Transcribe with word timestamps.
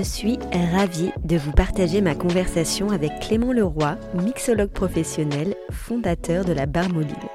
Je 0.00 0.04
suis 0.06 0.38
ravie 0.72 1.10
de 1.24 1.36
vous 1.36 1.52
partager 1.52 2.00
ma 2.00 2.14
conversation 2.14 2.88
avec 2.88 3.20
Clément 3.20 3.52
Leroy, 3.52 3.98
mixologue 4.14 4.70
professionnel, 4.70 5.54
fondateur 5.70 6.46
de 6.46 6.54
la 6.54 6.64
Bar 6.64 6.88
Mobile. 6.88 7.28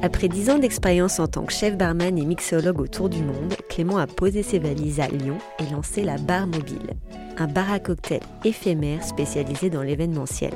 Après 0.00 0.28
10 0.28 0.48
ans 0.48 0.58
d'expérience 0.58 1.20
en 1.20 1.26
tant 1.26 1.44
que 1.44 1.52
chef 1.52 1.76
barman 1.76 2.16
et 2.16 2.24
mixologue 2.24 2.80
autour 2.80 3.10
du 3.10 3.22
monde, 3.22 3.54
Clément 3.68 3.98
a 3.98 4.06
posé 4.06 4.42
ses 4.42 4.58
valises 4.58 4.98
à 4.98 5.08
Lyon 5.08 5.36
et 5.58 5.70
lancé 5.70 6.04
la 6.04 6.16
Bar 6.16 6.46
Mobile, 6.46 6.94
un 7.36 7.48
bar 7.48 7.70
à 7.70 7.80
cocktail 7.80 8.20
éphémère 8.46 9.04
spécialisé 9.04 9.68
dans 9.68 9.82
l'événementiel. 9.82 10.54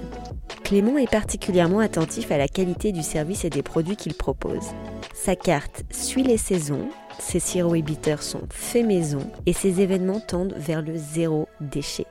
Clément 0.64 0.96
est 0.96 1.10
particulièrement 1.10 1.80
attentif 1.80 2.32
à 2.32 2.38
la 2.38 2.48
qualité 2.48 2.90
du 2.90 3.02
service 3.02 3.44
et 3.44 3.50
des 3.50 3.62
produits 3.62 3.96
qu'il 3.96 4.14
propose. 4.14 4.70
Sa 5.12 5.36
carte 5.36 5.84
suit 5.90 6.22
les 6.22 6.38
saisons, 6.38 6.88
ses 7.20 7.40
sirops 7.40 7.76
et 7.76 7.82
bitters 7.82 8.22
sont 8.22 8.46
faits 8.50 8.86
maison 8.86 9.30
et 9.46 9.52
ses 9.52 9.80
événements 9.80 10.20
tendent 10.20 10.54
vers 10.56 10.82
le 10.82 10.96
zéro 10.96 11.48
déchet. 11.60 12.06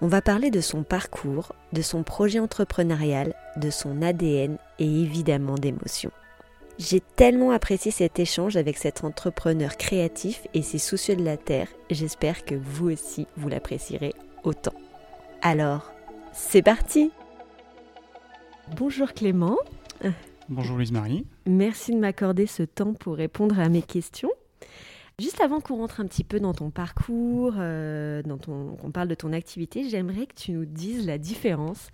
On 0.00 0.06
va 0.06 0.20
parler 0.20 0.50
de 0.50 0.60
son 0.60 0.82
parcours, 0.82 1.52
de 1.72 1.82
son 1.82 2.02
projet 2.02 2.38
entrepreneurial, 2.38 3.34
de 3.56 3.70
son 3.70 4.02
ADN 4.02 4.58
et 4.78 5.00
évidemment 5.02 5.54
d'émotions. 5.54 6.10
J'ai 6.78 7.00
tellement 7.00 7.52
apprécié 7.52 7.90
cet 7.92 8.18
échange 8.18 8.56
avec 8.56 8.76
cet 8.76 9.04
entrepreneur 9.04 9.76
créatif 9.76 10.46
et 10.54 10.62
ses 10.62 10.78
soucieux 10.78 11.14
de 11.14 11.24
la 11.24 11.36
terre. 11.36 11.68
J'espère 11.90 12.44
que 12.44 12.56
vous 12.56 12.90
aussi, 12.90 13.28
vous 13.36 13.48
l'apprécierez 13.48 14.12
autant. 14.42 14.74
Alors, 15.40 15.92
c'est 16.32 16.62
parti 16.62 17.12
Bonjour 18.76 19.12
Clément. 19.12 19.58
Bonjour 20.50 20.76
Louise-Marie. 20.76 21.26
Merci 21.46 21.92
de 21.92 21.98
m'accorder 21.98 22.46
ce 22.46 22.62
temps 22.62 22.92
pour 22.92 23.14
répondre 23.16 23.58
à 23.58 23.68
mes 23.70 23.80
questions. 23.80 24.30
Juste 25.18 25.40
avant 25.40 25.60
qu'on 25.60 25.76
rentre 25.76 26.00
un 26.00 26.06
petit 26.06 26.24
peu 26.24 26.38
dans 26.38 26.52
ton 26.52 26.70
parcours, 26.70 27.54
euh, 27.58 28.22
dans 28.22 28.36
ton, 28.36 28.76
qu'on 28.76 28.90
parle 28.90 29.08
de 29.08 29.14
ton 29.14 29.32
activité, 29.32 29.88
j'aimerais 29.88 30.26
que 30.26 30.34
tu 30.34 30.52
nous 30.52 30.66
dises 30.66 31.06
la 31.06 31.16
différence 31.16 31.88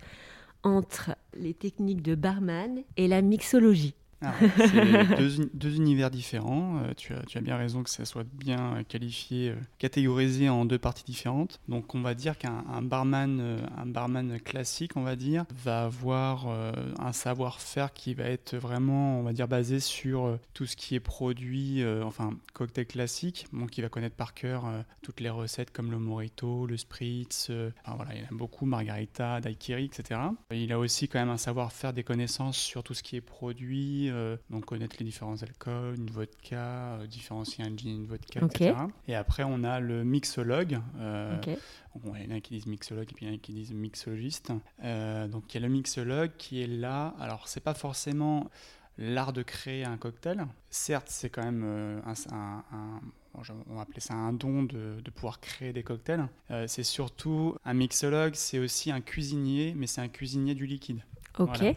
entre 0.63 1.15
les 1.33 1.53
techniques 1.53 2.01
de 2.01 2.15
barman 2.15 2.81
et 2.97 3.07
la 3.07 3.21
mixologie. 3.21 3.95
Ah, 4.21 4.33
c'est 4.57 5.17
deux, 5.17 5.49
deux, 5.53 5.75
univers 5.75 6.11
différents. 6.11 6.79
Euh, 6.83 6.93
tu, 6.95 7.13
as, 7.13 7.21
tu, 7.23 7.37
as, 7.37 7.41
bien 7.41 7.57
raison 7.57 7.83
que 7.83 7.89
ça 7.89 8.05
soit 8.05 8.25
bien 8.33 8.83
qualifié, 8.87 9.49
euh, 9.49 9.55
catégorisé 9.79 10.49
en 10.49 10.65
deux 10.65 10.77
parties 10.77 11.03
différentes. 11.03 11.59
Donc 11.67 11.95
on 11.95 12.01
va 12.01 12.13
dire 12.13 12.37
qu'un 12.37 12.63
barman, 12.81 13.39
euh, 13.39 13.57
un 13.77 13.85
barman 13.85 14.39
classique, 14.39 14.95
on 14.95 15.01
va 15.01 15.15
dire, 15.15 15.45
va 15.63 15.83
avoir 15.83 16.47
euh, 16.47 16.71
un 16.99 17.13
savoir-faire 17.13 17.93
qui 17.93 18.13
va 18.13 18.25
être 18.25 18.55
vraiment, 18.55 19.19
on 19.19 19.23
va 19.23 19.33
dire, 19.33 19.47
basé 19.47 19.79
sur 19.79 20.25
euh, 20.25 20.39
tout 20.53 20.65
ce 20.65 20.75
qui 20.75 20.95
est 20.95 20.99
produit, 20.99 21.83
enfin 22.03 22.31
cocktail 22.53 22.85
classique, 22.85 23.47
donc 23.53 23.77
il 23.77 23.81
va 23.81 23.89
connaître 23.89 24.15
par 24.15 24.33
cœur 24.33 24.65
toutes 25.01 25.19
les 25.19 25.29
recettes 25.29 25.71
comme 25.71 25.91
le 25.91 25.97
mojito, 25.97 26.65
le 26.67 26.77
spritz, 26.77 27.49
enfin, 27.83 27.95
voilà, 27.95 28.15
il 28.15 28.21
aime 28.21 28.37
beaucoup 28.37 28.65
margarita, 28.65 29.41
daiquiri, 29.41 29.85
etc. 29.85 30.19
Il 30.51 30.71
a 30.71 30.79
aussi 30.79 31.07
quand 31.07 31.19
même 31.19 31.29
un 31.29 31.37
savoir-faire, 31.37 31.93
des 31.93 32.03
connaissances 32.03 32.57
sur 32.57 32.83
tout 32.83 32.93
ce 32.93 33.03
qui 33.03 33.15
est 33.15 33.21
produit 33.21 34.10
euh, 34.11 34.37
donc 34.49 34.65
connaître 34.65 34.95
les 34.99 35.05
différents 35.05 35.41
alcools, 35.41 35.95
une 35.97 36.09
vodka, 36.09 36.95
euh, 36.95 37.07
différencier 37.07 37.63
un 37.63 37.75
gin 37.75 37.89
une 37.89 38.05
vodka, 38.05 38.43
okay. 38.43 38.67
etc. 38.67 38.85
Et 39.07 39.15
après, 39.15 39.43
on 39.43 39.63
a 39.63 39.79
le 39.79 40.03
mixologue. 40.03 40.79
Euh, 40.99 41.37
okay. 41.37 41.57
Bon, 41.95 42.13
il 42.15 42.29
y 42.29 42.33
en 42.33 42.35
a 42.35 42.39
qui 42.39 42.53
disent 42.53 42.67
mixologue 42.67 43.07
et 43.09 43.13
puis 43.13 43.25
il 43.25 43.29
y 43.29 43.31
en 43.31 43.35
a 43.35 43.37
qui 43.37 43.53
disent 43.53 43.73
mixologiste. 43.73 44.51
Euh, 44.83 45.27
donc 45.27 45.53
il 45.53 45.61
y 45.61 45.63
a 45.63 45.67
le 45.67 45.73
mixologue 45.73 46.31
qui 46.37 46.61
est 46.61 46.67
là. 46.67 47.13
Alors, 47.19 47.47
c'est 47.47 47.63
pas 47.63 47.73
forcément 47.73 48.49
l'art 48.97 49.33
de 49.33 49.41
créer 49.41 49.85
un 49.85 49.97
cocktail. 49.97 50.45
Certes, 50.69 51.07
c'est 51.09 51.29
quand 51.29 51.43
même 51.43 51.63
un, 52.05 52.13
un, 52.31 52.63
un 52.71 53.01
on 53.33 53.75
va 53.75 53.81
appeler 53.81 53.99
ça 53.99 54.13
un 54.13 54.33
don 54.33 54.63
de, 54.63 55.01
de 55.01 55.11
pouvoir 55.11 55.39
créer 55.39 55.73
des 55.73 55.83
cocktails. 55.83 56.27
Euh, 56.51 56.65
c'est 56.67 56.83
surtout 56.83 57.55
un 57.65 57.73
mixologue, 57.73 58.35
c'est 58.35 58.59
aussi 58.59 58.91
un 58.91 59.01
cuisinier, 59.01 59.73
mais 59.75 59.87
c'est 59.87 60.01
un 60.01 60.09
cuisinier 60.09 60.55
du 60.55 60.65
liquide. 60.65 61.01
Ok. 61.39 61.59
Voilà. 61.59 61.73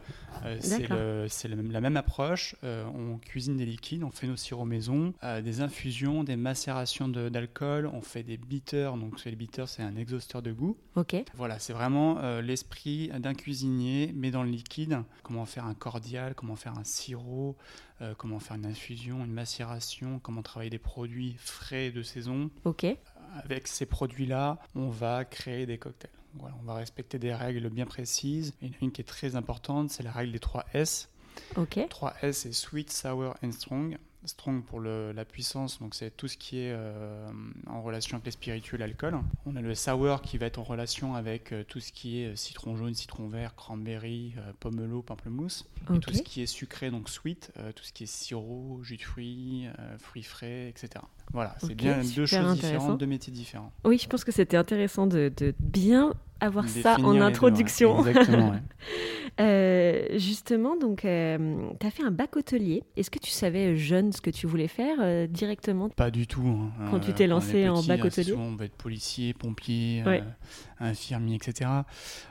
Euh, 0.90 1.26
c'est 1.28 1.48
la 1.48 1.80
même 1.80 1.96
approche. 1.96 2.56
Euh, 2.64 2.84
on 2.94 3.18
cuisine 3.18 3.56
des 3.56 3.66
liquides, 3.66 4.04
on 4.04 4.10
fait 4.10 4.26
nos 4.26 4.36
sirops 4.36 4.66
maison, 4.66 5.14
euh, 5.22 5.40
des 5.40 5.60
infusions, 5.60 6.24
des 6.24 6.36
macérations 6.36 7.08
d'alcool, 7.08 7.86
on 7.92 8.00
fait 8.00 8.22
des 8.22 8.36
bitters. 8.36 8.96
Donc 8.96 9.24
les 9.24 9.36
bitters, 9.36 9.68
c'est 9.68 9.82
un 9.82 9.96
exhausteur 9.96 10.42
de 10.42 10.52
goût. 10.52 10.76
Ok. 10.96 11.16
Voilà, 11.34 11.58
c'est 11.58 11.72
vraiment 11.72 12.20
l'esprit 12.40 13.08
d'un 13.18 13.34
cuisinier, 13.34 14.12
mais 14.14 14.30
dans 14.30 14.42
le 14.42 14.50
liquide. 14.50 15.02
Comment 15.22 15.46
faire 15.46 15.66
un 15.66 15.74
cordial, 15.74 16.34
comment 16.34 16.56
faire 16.56 16.76
un 16.78 16.84
sirop, 16.84 17.56
comment 18.18 18.40
faire 18.40 18.56
une 18.56 18.66
infusion, 18.66 19.24
une 19.24 19.32
macération, 19.32 20.18
comment 20.18 20.42
travailler 20.42 20.70
des 20.70 20.78
produits 20.78 21.36
frais 21.38 21.90
de 21.90 22.02
saison. 22.02 22.50
Ok. 22.64 22.86
Avec 23.42 23.66
ces 23.66 23.86
produits-là, 23.86 24.58
on 24.74 24.88
va 24.88 25.24
créer 25.24 25.66
des 25.66 25.78
cocktails. 25.78 26.10
Voilà, 26.34 26.54
on 26.60 26.64
va 26.64 26.74
respecter 26.74 27.18
des 27.18 27.32
règles 27.34 27.68
bien 27.70 27.86
précises. 27.86 28.54
Il 28.60 28.68
y 28.68 28.70
en 28.70 28.74
a 28.74 28.76
une 28.82 28.92
qui 28.92 29.00
est 29.00 29.04
très 29.04 29.36
importante, 29.36 29.90
c'est 29.90 30.02
la 30.02 30.12
règle 30.12 30.32
des 30.32 30.40
3 30.40 30.64
S. 30.74 31.08
Ok. 31.56 31.80
3 31.88 32.14
S, 32.22 32.38
c'est 32.38 32.52
sweet, 32.52 32.92
sour 32.92 33.34
and 33.42 33.52
strong. 33.52 33.96
Strong 34.26 34.64
pour 34.64 34.80
le, 34.80 35.12
la 35.12 35.24
puissance, 35.24 35.78
donc 35.80 35.94
c'est 35.94 36.10
tout 36.16 36.28
ce 36.28 36.36
qui 36.36 36.58
est 36.58 36.72
euh, 36.72 37.30
en 37.66 37.82
relation 37.82 38.16
avec 38.16 38.26
les 38.26 38.30
spiritueux, 38.32 38.76
l'alcool. 38.76 39.18
On 39.46 39.56
a 39.56 39.60
le 39.60 39.74
sour 39.74 40.22
qui 40.22 40.38
va 40.38 40.46
être 40.46 40.58
en 40.58 40.62
relation 40.62 41.14
avec 41.14 41.52
euh, 41.52 41.64
tout 41.64 41.80
ce 41.80 41.92
qui 41.92 42.20
est 42.20 42.36
citron 42.36 42.76
jaune, 42.76 42.94
citron 42.94 43.28
vert, 43.28 43.54
cranberry, 43.54 44.34
euh, 44.38 44.52
pomelo, 44.60 45.02
pamplemousse. 45.02 45.66
Okay. 45.88 45.96
Et 45.96 46.00
tout 46.00 46.14
ce 46.14 46.22
qui 46.22 46.42
est 46.42 46.46
sucré, 46.46 46.90
donc 46.90 47.08
sweet, 47.10 47.52
tout 47.76 47.84
ce 47.84 47.92
qui 47.92 48.04
est 48.04 48.06
sirop, 48.06 48.80
jus 48.82 48.96
de 48.96 49.02
fruits, 49.02 49.66
fruits 49.98 50.22
frais, 50.22 50.68
etc. 50.68 51.04
Voilà, 51.32 51.54
c'est 51.58 51.66
okay, 51.66 51.74
bien 51.74 51.98
deux 52.02 52.26
choses 52.26 52.54
différentes, 52.54 52.98
deux 52.98 53.06
métiers 53.06 53.32
différents. 53.32 53.72
Oui, 53.84 53.98
je 53.98 54.08
pense 54.08 54.24
que 54.24 54.32
c'était 54.32 54.56
intéressant 54.56 55.06
de, 55.06 55.30
de 55.36 55.54
bien 55.58 56.14
avoir 56.40 56.68
ça 56.68 56.96
en 57.00 57.20
introduction. 57.20 57.98
Deux, 57.98 58.04
ouais. 58.04 58.10
Exactement. 58.10 58.50
Ouais. 58.50 58.62
euh, 59.40 60.18
justement, 60.18 60.76
donc, 60.76 61.04
euh, 61.04 61.68
tu 61.80 61.86
as 61.86 61.90
fait 61.90 62.02
un 62.02 62.10
bac 62.10 62.36
hôtelier. 62.36 62.82
Est-ce 62.96 63.10
que 63.10 63.18
tu 63.18 63.30
savais 63.30 63.76
jeune 63.76 64.12
ce 64.12 64.20
que 64.20 64.30
tu 64.30 64.46
voulais 64.46 64.68
faire 64.68 64.98
euh, 65.00 65.26
directement? 65.26 65.88
Pas 65.88 66.10
du 66.10 66.26
tout. 66.26 66.46
Hein. 66.46 66.88
Quand 66.90 67.00
tu 67.00 67.12
t'es 67.12 67.26
lancé 67.26 67.68
en 67.68 67.82
bac 67.82 68.04
hôtelier? 68.04 68.32
souvent, 68.32 68.44
On 68.44 68.56
va 68.56 68.66
être 68.66 68.76
policier, 68.76 69.34
pompier, 69.34 70.02
ouais. 70.04 70.22
infirmier, 70.80 71.36
etc. 71.36 71.70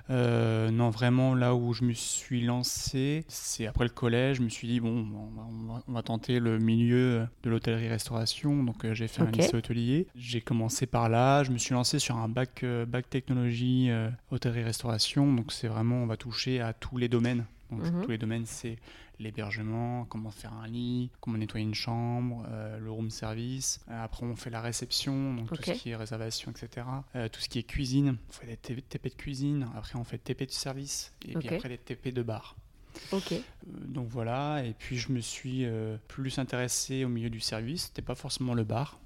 Euh, 0.09 0.69
non, 0.69 0.89
vraiment, 0.89 1.35
là 1.35 1.55
où 1.55 1.73
je 1.73 1.83
me 1.83 1.93
suis 1.93 2.41
lancé, 2.41 3.25
c'est 3.27 3.67
après 3.67 3.85
le 3.85 3.91
collège. 3.91 4.37
Je 4.37 4.41
me 4.43 4.49
suis 4.49 4.67
dit, 4.67 4.79
bon, 4.79 5.05
on 5.13 5.73
va, 5.73 5.83
on 5.87 5.91
va 5.91 6.03
tenter 6.03 6.39
le 6.39 6.59
milieu 6.59 7.27
de 7.43 7.49
l'hôtellerie-restauration. 7.49 8.63
Donc, 8.63 8.91
j'ai 8.93 9.07
fait 9.07 9.21
okay. 9.21 9.41
un 9.41 9.43
lycée 9.43 9.55
hôtelier. 9.55 10.07
J'ai 10.15 10.41
commencé 10.41 10.85
par 10.85 11.09
là. 11.09 11.43
Je 11.43 11.51
me 11.51 11.57
suis 11.57 11.73
lancé 11.73 11.99
sur 11.99 12.17
un 12.17 12.29
bac, 12.29 12.65
bac 12.87 13.09
technologie 13.09 13.89
euh, 13.93 14.09
hôtellerie-restauration. 14.31 15.33
Donc 15.33 15.51
c'est 15.51 15.67
vraiment, 15.67 15.97
on 16.03 16.07
va 16.07 16.17
toucher 16.17 16.59
à 16.61 16.73
tous 16.73 16.97
les 16.97 17.09
domaines. 17.09 17.45
Donc 17.71 17.81
Mhm. 17.81 17.89
mm 17.89 17.95
-hmm. 17.95 18.03
tous 18.03 18.11
les 18.11 18.17
domaines, 18.17 18.45
c'est 18.45 18.77
l'hébergement, 19.19 20.05
comment 20.05 20.31
faire 20.31 20.53
un 20.53 20.67
lit, 20.67 21.09
comment 21.19 21.37
nettoyer 21.37 21.65
une 21.65 21.73
chambre, 21.73 22.45
euh, 22.49 22.77
le 22.79 22.91
room 22.91 23.09
service. 23.09 23.79
Euh, 23.89 24.03
après, 24.03 24.25
on 24.25 24.35
fait 24.35 24.49
la 24.49 24.61
réception, 24.61 25.33
donc 25.35 25.51
okay. 25.51 25.55
tout 25.55 25.77
ce 25.77 25.83
qui 25.83 25.89
est 25.89 25.95
réservation, 25.95 26.51
etc. 26.51 26.85
Euh, 27.15 27.29
tout 27.29 27.39
ce 27.39 27.49
qui 27.49 27.59
est 27.59 27.63
cuisine, 27.63 28.17
on 28.29 28.31
fait 28.33 28.47
des 28.47 28.81
TP 28.81 29.09
de 29.09 29.15
cuisine. 29.15 29.67
Après, 29.75 29.95
on 29.97 30.03
fait 30.03 30.17
TP 30.17 30.45
de 30.45 30.51
service 30.51 31.13
et 31.25 31.35
okay. 31.35 31.47
puis 31.47 31.55
après 31.55 31.69
des 31.69 31.77
TP 31.77 32.11
de 32.11 32.23
bar. 32.23 32.55
Ok. 33.11 33.31
Euh, 33.31 33.37
donc 33.67 34.07
voilà, 34.09 34.63
et 34.63 34.73
puis 34.73 34.97
je 34.97 35.11
me 35.11 35.19
suis 35.19 35.65
plus 36.07 36.37
intéressé 36.37 37.05
au 37.05 37.09
milieu 37.09 37.29
du 37.29 37.39
service. 37.39 37.85
C'était 37.85 38.01
pas 38.01 38.15
forcément 38.15 38.53
le 38.53 38.63
bar. 38.63 38.99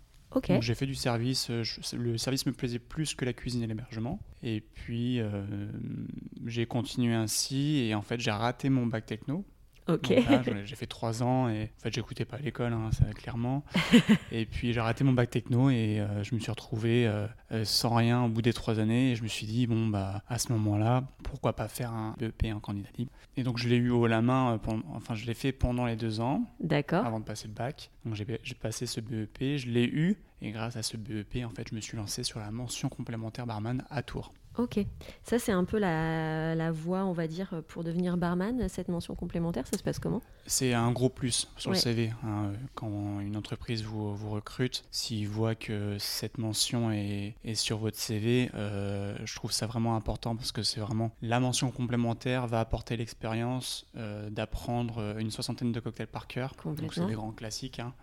Donc 0.54 0.62
j'ai 0.62 0.76
fait 0.76 0.86
du 0.86 0.96
service. 0.96 1.50
euh, 1.50 1.64
le 1.94 2.18
service 2.18 2.46
me 2.46 2.52
plaisait 2.52 2.80
plus 2.80 3.16
que 3.16 3.26
la 3.26 3.34
cuisine 3.34 3.64
et 3.64 3.68
l'hébergement. 3.68 4.20
Et 4.44 4.62
puis 4.62 5.20
euh, 5.20 5.46
j'ai 6.46 6.66
continué 6.66 7.14
ainsi. 7.14 7.78
Et 7.88 7.96
en 7.96 8.02
fait, 8.02 8.20
j'ai 8.20 8.32
raté 8.32 8.70
mon 8.70 8.86
bac 8.86 9.06
techno. 9.06 9.46
Ok. 9.88 10.14
J'ai 10.66 10.76
fait 10.76 10.86
trois 10.86 11.24
ans 11.24 11.50
et 11.50 11.64
en 11.64 11.82
fait, 11.82 11.94
j'écoutais 11.94 12.26
pas 12.26 12.38
à 12.38 12.40
l'école, 12.40 12.74
hein, 12.74 12.90
ça, 12.92 13.06
clairement. 13.14 13.64
et 14.32 14.46
puis 14.46 14.74
j'ai 14.74 14.82
raté 14.82 15.04
mon 15.04 15.14
bac 15.14 15.30
techno 15.30 15.70
et 15.70 16.00
euh, 16.00 16.24
je 16.24 16.36
me 16.36 16.40
suis 16.40 16.52
retrouvé 16.52 17.08
euh, 17.08 17.28
sans 17.64 17.96
rien 17.96 18.24
au 18.24 18.30
bout 18.30 18.42
des 18.42 18.54
trois 18.54 18.80
années. 18.80 19.12
Et 19.12 19.16
je 19.16 19.24
me 19.24 19.28
suis 19.28 19.46
dit, 19.46 19.68
bon, 19.68 19.88
bah, 19.88 20.24
à 20.28 20.40
ce 20.40 20.52
moment-là, 20.54 21.04
pourquoi 21.24 21.54
pas 21.54 21.68
faire 21.68 21.92
un 21.92 22.16
BEP 22.18 22.48
en 22.54 22.60
candidat 22.60 22.90
libre 22.98 23.12
Et 23.36 23.44
donc 23.44 23.58
je 23.58 23.68
l'ai 23.70 23.78
eu 23.78 23.90
haut 23.90 24.08
la 24.08 24.22
main, 24.22 24.54
euh, 24.54 24.58
pendant, 24.58 24.84
enfin, 24.94 25.16
je 25.16 25.26
l'ai 25.26 25.34
fait 25.34 25.52
pendant 25.52 25.86
les 25.86 25.96
deux 25.96 26.20
ans. 26.20 26.44
D'accord. 26.60 27.06
Avant 27.06 27.20
de 27.20 27.26
passer 27.26 27.48
le 27.48 27.54
bac. 27.54 27.90
Donc 28.06 28.16
j'ai 28.16 28.56
passé 28.56 28.86
ce 28.86 29.02
BEP, 29.02 29.58
je 29.58 29.70
l'ai 29.70 29.86
eu. 29.86 30.18
Et 30.42 30.52
grâce 30.52 30.76
à 30.76 30.84
ce 30.84 30.98
BEP, 30.98 31.44
en 31.46 31.50
fait, 31.50 31.68
je 31.70 31.76
me 31.76 31.82
suis 31.82 31.98
lancé 31.98 32.24
sur 32.24 32.40
la 32.40 32.52
mention 32.52 32.90
complémentaire 32.90 33.48
barman 33.48 33.84
à 33.90 34.04
Tours. 34.04 34.34
Ok. 34.58 34.80
Ça, 35.24 35.38
c'est 35.38 35.52
un 35.52 35.66
peu 35.66 35.78
la, 35.78 36.56
la 36.56 36.72
voie, 36.72 37.06
on 37.06 37.12
va 37.14 37.28
dire, 37.28 37.62
pour 37.68 37.84
devenir 37.84 38.18
barman, 38.18 38.68
cette 38.70 38.88
mention 38.88 39.14
complémentaire. 39.14 39.68
Ça 39.68 39.78
se 39.78 39.84
passe 39.84 40.00
comment? 40.00 40.20
C'est 40.48 40.74
un 40.74 40.92
gros 40.92 41.10
plus 41.10 41.48
sur 41.58 41.70
Ouais. 41.70 41.76
le 41.78 41.82
CV. 41.82 42.12
hein. 42.24 42.54
Quand 42.74 43.20
une 43.20 43.38
entreprise 43.38 43.84
vous, 43.84 44.16
vous 44.16 44.32
recrute, 44.32 44.84
s'ils 44.90 45.28
voient 45.28 45.54
que 45.54 45.98
cette 46.00 46.40
mention 46.40 46.92
est, 46.92 47.36
est 47.44 47.54
sur 47.54 47.78
votre 47.78 47.98
CV, 47.98 48.50
euh, 48.56 49.16
je 49.26 49.36
trouve 49.36 49.52
ça 49.52 49.68
vraiment 49.68 49.96
important 49.96 50.36
parce 50.36 50.52
que 50.52 50.64
c'est 50.64 50.80
vraiment 50.80 51.12
la 51.22 51.40
mention 51.40 51.70
complémentaire 51.70 52.48
va 52.48 52.60
apporter 52.60 52.98
l'expérience 52.98 53.86
euh, 53.96 54.32
d'apprendre 54.32 55.18
une 55.20 55.30
soixantaine 55.30 55.72
de 55.72 55.80
cocktails 55.80 56.08
par 56.08 56.26
cœur. 56.26 56.54
Donc 56.66 56.96
c'est 56.96 57.06
des 57.06 57.14
grands 57.14 57.32
classiques. 57.32 57.78
hein. 57.80 57.94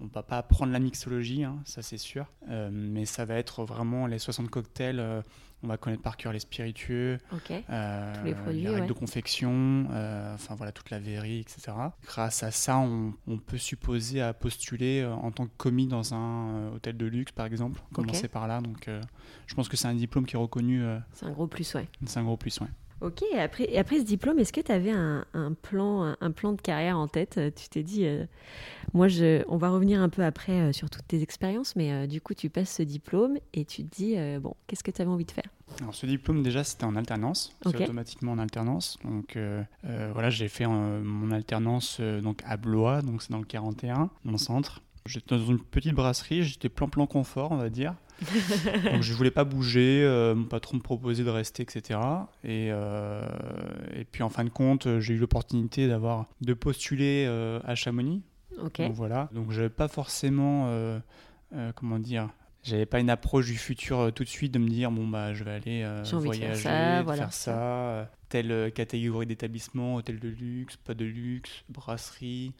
On 0.00 0.06
ne 0.06 0.10
va 0.10 0.24
pas 0.24 0.38
apprendre 0.38 0.72
la 0.72 0.78
mixologie, 0.80 1.44
hein, 1.44 1.58
ça 1.66 1.79
c'est 1.82 1.98
sûr. 1.98 2.26
Euh, 2.48 2.70
mais 2.72 3.04
ça 3.04 3.24
va 3.24 3.34
être 3.36 3.64
vraiment 3.64 4.06
les 4.06 4.18
60 4.18 4.48
cocktails. 4.50 5.00
euh, 5.00 5.22
on 5.62 5.68
va 5.68 5.76
connaître 5.76 6.00
par 6.00 6.16
cœur 6.16 6.32
les 6.32 6.38
spiritueux, 6.38 7.18
euh, 7.50 8.14
Tous 8.18 8.24
les 8.24 8.34
produits, 8.34 8.66
règles 8.66 8.80
ouais. 8.80 8.86
de 8.86 8.92
confection, 8.94 9.84
enfin 10.32 10.54
voilà 10.54 10.72
toute 10.72 10.88
la 10.88 10.98
verrie, 10.98 11.40
etc. 11.40 11.72
Grâce 12.06 12.42
à 12.42 12.50
ça, 12.50 12.78
on, 12.78 13.12
on 13.26 13.36
peut 13.36 13.58
supposer 13.58 14.22
à 14.22 14.32
postuler 14.32 15.04
en 15.04 15.30
tant 15.32 15.46
que 15.46 15.52
commis 15.58 15.86
dans 15.86 16.14
un 16.14 16.68
hôtel 16.72 16.96
de 16.96 17.04
luxe, 17.04 17.32
par 17.32 17.44
exemple. 17.44 17.82
Commencer 17.92 18.28
par 18.28 18.48
là. 18.48 18.62
Donc, 18.62 18.88
je 19.46 19.54
pense 19.54 19.68
que 19.68 19.76
c'est 19.76 19.86
un 19.88 19.94
diplôme 19.94 20.24
qui 20.24 20.34
est 20.36 20.38
reconnu. 20.38 20.82
C'est 21.12 21.26
un 21.26 21.32
gros 21.32 21.46
plus, 21.46 21.74
ouais. 21.74 21.86
c'est 22.06 22.18
un 22.20 22.24
gros 22.24 22.38
plus, 22.38 22.58
ouais. 22.60 22.68
Ok, 23.00 23.22
et 23.32 23.38
après, 23.38 23.64
et 23.64 23.78
après 23.78 23.98
ce 23.98 24.04
diplôme, 24.04 24.38
est-ce 24.38 24.52
que 24.52 24.60
tu 24.60 24.72
avais 24.72 24.90
un, 24.90 25.24
un 25.32 25.52
plan, 25.52 26.14
un, 26.20 26.30
plan 26.30 26.52
de 26.52 26.60
carrière 26.60 26.98
en 26.98 27.08
tête? 27.08 27.40
Tu 27.56 27.68
t'es 27.68 27.82
dit, 27.82 28.04
euh, 28.04 28.24
moi, 28.92 29.08
je, 29.08 29.42
on 29.48 29.56
va 29.56 29.70
revenir 29.70 30.02
un 30.02 30.08
peu 30.08 30.22
après 30.22 30.60
euh, 30.60 30.72
sur 30.72 30.90
toutes 30.90 31.06
tes 31.08 31.22
expériences, 31.22 31.76
mais 31.76 31.92
euh, 31.92 32.06
du 32.06 32.20
coup, 32.20 32.34
tu 32.34 32.50
passes 32.50 32.74
ce 32.74 32.82
diplôme 32.82 33.38
et 33.54 33.64
tu 33.64 33.84
te 33.84 33.94
dis, 33.94 34.16
bon, 34.40 34.54
qu'est-ce 34.66 34.84
que 34.84 34.90
tu 34.90 35.00
avais 35.00 35.10
envie 35.10 35.24
de 35.24 35.30
faire? 35.30 35.50
Alors, 35.80 35.94
ce 35.94 36.06
diplôme, 36.06 36.42
déjà, 36.42 36.64
c'était 36.64 36.84
en 36.84 36.96
alternance. 36.96 37.56
C'est 37.62 37.82
automatiquement 37.82 38.32
en 38.32 38.38
alternance. 38.38 38.98
Donc, 39.04 39.36
euh, 39.36 39.62
euh, 39.84 40.10
voilà, 40.12 40.30
j'ai 40.30 40.48
fait 40.48 40.66
euh, 40.66 41.02
mon 41.02 41.30
alternance 41.30 42.00
donc 42.00 42.42
à 42.44 42.56
Blois, 42.56 43.02
donc 43.02 43.22
c'est 43.22 43.30
dans 43.30 43.38
le 43.38 43.44
41, 43.44 44.10
mon 44.24 44.38
centre. 44.38 44.82
J'étais 45.06 45.36
dans 45.36 45.44
une 45.44 45.60
petite 45.60 45.94
brasserie, 45.94 46.42
j'étais 46.42 46.68
plan-plan 46.68 47.06
confort, 47.06 47.52
on 47.52 47.56
va 47.56 47.70
dire. 47.70 47.94
donc, 48.84 49.00
je 49.00 49.14
voulais 49.14 49.30
pas 49.30 49.44
bouger, 49.44 50.02
euh, 50.04 50.34
mon 50.34 50.44
patron 50.44 50.76
me 50.76 50.82
proposait 50.82 51.24
de 51.24 51.30
rester, 51.30 51.62
etc. 51.62 51.98
Et, 52.44 52.68
euh, 52.70 53.26
et 53.94 54.04
puis, 54.04 54.22
en 54.22 54.28
fin 54.28 54.44
de 54.44 54.50
compte, 54.50 55.00
j'ai 55.00 55.14
eu 55.14 55.18
l'opportunité 55.18 55.88
d'avoir 55.88 56.26
de 56.42 56.52
postuler 56.52 57.24
euh, 57.26 57.60
à 57.64 57.74
Chamonix. 57.74 58.22
Ok. 58.62 58.78
Donc 58.78 58.92
voilà. 58.92 59.30
Donc 59.32 59.52
j'avais 59.52 59.70
pas 59.70 59.88
forcément, 59.88 60.70
comment 61.76 61.98
dire, 61.98 62.28
j'avais 62.62 62.84
pas 62.84 63.00
une 63.00 63.08
approche 63.08 63.46
du 63.46 63.56
futur 63.56 64.12
tout 64.14 64.24
de 64.24 64.28
suite 64.28 64.52
de 64.52 64.58
me 64.58 64.68
dire 64.68 64.90
bon 64.90 65.06
bah 65.06 65.32
je 65.32 65.44
vais 65.44 65.52
aller 65.52 66.02
faire 66.04 66.20
voyager, 66.20 66.54
ça, 66.56 66.98
de 66.98 67.04
voilà. 67.04 67.22
faire 67.22 67.32
ça, 67.32 68.10
telle 68.28 68.70
catégorie 68.72 69.24
d'établissement, 69.24 69.94
hôtel 69.94 70.18
de 70.18 70.28
luxe, 70.28 70.76
pas 70.76 70.92
de 70.92 71.06
luxe, 71.06 71.64
brasserie, 71.70 72.52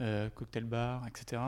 euh, 0.00 0.28
cocktail 0.30 0.64
bar, 0.64 1.06
etc. 1.06 1.40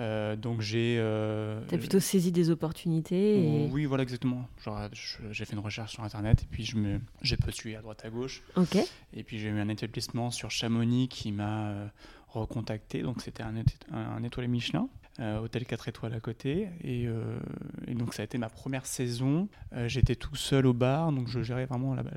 Euh, 0.00 0.34
donc 0.34 0.60
j'ai. 0.62 0.96
euh, 0.98 1.60
Tu 1.68 1.74
as 1.74 1.78
plutôt 1.78 2.00
saisi 2.00 2.32
des 2.32 2.48
opportunités 2.50 3.64
et... 3.64 3.68
Oui, 3.70 3.84
voilà 3.84 4.02
exactement. 4.02 4.48
Je- 4.92 5.18
j'ai 5.30 5.44
fait 5.44 5.52
une 5.52 5.58
recherche 5.58 5.92
sur 5.92 6.02
internet 6.02 6.42
et 6.42 6.46
puis 6.50 6.64
je 6.64 6.76
me, 6.76 7.00
j'ai 7.22 7.36
postulé 7.36 7.76
à 7.76 7.82
droite 7.82 8.02
à 8.04 8.10
gauche. 8.10 8.42
Ok. 8.56 8.78
Et 9.12 9.22
puis 9.24 9.38
j'ai 9.38 9.48
eu 9.48 9.58
un 9.60 9.68
établissement 9.68 10.30
sur 10.30 10.50
Chamonix 10.50 11.08
qui 11.08 11.32
m'a 11.32 11.68
euh, 11.68 11.86
recontacté. 12.28 13.02
Donc 13.02 13.20
c'était 13.20 13.42
un, 13.42 13.54
un, 13.92 14.22
étoilé 14.22 14.48
Michelin, 14.48 14.88
euh, 14.99 14.99
hôtel 15.18 15.66
4 15.66 15.88
étoiles 15.88 16.14
à 16.14 16.20
côté. 16.20 16.68
Et, 16.82 17.06
euh, 17.06 17.38
et 17.86 17.94
donc 17.94 18.14
ça 18.14 18.22
a 18.22 18.24
été 18.24 18.38
ma 18.38 18.48
première 18.48 18.86
saison. 18.86 19.48
Euh, 19.74 19.88
J'étais 19.88 20.14
tout 20.16 20.36
seul 20.36 20.66
au 20.66 20.72
bar, 20.72 21.12
donc 21.12 21.28
je 21.28 21.42
gérais 21.42 21.66
vraiment 21.66 21.94
la, 21.94 22.02
la 22.02 22.10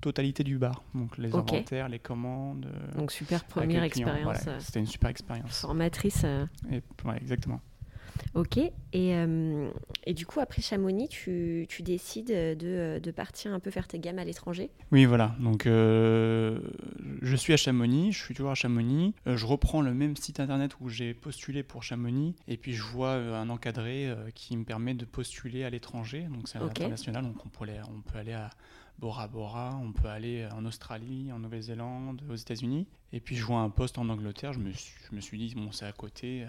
totalité 0.00 0.44
du 0.44 0.58
bar. 0.58 0.82
Donc 0.94 1.18
les 1.18 1.34
Ok. 1.34 1.52
inventaires, 1.52 1.88
les 1.88 1.98
commandes. 1.98 2.66
euh, 2.66 2.98
Donc, 2.98 3.12
super 3.12 3.44
première 3.44 3.82
expérience 3.82 4.22
Voilà, 4.22 4.40
euh, 4.48 4.60
C'était 4.60 4.80
une 4.80 4.86
super 4.86 5.10
expérience. 5.10 5.60
formatrice. 5.60 6.22
euh, 6.24 6.46
Et, 6.70 6.82
ouais, 7.06 7.16
exactement. 7.18 7.60
Ok. 8.34 8.58
Et, 8.58 8.72
euh, 8.94 9.70
et 10.04 10.14
du 10.14 10.26
coup, 10.26 10.40
après 10.40 10.62
Chamonix, 10.62 11.08
tu, 11.08 11.66
tu 11.68 11.82
décides 11.82 12.28
de, 12.28 12.98
de 13.02 13.10
partir 13.10 13.52
un 13.52 13.60
peu 13.60 13.70
faire 13.70 13.86
tes 13.88 13.98
gammes 13.98 14.18
à 14.18 14.24
l'étranger? 14.24 14.70
Oui, 14.92 15.04
voilà. 15.04 15.34
Donc, 15.40 15.66
euh, 15.66 16.60
je 17.22 17.36
suis 17.36 17.52
à 17.52 17.56
Chamonix, 17.56 18.12
je 18.12 18.22
suis 18.22 18.34
toujours 18.34 18.50
à 18.52 18.54
Chamonix. 18.54 19.14
Euh, 19.26 19.36
je 19.36 19.46
reprends 19.46 19.80
le 19.82 19.92
même 19.94 20.16
site 20.16 20.40
internet 20.40 20.72
où 20.80 20.88
j'ai 20.88 21.14
postulé 21.14 21.62
pour 21.62 21.82
Chamonix. 21.82 22.34
Et 22.46 22.56
puis, 22.56 22.72
je 22.72 22.82
vois 22.82 23.12
un 23.14 23.48
encadré 23.50 24.12
qui 24.34 24.56
me 24.56 24.64
permet 24.64 24.94
de 24.94 25.04
postuler 25.04 25.64
à 25.64 25.70
l'étranger. 25.70 26.28
Donc, 26.32 26.48
c'est 26.48 26.58
à 26.58 26.64
Ok. 26.64 26.78
l'international. 26.78 27.24
Donc, 27.24 27.44
on 27.44 27.48
peut, 27.48 27.64
aller, 27.64 27.80
on 27.88 28.00
peut 28.00 28.18
aller 28.18 28.32
à 28.32 28.50
Bora 28.98 29.28
Bora, 29.28 29.78
on 29.82 29.92
peut 29.92 30.08
aller 30.08 30.48
en 30.52 30.64
Australie, 30.64 31.30
en 31.32 31.38
Nouvelle-Zélande, 31.38 32.22
aux 32.30 32.34
États-Unis. 32.34 32.86
Et 33.12 33.20
puis, 33.20 33.36
je 33.36 33.44
vois 33.44 33.60
un 33.60 33.70
poste 33.70 33.98
en 33.98 34.08
Angleterre. 34.08 34.52
Je 34.52 34.58
me 34.58 34.72
suis, 34.72 34.94
je 35.10 35.14
me 35.16 35.20
suis 35.20 35.38
dit, 35.38 35.54
bon, 35.54 35.70
c'est 35.72 35.86
à 35.86 35.92
côté. 35.92 36.44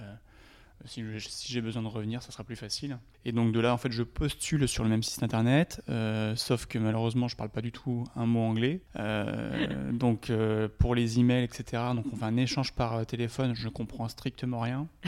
Si 0.86 1.04
j'ai 1.48 1.62
besoin 1.62 1.81
de 1.81 1.88
revenir, 1.88 2.24
ça 2.24 2.31
sera 2.31 2.44
plus 2.44 2.56
facile. 2.56 2.98
Et 3.26 3.31
donc 3.31 3.52
de 3.52 3.60
là, 3.60 3.74
en 3.74 3.78
fait, 3.78 3.92
je 3.92 4.04
postule 4.04 4.68
sur 4.68 4.84
le 4.84 4.90
même 4.90 5.04
site 5.04 5.24
internet, 5.24 5.81
euh, 5.90 6.36
sauf 6.36 6.66
que 6.66 6.78
malheureusement, 6.80 7.28
je 7.28 7.36
parle 7.36 7.50
pas 7.50 7.62
du 7.62 7.72
tout 7.72 8.06
un 8.16 8.26
mot 8.26 8.42
anglais. 8.42 8.81
Euh, 8.96 9.92
donc 9.94 10.30
euh, 10.30 10.68
pour 10.80 10.96
les 10.96 11.20
emails, 11.20 11.44
etc. 11.44 11.84
Donc 11.96 12.06
on 12.12 12.16
fait 12.16 12.26
un 12.26 12.38
échange 12.38 12.74
par 12.74 13.06
téléphone, 13.06 13.54
je 13.56 13.68
comprends 13.70 14.08
strictement 14.08 14.60
rien. 14.62 14.88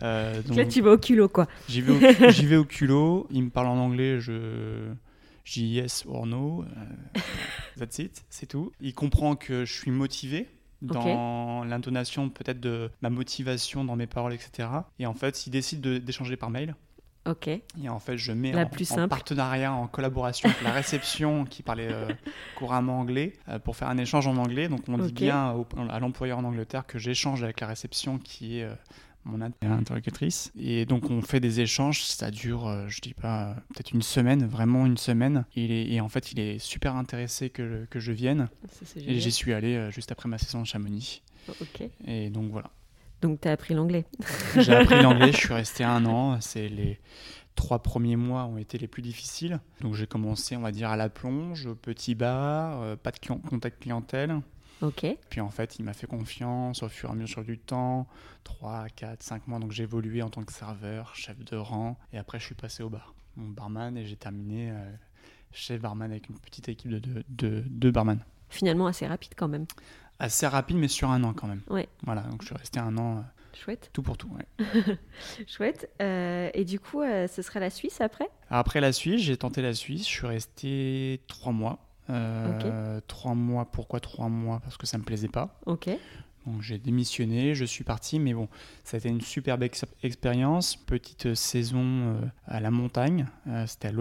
Donc, 0.00 0.56
Là, 0.56 0.64
tu 0.64 0.80
vas 0.80 0.92
au 0.92 0.98
culot, 0.98 1.28
quoi. 1.28 1.46
J'y 1.68 1.80
vais, 1.80 1.92
au- 1.92 2.30
j'y 2.30 2.46
vais 2.46 2.56
au 2.56 2.64
culot, 2.64 3.26
il 3.30 3.44
me 3.44 3.50
parle 3.50 3.68
en 3.68 3.76
anglais, 3.76 4.20
je, 4.20 4.92
dis 5.44 5.66
yes 5.66 6.04
or 6.08 6.26
no, 6.26 6.64
that's 7.78 7.98
it, 7.98 8.24
c'est 8.28 8.46
tout. 8.46 8.72
Il 8.80 8.94
comprend 8.94 9.36
que 9.36 9.64
je 9.64 9.72
suis 9.72 9.90
motivé 9.90 10.48
dans 10.82 11.64
l'intonation 11.64 12.28
peut-être 12.28 12.60
de 12.60 12.90
ma 13.00 13.10
motivation 13.10 13.84
dans 13.84 13.96
mes 13.96 14.06
paroles, 14.06 14.34
etc. 14.34 14.68
Et 14.98 15.06
en 15.06 15.14
fait, 15.14 15.46
il 15.46 15.50
décide 15.50 15.80
de- 15.80 15.98
d'échanger 15.98 16.36
par 16.36 16.50
mail. 16.50 16.74
Ok. 17.24 17.46
Et 17.46 17.62
en 17.88 18.00
fait, 18.00 18.18
je 18.18 18.32
mets 18.32 18.50
La 18.50 18.62
en, 18.62 18.66
plus 18.66 18.90
en 18.90 18.96
simple. 18.96 19.08
partenariat, 19.08 19.72
en 19.72 19.86
collaboration 19.86 20.48
avec 20.48 20.60
la 20.62 20.72
réception 20.72 21.44
qui 21.44 21.62
parlait 21.62 21.86
euh, 21.92 22.08
couramment 22.56 22.98
anglais 22.98 23.34
euh, 23.48 23.60
pour 23.60 23.76
faire 23.76 23.88
un 23.88 23.96
échange 23.98 24.26
en 24.26 24.36
anglais. 24.36 24.68
Donc, 24.68 24.80
on 24.88 24.98
dit 24.98 25.12
bien 25.12 25.52
au- 25.52 25.66
à 25.88 26.00
l'employeur 26.00 26.38
en 26.38 26.44
Angleterre 26.44 26.84
que 26.84 26.98
j'échange 26.98 27.44
avec 27.44 27.60
la 27.60 27.68
réception 27.68 28.18
qui 28.18 28.58
est 28.58 28.64
euh, 28.64 28.74
mon 29.24 29.40
inter- 29.40 29.66
interlocutrice. 29.66 30.52
Et 30.58 30.84
donc, 30.84 31.10
on 31.10 31.22
fait 31.22 31.40
des 31.40 31.60
échanges. 31.60 32.02
Ça 32.04 32.30
dure, 32.30 32.66
euh, 32.66 32.88
je 32.88 33.00
dis 33.00 33.14
pas, 33.14 33.50
euh, 33.50 33.54
peut-être 33.74 33.92
une 33.92 34.02
semaine, 34.02 34.46
vraiment 34.46 34.86
une 34.86 34.96
semaine. 34.96 35.44
Il 35.54 35.70
est, 35.70 35.90
et 35.90 36.00
en 36.00 36.08
fait, 36.08 36.32
il 36.32 36.40
est 36.40 36.58
super 36.58 36.96
intéressé 36.96 37.50
que, 37.50 37.86
que 37.90 38.00
je 38.00 38.12
vienne. 38.12 38.48
Ça, 38.70 39.00
Et 39.00 39.20
j'y 39.20 39.32
suis 39.32 39.52
allé 39.52 39.76
euh, 39.76 39.90
juste 39.90 40.12
après 40.12 40.28
ma 40.28 40.38
saison 40.38 40.62
de 40.62 40.66
Chamonix. 40.66 41.22
Ok. 41.60 41.82
Et 42.06 42.30
donc, 42.30 42.50
voilà. 42.50 42.70
Donc, 43.20 43.40
tu 43.40 43.48
as 43.48 43.52
appris 43.52 43.74
l'anglais. 43.74 44.04
J'ai 44.56 44.74
appris 44.74 45.00
l'anglais, 45.02 45.32
je 45.32 45.36
suis 45.36 45.54
resté 45.54 45.84
un 45.84 46.04
an. 46.06 46.40
C'est 46.40 46.68
les 46.68 46.98
trois 47.54 47.80
premiers 47.80 48.16
mois 48.16 48.46
ont 48.46 48.56
été 48.56 48.78
les 48.78 48.88
plus 48.88 49.02
difficiles. 49.02 49.60
Donc 49.82 49.94
j'ai 49.94 50.06
commencé, 50.06 50.56
on 50.56 50.62
va 50.62 50.72
dire, 50.72 50.88
à 50.88 50.96
la 50.96 51.10
plonge, 51.10 51.66
au 51.66 51.74
petit 51.74 52.14
bar, 52.14 52.96
pas 52.96 53.10
de 53.10 53.18
contact 53.48 53.82
clientèle. 53.82 54.40
Ok. 54.82 55.06
Puis 55.30 55.40
en 55.40 55.50
fait, 55.50 55.78
il 55.78 55.84
m'a 55.84 55.92
fait 55.92 56.06
confiance 56.06 56.82
au 56.82 56.88
fur 56.88 57.08
et 57.08 57.12
à 57.12 57.14
mesure 57.14 57.44
du 57.44 57.58
temps. 57.58 58.06
3, 58.44 58.86
4, 58.96 59.22
5 59.22 59.46
mois. 59.48 59.58
Donc 59.58 59.72
j'ai 59.72 59.84
évolué 59.84 60.22
en 60.22 60.28
tant 60.28 60.42
que 60.42 60.52
serveur, 60.52 61.14
chef 61.14 61.38
de 61.44 61.56
rang. 61.56 61.96
Et 62.12 62.18
après, 62.18 62.38
je 62.38 62.44
suis 62.46 62.54
passé 62.54 62.82
au 62.82 62.88
bar. 62.88 63.14
Mon 63.36 63.48
barman 63.48 63.96
et 63.96 64.04
j'ai 64.04 64.16
terminé 64.16 64.70
euh, 64.70 64.92
chef 65.52 65.80
barman 65.80 66.10
avec 66.10 66.28
une 66.28 66.38
petite 66.38 66.68
équipe 66.68 66.90
de 66.90 66.98
deux 66.98 67.24
de, 67.28 67.64
deux 67.68 67.90
barman. 67.90 68.18
Finalement, 68.50 68.86
assez 68.86 69.06
rapide 69.06 69.32
quand 69.36 69.48
même. 69.48 69.66
Assez 70.18 70.46
rapide, 70.46 70.76
mais 70.76 70.88
sur 70.88 71.10
un 71.10 71.24
an 71.24 71.32
quand 71.32 71.46
même. 71.46 71.62
Ouais. 71.70 71.88
Voilà, 72.04 72.22
donc 72.22 72.42
je 72.42 72.48
suis 72.48 72.54
resté 72.56 72.78
un 72.78 72.96
an, 72.98 73.18
euh, 73.18 73.20
Chouette. 73.54 73.90
tout 73.92 74.02
pour 74.02 74.18
tout. 74.18 74.28
ouais. 74.28 74.98
Chouette. 75.46 75.90
Euh, 76.02 76.50
et 76.52 76.64
du 76.64 76.78
coup, 76.78 77.00
euh, 77.00 77.26
ce 77.28 77.42
sera 77.42 77.60
la 77.60 77.70
Suisse 77.70 78.00
après? 78.00 78.28
Après 78.50 78.80
la 78.80 78.92
Suisse, 78.92 79.22
j'ai 79.22 79.36
tenté 79.36 79.62
la 79.62 79.72
Suisse. 79.74 80.02
Je 80.06 80.12
suis 80.12 80.26
resté 80.26 81.20
trois 81.28 81.52
mois. 81.52 81.78
Euh, 82.10 83.00
Trois 83.06 83.34
mois. 83.34 83.64
Pourquoi 83.66 84.00
trois 84.00 84.28
mois? 84.28 84.60
Parce 84.60 84.76
que 84.76 84.86
ça 84.86 84.98
me 84.98 85.04
plaisait 85.04 85.28
pas. 85.28 85.58
Ok. 85.66 85.88
Donc 86.46 86.60
j'ai 86.60 86.76
démissionné, 86.78 87.54
je 87.54 87.64
suis 87.64 87.84
parti, 87.84 88.18
mais 88.18 88.34
bon, 88.34 88.48
ça 88.82 88.96
a 88.96 88.98
été 88.98 89.08
une 89.08 89.20
superbe 89.20 89.62
ex- 89.62 89.84
expérience. 90.02 90.74
Petite 90.74 91.34
saison 91.34 91.82
euh, 91.84 92.14
à 92.46 92.58
la 92.58 92.72
montagne, 92.72 93.26
euh, 93.46 93.64
c'était 93.68 93.88
à 93.88 93.92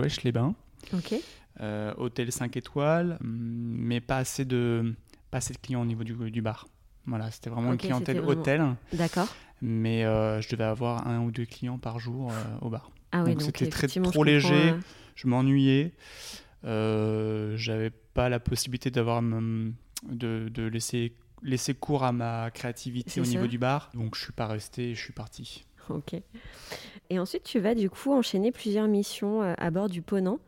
Ok. 0.93 1.13
Euh, 1.59 1.93
hôtel 1.97 2.31
5 2.31 2.57
étoiles, 2.57 3.17
hum, 3.21 3.27
mais 3.29 3.99
pas 4.01 4.17
assez 4.17 4.43
de, 4.45 4.95
pas 5.29 5.37
assez 5.37 5.53
de 5.53 5.59
clients 5.59 5.81
au 5.81 5.85
niveau 5.85 6.03
du, 6.03 6.15
du 6.31 6.41
bar. 6.41 6.67
Voilà, 7.05 7.29
c'était 7.29 7.49
vraiment 7.51 7.73
une 7.73 7.77
clientèle 7.77 8.17
vraiment- 8.21 8.41
hôtel, 8.41 8.75
D'accord. 8.93 9.27
mais 9.61 10.03
euh, 10.05 10.41
je 10.41 10.49
devais 10.49 10.63
avoir 10.63 11.07
un 11.07 11.19
ou 11.21 11.29
deux 11.29 11.45
clients 11.45 11.77
par 11.77 11.99
jour 11.99 12.31
euh, 12.31 12.35
au 12.65 12.69
bar. 12.69 12.89
Ah 13.11 13.23
oui, 13.23 13.33
Donc, 13.33 13.41
c'était 13.43 13.67
très- 13.69 13.87
trop 13.87 14.23
léger. 14.23 14.73
je 15.15 15.27
m'ennuyais. 15.27 15.91
Euh, 16.63 17.55
J'avais 17.57 17.89
pas 17.89 18.29
la 18.29 18.39
possibilité 18.39 18.91
d'avoir 18.91 19.21
de, 19.21 20.49
de 20.49 20.63
laisser 20.63 21.13
laisser 21.43 21.73
cours 21.73 22.03
à 22.03 22.11
ma 22.11 22.51
créativité 22.51 23.19
au 23.19 23.25
niveau 23.25 23.47
du 23.47 23.57
bar. 23.57 23.89
Donc 23.93 24.15
je 24.15 24.23
suis 24.23 24.33
pas 24.33 24.47
resté, 24.47 24.93
je 24.93 25.01
suis 25.03 25.13
parti. 25.13 25.65
Ok. 25.89 26.13
Et 27.09 27.19
ensuite, 27.19 27.43
tu 27.43 27.59
vas 27.59 27.75
du 27.75 27.89
coup 27.89 28.13
enchaîner 28.13 28.51
plusieurs 28.51 28.87
missions 28.87 29.41
euh, 29.41 29.53
à 29.57 29.71
bord 29.71 29.89
du 29.89 30.01
Ponant. 30.01 30.39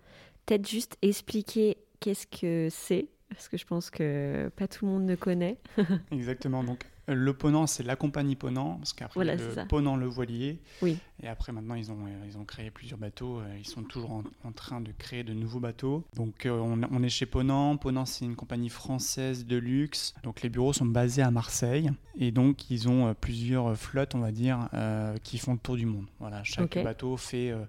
Peut-être 0.46 0.68
juste 0.70 0.98
expliquer 1.02 1.78
qu'est-ce 2.00 2.28
que 2.28 2.68
c'est, 2.70 3.08
parce 3.30 3.50
que 3.50 3.58
je 3.58 3.66
pense 3.66 3.90
que 3.90 4.50
pas 4.56 4.68
tout 4.68 4.86
le 4.86 4.92
monde 4.92 5.06
ne 5.06 5.16
connaît. 5.16 5.58
Exactement. 6.12 6.64
Donc, 6.64 6.84
le 7.08 7.34
Ponant, 7.34 7.68
c'est 7.68 7.84
la 7.84 7.96
compagnie 7.96 8.36
Ponant, 8.36 8.76
parce 8.78 8.94
qu'après, 8.94 9.14
Voilà, 9.16 9.36
le. 9.36 9.68
Ponant 9.68 9.96
le 9.98 10.06
voilier. 10.06 10.60
Oui. 10.82 10.98
Et 11.22 11.28
après, 11.28 11.52
maintenant, 11.52 11.76
ils 11.76 11.92
ont, 11.92 11.98
ils 12.28 12.38
ont 12.38 12.46
créé 12.46 12.72
plusieurs 12.72 12.98
bateaux. 13.00 13.40
euh, 13.40 13.58
Ils 13.60 13.68
sont 13.68 13.84
toujours 13.84 14.12
en, 14.12 14.24
en 14.46 14.52
train 14.52 14.80
de 14.82 14.92
créer 14.98 15.24
de 15.24 15.34
nouveaux 15.34 15.60
bateaux. 15.60 16.04
Donc, 16.16 16.46
euh, 16.46 16.52
on, 16.60 16.80
on 16.90 17.04
est 17.04 17.10
chez 17.10 17.26
Ponant. 17.26 17.76
Ponant, 17.78 18.06
c'est 18.06 18.26
une 18.26 18.36
compagnie 18.36 18.70
française 18.70 19.46
de 19.46 19.58
luxe. 19.58 20.14
Donc, 20.24 20.42
les 20.42 20.50
bureaux 20.50 20.74
sont 20.74 20.86
basés 20.86 21.22
à 21.22 21.32
Marseille. 21.32 21.92
Et 22.18 22.32
donc, 22.32 22.70
ils 22.72 22.88
ont 22.88 23.08
euh, 23.08 23.14
plusieurs 23.14 23.76
flottes, 23.78 24.16
on 24.16 24.20
va 24.20 24.32
dire, 24.32 24.70
euh, 24.74 25.18
qui 25.24 25.38
font 25.38 25.54
le 25.54 25.60
tour 25.60 25.76
du 25.76 25.86
monde. 25.86 26.06
Voilà, 26.20 26.44
chaque 26.44 26.82
bateau 26.84 27.18
fait. 27.18 27.52
euh, 27.52 27.66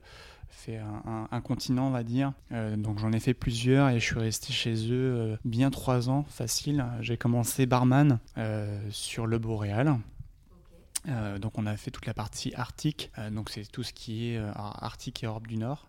fait 0.54 0.78
un, 0.78 1.02
un- 1.06 1.28
un 1.30 1.40
continent, 1.40 1.86
on 1.88 1.90
va 1.90 2.02
dire. 2.02 2.32
Euh, 2.52 2.76
donc 2.76 2.98
j'en 2.98 3.12
ai 3.12 3.20
fait 3.20 3.34
plusieurs 3.34 3.88
et 3.90 4.00
je 4.00 4.04
suis 4.04 4.18
resté 4.18 4.52
chez 4.52 4.74
eux 4.90 5.14
euh, 5.16 5.36
bien 5.44 5.70
trois 5.70 6.08
ans, 6.08 6.24
facile. 6.28 6.84
J'ai 7.00 7.16
commencé 7.16 7.66
barman 7.66 8.18
euh, 8.38 8.80
sur 8.90 9.26
le 9.26 9.38
Boréal. 9.38 9.98
Donc 11.38 11.58
on 11.58 11.66
a 11.66 11.76
fait 11.76 11.90
toute 11.90 12.06
la 12.06 12.14
partie 12.14 12.54
arctique, 12.54 13.12
donc 13.30 13.50
c'est 13.50 13.70
tout 13.70 13.82
ce 13.82 13.92
qui 13.92 14.30
est 14.30 14.38
Arctique 14.54 15.22
et 15.22 15.26
Europe 15.26 15.46
du 15.46 15.58
Nord. 15.58 15.86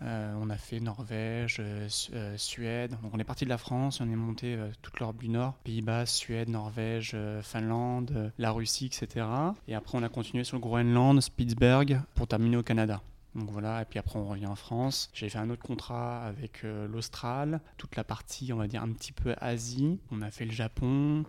On 0.00 0.50
a 0.50 0.56
fait 0.56 0.78
Norvège, 0.78 1.60
Su- 1.88 2.12
Suède. 2.36 2.92
Donc 3.02 3.12
on 3.12 3.18
est 3.18 3.24
parti 3.24 3.44
de 3.44 3.48
la 3.50 3.58
France, 3.58 4.00
on 4.00 4.08
est 4.08 4.14
monté 4.14 4.56
toute 4.82 5.00
l'Europe 5.00 5.18
du 5.18 5.28
Nord, 5.30 5.54
Pays-Bas, 5.64 6.06
Suède, 6.06 6.48
Norvège, 6.48 7.16
Finlande, 7.42 8.32
la 8.38 8.52
Russie, 8.52 8.86
etc. 8.86 9.26
Et 9.66 9.74
après 9.74 9.98
on 9.98 10.02
a 10.04 10.08
continué 10.08 10.44
sur 10.44 10.56
le 10.58 10.60
Groenland, 10.60 11.20
Spitsberg, 11.20 12.00
pour 12.14 12.28
terminer 12.28 12.56
au 12.58 12.62
Canada. 12.62 13.02
Donc 13.36 13.50
voilà, 13.50 13.82
et 13.82 13.84
puis 13.84 13.98
après 13.98 14.18
on 14.18 14.26
revient 14.26 14.46
en 14.46 14.56
France. 14.56 15.10
J'ai 15.12 15.28
fait 15.28 15.38
un 15.38 15.50
autre 15.50 15.62
contrat 15.62 16.24
avec 16.24 16.64
euh, 16.64 16.88
l'Austral, 16.88 17.60
toute 17.76 17.94
la 17.94 18.02
partie, 18.02 18.52
on 18.52 18.56
va 18.56 18.66
dire, 18.66 18.82
un 18.82 18.90
petit 18.92 19.12
peu 19.12 19.34
Asie. 19.38 19.98
On 20.10 20.22
a 20.22 20.30
fait 20.30 20.46
le 20.46 20.52
Japon, 20.52 21.24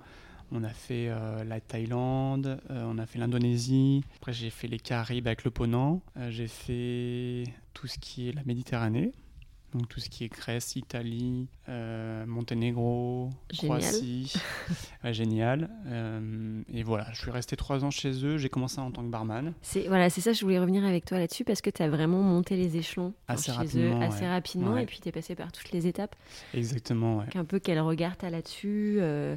on 0.52 0.64
a 0.64 0.70
fait 0.70 1.10
euh, 1.10 1.44
la 1.44 1.60
Thaïlande, 1.60 2.62
euh, 2.72 2.84
on 2.86 2.98
a 2.98 3.06
fait 3.06 3.20
l'Indonésie. 3.20 4.04
Après 4.16 4.32
j'ai 4.32 4.50
fait 4.50 4.68
les 4.68 4.80
Caraïbes 4.80 5.28
avec 5.28 5.44
le 5.44 5.52
Ponant. 5.52 6.02
Euh, 6.16 6.32
j'ai 6.32 6.48
fait 6.48 7.44
tout 7.74 7.88
ce 7.88 8.00
qui 8.00 8.30
est 8.30 8.32
la 8.32 8.44
Méditerranée. 8.46 9.12
Donc 9.74 9.90
tout 9.90 10.00
ce 10.00 10.10
qui 10.10 10.24
est 10.24 10.30
Grèce, 10.30 10.76
Italie, 10.78 11.48
euh, 11.68 12.26
Monténégro, 12.26 13.30
Génial. 13.52 13.80
Croatie. 13.82 14.34
Ouais, 15.04 15.14
génial. 15.14 15.70
Euh, 15.88 16.62
et 16.74 16.84
voilà, 16.84 17.08
je 17.14 17.20
suis 17.20 17.32
resté 17.32 17.56
trois 17.58 17.84
ans 17.84 17.92
chez 17.92 18.26
eux. 18.26 18.38
J'ai 18.38 18.50
commencé 18.50 18.80
en 18.80 18.92
tant 18.92 19.04
que 19.04 19.10
barman. 19.10 19.54
C'est 19.62 19.88
voilà, 19.88 20.10
c'est 20.10 20.22
ça, 20.22 20.32
je 20.34 20.42
voulais 20.44 20.60
revenir 20.60 20.86
avec 20.86 21.06
toi 21.06 21.20
là-dessus 21.20 21.44
parce 21.44 21.62
que 21.62 21.70
tu 21.70 21.84
as 21.84 21.90
vraiment 21.90 22.22
monté 22.24 22.56
les 22.56 22.78
échelons 22.78 23.14
enfin, 23.28 23.34
Assez 23.34 23.52
chez 23.52 23.58
rapidement, 23.58 24.00
eux 24.00 24.04
assez 24.04 24.26
rapidement 24.28 24.74
Ouais. 24.74 24.84
et 24.84 24.86
puis 24.86 25.00
tu 25.02 25.10
es 25.10 25.12
passé 25.12 25.36
par 25.36 25.52
toutes 25.52 25.72
les 25.72 25.86
étapes. 25.86 26.16
Exactement. 26.54 27.18
Donc, 27.18 27.36
un 27.36 27.46
peu 27.46 27.60
quel 27.60 27.80
regard 27.82 28.18
tu 28.18 28.26
as 28.26 28.30
là-dessus 28.30 28.98
euh, 29.00 29.36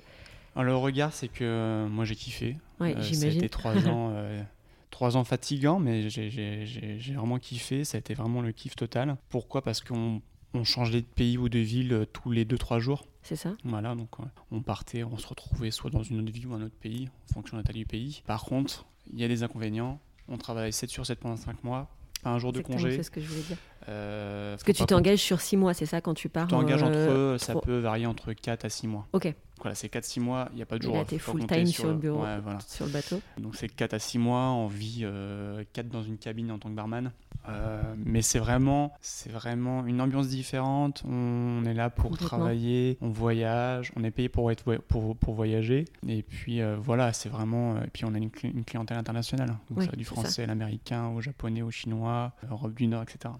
Alors, 0.54 0.64
le 0.64 0.76
regard, 0.76 1.12
c'est 1.12 1.28
que 1.28 1.86
moi 1.90 2.04
j'ai 2.04 2.14
kiffé. 2.16 2.56
Ouais, 2.78 2.94
j'imagine. 3.00 3.38
été 3.40 3.48
trois 3.48 3.76
ans, 3.88 4.14
trois 4.90 5.16
ans 5.16 5.24
fatigants, 5.24 5.78
mais 5.78 6.08
j'ai- 6.10 7.12
vraiment 7.14 7.38
kiffé. 7.38 7.84
Ça 7.84 7.96
a 7.96 8.00
été 8.00 8.14
vraiment 8.14 8.40
le 8.42 8.52
kiff 8.52 8.76
total. 8.76 9.16
Pourquoi? 9.28 9.62
Parce 9.62 9.80
qu'on 9.80 10.20
on 10.52 10.64
changeait 10.64 11.00
de 11.02 11.06
pays 11.06 11.38
ou 11.38 11.48
de 11.48 11.58
ville 11.60 11.92
euh, 11.92 12.04
tous 12.06 12.32
les 12.32 12.44
2-3 12.44 12.80
jours. 12.80 13.04
C'est 13.22 13.36
ça? 13.36 13.52
Voilà, 13.64 13.94
donc 13.94 14.08
on 14.50 14.62
partait, 14.62 15.04
on 15.04 15.16
se 15.16 15.26
retrouvait 15.28 15.70
soit 15.70 15.90
dans 15.90 16.02
une 16.02 16.20
autre 16.20 16.32
ville 16.32 16.46
ou 16.48 16.54
un 16.54 16.62
autre 16.62 16.74
pays, 16.80 17.08
en 17.30 17.34
fonction 17.34 17.56
de 17.56 17.62
la 17.62 17.66
taille 17.66 17.76
du 17.76 17.86
pays. 17.86 18.22
Par 18.26 18.44
contre, 18.44 18.84
il 19.12 19.20
y 19.20 19.24
a 19.24 19.28
des 19.28 19.42
inconvénients. 19.44 20.00
On 20.28 20.38
travaille 20.38 20.72
7 20.72 20.90
sur 20.90 21.06
7 21.06 21.20
pendant 21.20 21.36
5 21.36 21.62
mois, 21.62 21.88
pas 22.22 22.30
un 22.30 22.38
jour 22.38 22.52
de 22.52 22.60
congé. 22.60 22.96
c'est 22.96 23.02
ce 23.04 23.10
que 23.10 23.20
je 23.20 23.26
voulais 23.28 23.42
dire. 23.42 23.56
Euh, 23.88 24.52
Parce 24.54 24.64
que 24.64 24.72
tu 24.72 24.84
t'engages 24.86 25.20
sur 25.20 25.40
six 25.40 25.56
mois, 25.56 25.72
c'est 25.74 25.86
ça, 25.86 26.00
quand 26.00 26.14
tu 26.14 26.28
pars 26.28 26.46
Tu 26.46 26.50
t'engages 26.54 26.82
euh, 26.82 27.34
entre, 27.34 27.44
ça 27.44 27.52
pour- 27.52 27.62
peut 27.62 27.78
varier 27.78 28.06
entre 28.06 28.32
4 28.32 28.64
à 28.64 28.68
6 28.70 28.86
mois. 28.88 29.06
Ok, 29.12 29.32
Voilà, 29.60 29.74
c'est 29.74 29.92
4-6 29.92 30.20
mois, 30.20 30.48
il 30.52 30.56
n'y 30.56 30.62
a 30.62 30.66
pas 30.66 30.78
de 30.78 30.82
Et 30.84 30.86
jour. 30.86 30.94
là, 30.94 31.02
off, 31.02 31.08
t'es 31.08 31.18
full 31.18 31.46
time 31.46 31.66
sur 31.66 31.88
le 31.88 31.94
bureau. 31.94 32.22
Ouais, 32.22 32.38
voilà. 32.40 32.58
sur 32.66 32.86
le 32.86 32.92
bateau. 32.92 33.20
Donc 33.38 33.56
c'est 33.56 33.68
4 33.68 33.94
à 33.94 33.98
6 33.98 34.18
mois, 34.18 34.48
on 34.50 34.66
vit 34.66 35.04
4 35.72 35.88
dans 35.88 36.02
une 36.02 36.18
cabine 36.18 36.50
en 36.50 36.58
tant 36.58 36.68
que 36.70 36.74
barman. 36.74 37.12
Euh, 37.48 37.80
mais 38.04 38.20
c'est 38.20 38.38
vraiment, 38.38 38.92
c'est 39.00 39.30
vraiment 39.32 39.86
une 39.86 40.00
ambiance 40.02 40.28
différente. 40.28 41.02
On 41.08 41.64
est 41.64 41.72
là 41.74 41.88
pour 41.88 42.16
travailler, 42.18 42.98
on 43.00 43.08
voyage, 43.08 43.92
on 43.96 44.04
est 44.04 44.10
payé 44.10 44.28
pour, 44.28 44.50
être, 44.50 44.76
pour, 44.76 45.16
pour 45.16 45.34
voyager. 45.34 45.86
Et 46.06 46.22
puis 46.22 46.60
euh, 46.60 46.76
voilà, 46.78 47.12
c'est 47.14 47.28
vraiment. 47.30 47.80
Et 47.82 47.86
puis 47.88 48.04
on 48.04 48.14
a 48.14 48.18
une, 48.18 48.28
cli- 48.28 48.52
une 48.54 48.64
clientèle 48.64 48.98
internationale. 48.98 49.48
Donc 49.48 49.78
Oui, 49.78 49.84
ça 49.86 49.90
va 49.90 49.96
du 49.96 50.04
français 50.04 50.42
à 50.42 50.46
l'américain, 50.46 51.08
au 51.08 51.20
japonais, 51.22 51.62
au 51.62 51.70
chinois, 51.70 52.32
Europe 52.50 52.74
du 52.74 52.86
Nord, 52.86 53.02
etc. 53.04 53.32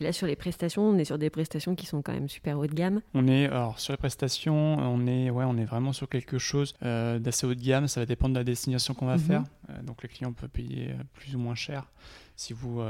Et 0.00 0.04
là, 0.04 0.12
sur 0.12 0.26
les 0.26 0.36
prestations, 0.36 0.82
on 0.82 0.96
est 0.98 1.04
sur 1.04 1.18
des 1.18 1.28
prestations 1.30 1.74
qui 1.74 1.86
sont 1.86 2.02
quand 2.02 2.12
même 2.12 2.28
super 2.28 2.58
haut 2.58 2.66
de 2.66 2.74
gamme. 2.74 3.00
On 3.14 3.26
est 3.26 3.46
alors 3.46 3.80
sur 3.80 3.92
les 3.92 3.96
prestations, 3.96 4.54
on 4.78 5.06
est 5.06 5.30
ouais, 5.30 5.44
on 5.44 5.56
est 5.56 5.64
vraiment 5.64 5.92
sur 5.92 6.08
quelque 6.08 6.38
chose 6.38 6.74
euh, 6.84 7.18
d'assez 7.18 7.46
haut 7.46 7.54
de 7.54 7.60
gamme. 7.62 7.88
Ça 7.88 8.00
va 8.00 8.06
dépendre 8.06 8.34
de 8.34 8.38
la 8.40 8.44
destination 8.44 8.94
qu'on 8.94 9.06
va 9.06 9.14
Mhm. 9.16 9.20
faire. 9.20 9.44
Euh, 9.70 9.82
donc 9.82 10.02
le 10.02 10.08
client 10.08 10.32
peut 10.32 10.48
payer 10.48 10.90
euh, 10.90 11.02
plus 11.14 11.34
ou 11.34 11.38
moins 11.38 11.54
cher. 11.56 11.90
Si 12.36 12.52
vous 12.52 12.80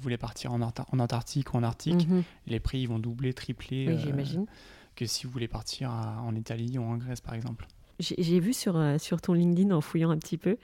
voulez 0.00 0.16
partir 0.16 0.52
en, 0.52 0.60
Antarctique 0.62 1.52
ou 1.52 1.56
en 1.56 1.64
Arctique, 1.64 2.08
Mhm. 2.08 2.22
les 2.46 2.60
prix 2.60 2.78
ils 2.82 2.88
vont 2.88 3.00
doubler, 3.00 3.34
tripler 3.34 3.88
Oui, 3.88 3.98
j'imagine. 3.98 4.46
que 4.94 5.04
si 5.06 5.26
vous 5.26 5.32
voulez 5.32 5.48
partir 5.48 5.90
à- 5.90 6.22
en 6.22 6.32
Italie 6.36 6.78
ou 6.78 6.84
en 6.84 6.96
Grèce 6.96 7.20
par 7.20 7.34
exemple. 7.34 7.66
J'ai 8.00 8.40
vu 8.40 8.52
sur, 8.52 8.76
euh, 8.76 8.98
sur 8.98 9.20
ton 9.20 9.34
LinkedIn, 9.34 9.70
en 9.70 9.80
fouillant 9.80 10.10
un 10.10 10.18
petit 10.18 10.38
peu, 10.38 10.56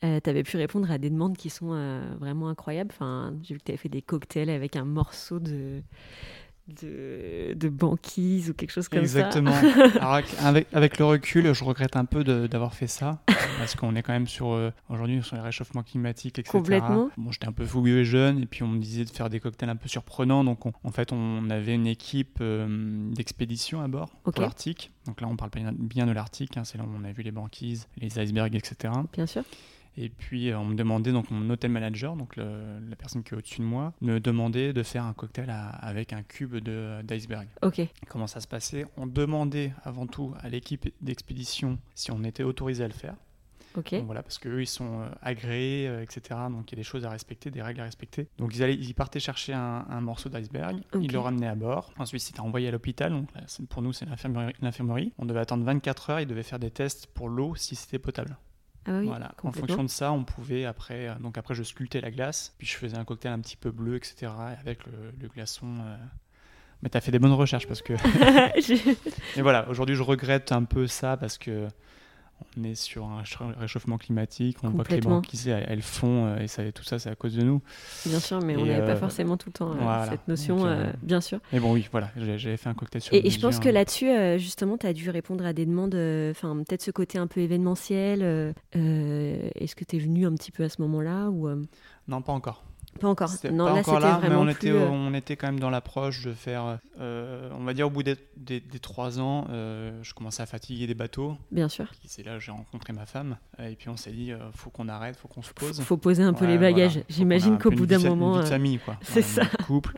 tu 0.00 0.06
avais 0.06 0.42
pu 0.42 0.56
répondre 0.56 0.90
à 0.90 0.98
des 0.98 1.10
demandes 1.10 1.36
qui 1.36 1.50
sont 1.50 1.72
euh, 1.72 2.02
vraiment 2.18 2.48
incroyables. 2.48 2.90
Enfin, 2.92 3.34
J'ai 3.42 3.54
vu 3.54 3.60
que 3.60 3.64
tu 3.64 3.72
avais 3.72 3.78
fait 3.78 3.88
des 3.88 4.02
cocktails 4.02 4.50
avec 4.50 4.76
un 4.76 4.84
morceau 4.84 5.38
de, 5.38 5.82
de, 6.82 7.54
de 7.54 7.68
banquise 7.68 8.50
ou 8.50 8.54
quelque 8.54 8.70
chose 8.70 8.88
comme 8.88 9.00
Exactement. 9.00 9.52
ça. 9.52 9.84
Alors, 10.00 10.20
avec- 10.42 10.66
avec, 10.72 10.98
le 10.98 11.04
recul, 11.04 11.52
je 11.54 11.64
regrette 11.64 11.96
un 11.96 12.04
peu 12.04 12.24
d'avoir 12.24 12.74
fait 12.74 12.86
ça 12.86 13.20
parce 13.58 13.74
qu'on 13.74 13.94
est 13.96 14.02
quand 14.02 14.12
même 14.12 14.26
sur 14.26 14.52
euh, 14.52 14.70
aujourd'hui 14.88 15.22
sur 15.22 15.36
les 15.36 15.42
réchauffements 15.42 15.82
climatiques, 15.82 16.38
etc. 16.38 16.52
Complètement. 16.52 17.10
Bon, 17.16 17.32
j'étais 17.32 17.48
un 17.48 17.52
peu 17.52 17.64
fougueux 17.64 18.00
et 18.00 18.04
jeune 18.04 18.40
et 18.42 18.46
puis 18.46 18.62
on 18.62 18.68
me 18.68 18.78
disait 18.78 19.04
de 19.04 19.10
faire 19.10 19.30
des 19.30 19.40
cocktails 19.40 19.70
un 19.70 19.76
peu 19.76 19.88
surprenants. 19.88 20.44
Donc 20.44 20.66
on- 20.66 20.72
en 20.84 20.90
fait, 20.92 21.12
on 21.12 21.48
avait 21.50 21.74
une 21.74 21.86
équipe 21.86 22.38
euh, 22.40 22.66
d'expédition 23.12 23.80
à 23.80 23.88
bord 23.88 24.10
Ok. 24.24 24.34
pour 24.34 24.42
l'Arctique. 24.42 24.92
Donc 25.06 25.20
là, 25.20 25.28
on 25.30 25.36
parle 25.36 25.50
bien- 25.50 25.72
bien 25.72 26.06
de 26.06 26.12
l'Arctique. 26.12 26.56
hein, 26.56 26.64
c'est 26.64 26.78
là 26.78 26.84
où 26.84 26.90
on 27.00 27.04
a 27.04 27.12
vu 27.12 27.22
les 27.22 27.32
banquises, 27.32 27.88
les 27.98 28.18
icebergs, 28.18 28.54
etc. 28.54 28.92
Bien 29.12 29.26
sûr. 29.26 29.42
Et 30.00 30.10
puis 30.10 30.50
euh, 30.50 30.58
on 30.58 30.64
me 30.64 30.74
demandait, 30.76 31.10
donc 31.10 31.30
mon 31.32 31.50
hotel 31.50 31.72
manager, 31.72 32.14
donc 32.14 32.36
le- 32.36 32.78
la 32.88 32.94
personne 32.94 33.24
qui 33.24 33.34
est 33.34 33.36
au-dessus 33.36 33.58
de 33.60 33.64
moi, 33.66 33.92
me 34.00 34.20
demandait 34.20 34.72
de 34.72 34.82
faire 34.84 35.04
un 35.04 35.12
cocktail 35.12 35.50
à- 35.50 35.70
avec 35.70 36.12
un 36.12 36.22
cube 36.22 36.54
de- 36.56 37.02
d'iceberg. 37.02 37.48
Ok. 37.62 37.80
Comment 38.08 38.28
ça 38.28 38.40
se 38.40 38.46
passait? 38.46 38.86
On 38.96 39.06
demandait 39.08 39.72
avant 39.82 40.06
tout 40.06 40.34
à 40.40 40.48
l'équipe 40.48 40.88
d'expédition 41.00 41.78
si 41.96 42.12
on 42.12 42.22
était 42.22 42.44
autorisé 42.44 42.84
à 42.84 42.86
le 42.86 42.92
faire. 42.94 43.14
Ok. 43.76 43.92
Donc 43.92 44.06
voilà, 44.06 44.22
parce 44.22 44.38
qu'eux, 44.38 44.62
ils 44.62 44.66
sont 44.66 45.02
euh, 45.02 45.08
agréés, 45.20 45.86
euh, 45.88 46.02
etc. 46.02 46.38
Donc 46.50 46.70
il 46.70 46.74
y 46.74 46.78
a 46.78 46.80
des 46.80 46.84
choses 46.84 47.04
à 47.04 47.10
respecter, 47.10 47.50
des 47.50 47.60
règles 47.60 47.80
à 47.80 47.84
respecter. 47.84 48.28
Donc 48.38 48.54
ils, 48.54 48.62
allaient, 48.62 48.74
ils 48.74 48.94
partaient 48.94 49.20
chercher 49.20 49.52
un, 49.52 49.84
un 49.90 50.00
morceau 50.00 50.28
d'iceberg, 50.28 50.76
ils 51.02 51.12
le 51.12 51.18
ramenaient 51.18 51.48
à 51.48 51.54
bord. 51.54 51.92
Ensuite, 51.98 52.22
c'était 52.22 52.40
envoyé 52.40 52.68
à 52.68 52.70
l'hôpital. 52.70 53.10
Donc 53.12 53.28
là, 53.34 53.42
pour 53.68 53.82
nous, 53.82 53.92
c'est 53.92 54.06
l'infirmerie. 54.62 55.12
On 55.18 55.26
devait 55.26 55.40
attendre 55.40 55.64
24 55.64 56.10
heures, 56.10 56.20
ils 56.20 56.26
devaient 56.26 56.42
faire 56.42 56.58
des 56.58 56.70
tests 56.70 57.06
pour 57.08 57.28
l'eau 57.28 57.54
si 57.56 57.74
c'était 57.76 57.98
potable. 57.98 58.36
Ah 58.88 58.92
bah 58.92 58.98
oui, 59.00 59.06
voilà. 59.06 59.32
En 59.42 59.52
fonction 59.52 59.84
de 59.84 59.88
ça, 59.90 60.12
on 60.12 60.24
pouvait 60.24 60.64
après. 60.64 61.08
euh, 61.08 61.14
donc 61.16 61.36
après, 61.38 61.54
je 61.54 61.62
sculptais 61.62 62.00
la 62.00 62.10
glace, 62.10 62.54
puis 62.58 62.66
je 62.66 62.76
faisais 62.76 62.96
un 62.96 63.04
cocktail 63.04 63.32
un 63.32 63.40
petit 63.40 63.56
peu 63.56 63.70
bleu, 63.70 63.96
etc. 63.96 64.32
Avec 64.60 64.86
le, 64.86 64.92
le 65.20 65.28
glaçon. 65.28 65.66
euh. 65.80 65.96
Mais 66.82 66.88
t'as 66.88 67.00
fait 67.00 67.10
des 67.10 67.18
bonnes 67.18 67.32
recherches 67.32 67.66
parce 67.66 67.82
que. 67.82 67.92
Et 69.36 69.42
voilà, 69.42 69.68
aujourd'hui, 69.68 69.94
je 69.94 70.02
regrette 70.02 70.52
un 70.52 70.64
peu 70.64 70.86
ça 70.86 71.16
parce 71.16 71.36
que 71.38 71.68
on 72.56 72.64
est 72.64 72.74
sur 72.74 73.04
un 73.06 73.24
ch- 73.24 73.38
réchauffement 73.58 73.98
climatique. 73.98 74.58
On 74.62 74.70
voit 74.70 74.84
que 74.84 74.94
les 74.94 75.00
banquises, 75.00 75.48
elles, 75.48 75.64
elles 75.68 75.82
font, 75.82 76.26
euh, 76.26 76.38
et 76.38 76.48
ça, 76.48 76.70
tout 76.72 76.82
ça, 76.84 76.98
c'est 76.98 77.10
à 77.10 77.14
cause 77.14 77.34
de 77.34 77.42
nous. 77.42 77.60
Bien 78.06 78.20
sûr, 78.20 78.40
mais 78.40 78.56
on 78.56 78.64
n'avait 78.66 78.84
pas 78.84 78.92
euh, 78.92 78.96
forcément 78.96 79.36
tout 79.36 79.48
le 79.48 79.52
temps 79.52 79.70
euh, 79.72 79.76
voilà. 79.80 80.10
cette 80.10 80.26
notion, 80.28 80.56
Donc, 80.58 80.66
euh, 80.66 80.92
bien 81.02 81.20
sûr. 81.20 81.40
Mais 81.52 81.60
bon, 81.60 81.72
oui, 81.72 81.86
voilà, 81.90 82.10
j'avais 82.16 82.56
fait 82.56 82.68
un 82.68 82.74
cocktail 82.74 83.02
sur 83.02 83.14
Et, 83.14 83.26
et 83.26 83.30
je 83.30 83.40
pense 83.40 83.58
que 83.58 83.68
là-dessus, 83.68 84.08
euh, 84.10 84.38
justement, 84.38 84.76
tu 84.78 84.86
as 84.86 84.92
dû 84.92 85.10
répondre 85.10 85.44
à 85.46 85.52
des 85.52 85.66
demandes, 85.66 85.94
enfin, 86.30 86.56
peut-être 86.66 86.82
ce 86.82 86.90
côté 86.90 87.18
un 87.18 87.26
peu 87.26 87.40
événementiel. 87.40 88.20
euh, 88.22 88.52
Est-ce 89.54 89.76
que 89.76 89.84
tu 89.84 89.96
es 89.96 89.98
venu 89.98 90.26
un 90.26 90.34
petit 90.34 90.52
peu 90.52 90.64
à 90.64 90.68
ce 90.68 90.80
moment-là 90.82 91.30
ou 91.30 91.48
Non, 92.06 92.22
pas 92.22 92.32
encore. 92.32 92.64
Pas 92.98 93.08
encore. 93.08 93.30
Non, 93.52 93.66
pas 93.66 93.72
là, 93.74 93.80
encore 93.80 94.00
là, 94.00 94.20
mais 94.22 94.34
on 94.34 94.48
était, 94.48 94.70
euh, 94.70 94.88
on 94.88 95.14
était 95.14 95.36
quand 95.36 95.46
même 95.48 95.60
dans 95.60 95.70
l'approche 95.70 96.24
de 96.24 96.32
faire, 96.32 96.78
euh, 97.00 97.50
on 97.58 97.64
va 97.64 97.74
dire 97.74 97.86
au 97.86 97.90
bout 97.90 98.02
des, 98.02 98.16
des, 98.36 98.60
des 98.60 98.78
trois 98.78 99.20
ans, 99.20 99.46
euh, 99.50 99.98
je 100.02 100.14
commençais 100.14 100.42
à 100.42 100.46
fatiguer 100.46 100.86
des 100.86 100.94
bateaux. 100.94 101.36
Bien 101.50 101.68
sûr. 101.68 101.90
C'est 102.04 102.22
là 102.24 102.34
que 102.34 102.40
j'ai 102.40 102.52
rencontré 102.52 102.92
ma 102.92 103.06
femme. 103.06 103.36
Et 103.58 103.74
puis 103.76 103.88
on 103.88 103.96
s'est 103.96 104.12
dit, 104.12 104.32
faut 104.52 104.70
qu'on 104.70 104.88
arrête, 104.88 105.16
faut 105.16 105.28
qu'on 105.28 105.42
se 105.42 105.52
pose. 105.52 105.80
faut 105.80 105.96
poser 105.96 106.22
un 106.22 106.32
peu 106.32 106.44
Ouais, 106.44 106.52
les 106.52 106.58
bagages. 106.58 106.92
voilà. 106.92 107.06
J'imagine 107.08 107.58
qu'au 107.58 107.70
bout 107.70 107.86
d'un 107.86 107.98
moment. 107.98 108.34
Une 108.34 108.40
vie 108.40 108.44
de 108.44 108.50
famille, 108.50 108.78
quoi. 108.78 108.96
c'est 109.02 109.22
ça. 109.22 109.44
Couple. 109.66 109.96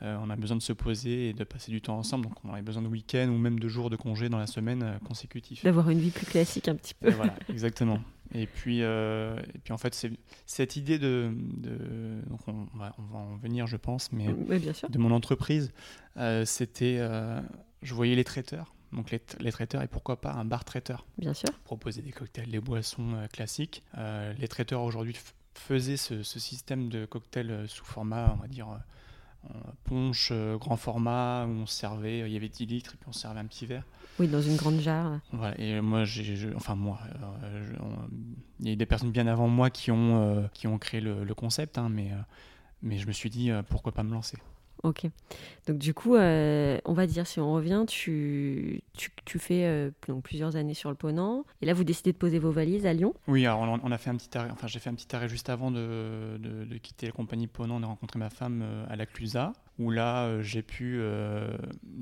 on 0.00 0.30
a 0.30 0.36
besoin 0.36 0.56
de 0.56 0.62
se 0.62 0.72
poser 0.72 1.30
et 1.30 1.32
de 1.32 1.44
passer 1.44 1.70
du 1.70 1.80
temps 1.80 1.98
ensemble. 1.98 2.24
Donc 2.26 2.34
on 2.44 2.52
a 2.54 2.62
besoin 2.62 2.82
de 2.82 2.88
week-ends 2.88 3.28
ou 3.28 3.38
même 3.38 3.58
de 3.58 3.68
jours 3.68 3.90
de 3.90 3.96
congé 3.96 4.28
dans 4.28 4.38
la 4.38 4.46
semaine 4.46 4.98
consécutifs. 5.06 5.64
D'avoir 5.64 5.90
une 5.90 5.98
vie 5.98 6.10
plus 6.10 6.26
classique 6.26 6.68
un 6.68 6.74
petit 6.76 6.94
peu. 6.94 7.10
voilà, 7.10 7.34
exactement. 7.48 7.98
Et 8.34 8.46
puis, 8.46 8.80
et 8.80 9.58
puis 9.64 9.72
en 9.72 9.78
fait, 9.78 9.94
c'est 9.94 10.10
cette 10.46 10.76
idée 10.76 10.98
de, 10.98 11.32
donc 12.28 12.40
on 12.46 12.66
va, 12.76 12.94
on 12.98 13.02
va, 13.02 13.18
en 13.18 13.36
venir, 13.36 13.66
je 13.66 13.76
pense, 13.76 14.12
mais 14.12 14.28
bien 14.58 14.72
sûr. 14.72 14.90
de 14.90 14.98
mon 14.98 15.10
entreprise, 15.10 15.72
c'était, 16.44 16.98
je 17.82 17.94
voyais 17.94 18.14
les 18.14 18.24
traiteurs 18.24 18.74
donc 18.92 19.10
les, 19.10 19.52
traiteurs 19.52 19.82
et 19.82 19.88
pourquoi 19.88 20.20
pas 20.20 20.32
un 20.32 20.44
bar 20.44 20.64
traiteur. 20.64 21.06
Bien 21.18 21.34
sûr. 21.34 21.50
Proposer 21.64 22.02
des 22.02 22.12
cocktails, 22.12 22.50
des 22.50 22.60
boissons 22.60 23.14
euh, 23.14 23.26
classiques. 23.26 23.82
Euh, 23.96 24.32
les 24.38 24.48
traiteurs 24.48 24.82
aujourd'hui 24.82 25.16
faisaient 25.54 25.96
ce, 25.96 26.22
système 26.22 26.88
de 26.88 27.04
cocktails 27.04 27.50
euh, 27.50 27.66
sous 27.66 27.84
format, 27.84 28.32
on 28.34 28.40
va 28.40 28.48
dire, 28.48 28.68
punch, 29.84 30.32
grand 30.58 30.76
format, 30.76 31.46
où 31.46 31.50
on 31.50 31.66
servait, 31.66 32.20
il 32.20 32.32
y 32.32 32.36
avait 32.36 32.48
10 32.48 32.66
litres 32.66 32.94
et 32.94 32.96
puis 32.96 33.08
on 33.08 33.12
servait 33.12 33.40
un 33.40 33.46
petit 33.46 33.66
verre. 33.66 33.84
Oui, 34.18 34.28
dans 34.28 34.42
une 34.42 34.56
grande 34.56 34.80
jarre. 34.80 35.20
Voilà, 35.32 35.58
et 35.60 35.80
moi, 35.80 36.04
j'ai, 36.04 36.52
enfin 36.54 36.74
moi, 36.74 36.98
il 38.60 38.68
y 38.68 38.72
a 38.72 38.76
des 38.76 38.86
personnes 38.86 39.12
bien 39.12 39.26
avant 39.26 39.48
moi 39.48 39.70
qui 39.70 39.90
ont, 39.90 40.48
qui 40.52 40.66
ont 40.66 40.78
créé 40.78 41.00
le, 41.00 41.34
concept, 41.34 41.78
hein, 41.78 41.88
mais, 41.88 42.10
mais 42.82 42.98
je 42.98 43.06
me 43.06 43.12
suis 43.12 43.30
dit, 43.30 43.50
pourquoi 43.68 43.92
pas 43.92 44.02
me 44.02 44.12
lancer? 44.12 44.38
Ok. 44.82 45.06
Donc 45.66 45.78
du 45.78 45.92
coup, 45.92 46.14
euh, 46.14 46.78
on 46.84 46.92
va 46.92 47.06
dire, 47.06 47.26
si 47.26 47.40
on 47.40 47.52
revient, 47.52 47.84
tu, 47.86 48.82
tu, 49.24 49.38
fais 49.38 49.64
euh, 49.64 49.90
plusieurs 50.22 50.56
années 50.56 50.74
sur 50.74 50.90
le 50.90 50.96
Ponant. 50.96 51.44
Et 51.62 51.66
là, 51.66 51.74
vous 51.74 51.84
décidez 51.84 52.12
de 52.12 52.16
poser 52.16 52.38
vos 52.38 52.52
valises 52.52 52.86
à 52.86 52.92
Lyon 52.92 53.14
Oui, 53.26 53.44
alors 53.44 53.60
on, 53.82 53.92
a 53.92 53.98
fait 53.98 54.10
un 54.10 54.16
petit 54.16 54.36
arrêt, 54.36 54.50
enfin 54.50 54.66
j'ai 54.66 54.78
fait 54.78 54.90
un 54.90 54.94
petit 54.94 55.14
arrêt 55.14 55.28
juste 55.28 55.48
avant 55.50 55.70
de, 55.70 56.38
de, 56.38 56.78
quitter 56.78 57.06
la 57.06 57.12
compagnie 57.12 57.46
Ponant. 57.46 57.80
On 57.80 57.82
a 57.82 57.86
rencontré 57.86 58.18
ma 58.18 58.30
femme 58.30 58.62
euh, 58.62 58.86
à 58.88 58.96
la 58.96 59.06
Clusa, 59.06 59.52
où 59.78 59.90
là, 59.90 60.42
j'ai 60.42 60.62
pu, 60.62 61.00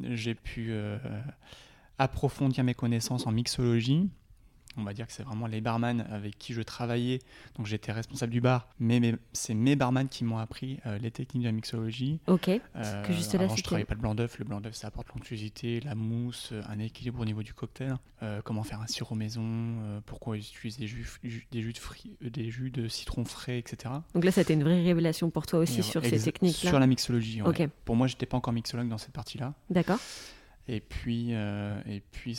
j'ai 0.03 0.35
pu 0.35 0.73
approfondir 1.99 2.65
mes 2.65 2.75
connaissances 2.75 3.27
en 3.27 3.33
mixologie 3.33 4.09
on 4.77 4.85
va 4.85 4.93
dire 4.93 5.07
que 5.07 5.13
c'est 5.13 5.23
vraiment 5.23 5.47
les 5.47 5.61
barman 5.61 6.07
avec 6.11 6.39
qui 6.39 6.53
je 6.53 6.63
travaillais. 6.63 7.21
Donc 7.57 7.67
j'étais 7.67 7.93
responsable 7.93 8.33
du 8.33 8.41
bar, 8.41 8.69
mais, 8.79 9.15
c'est 9.33 9.55
mes 9.55 9.77
barman 9.77 10.09
qui 10.09 10.25
m'ont 10.25 10.39
appris 10.39 10.79
euh, 10.87 10.99
les 10.99 11.11
techniques 11.11 11.43
de 11.43 11.49
la 11.49 11.53
mixologie. 11.53 12.21
Ok. 12.27 12.49
Euh, 12.49 13.03
que 13.03 13.13
juste 13.13 13.35
là, 13.35 13.45
avant, 13.45 13.57
je 13.57 13.63
travaillais 13.63 13.85
pas 13.85 13.95
le 13.95 14.01
blanc 14.01 14.15
d'œuf. 14.15 14.39
Le 14.39 14.45
blanc 14.45 14.61
d'œuf, 14.61 14.75
ça 14.75 14.89
apporte 14.89 15.09
l'onctuosité, 15.09 15.81
la 15.81 15.95
mousse, 15.95 16.51
euh, 16.53 16.63
un 16.69 16.79
équilibre 16.79 17.21
au 17.21 17.25
niveau 17.25 17.43
du 17.43 17.55
cocktail. 17.55 17.97
comment 18.45 18.63
faire 18.63 18.81
un 18.81 18.87
sirop 18.87 19.15
maison, 19.15 20.01
pourquoi 20.07 20.37
utiliser 20.37 20.81
des 20.81 20.87
jus, 20.87 21.21
des 21.51 21.63
jus 21.63 21.73
de 21.73 21.79
fruits, 21.79 22.17
des 22.21 22.51
jus 22.51 22.71
de 22.71 22.89
citron 22.89 23.25
frais, 23.25 23.59
etc. 23.59 23.95
Donc 24.15 24.25
là, 24.25 24.31
c'était 24.31 24.55
une 24.55 24.63
vraie 24.63 24.83
révélation 24.83 25.31
pour 25.31 25.47
toi 25.47 25.61
aussi 25.61 25.83
sur 25.83 26.05
ces 26.05 26.21
techniques-là. 26.21 26.71
Sur 26.71 26.79
la 26.79 26.87
mixologie. 26.87 27.43
Ouais. 27.43 27.69
Pour 27.85 27.97
moi, 27.97 28.07
j'étais 28.07 28.27
pas 28.27 28.37
encore 28.37 28.53
mixologue 28.53 28.89
dans 28.89 28.99
cette 28.99 29.13
partie-là. 29.13 29.55
D'accord. 29.71 29.99
Et 30.69 30.81
puis, 30.81 31.33
et 31.33 32.03
puis 32.13 32.35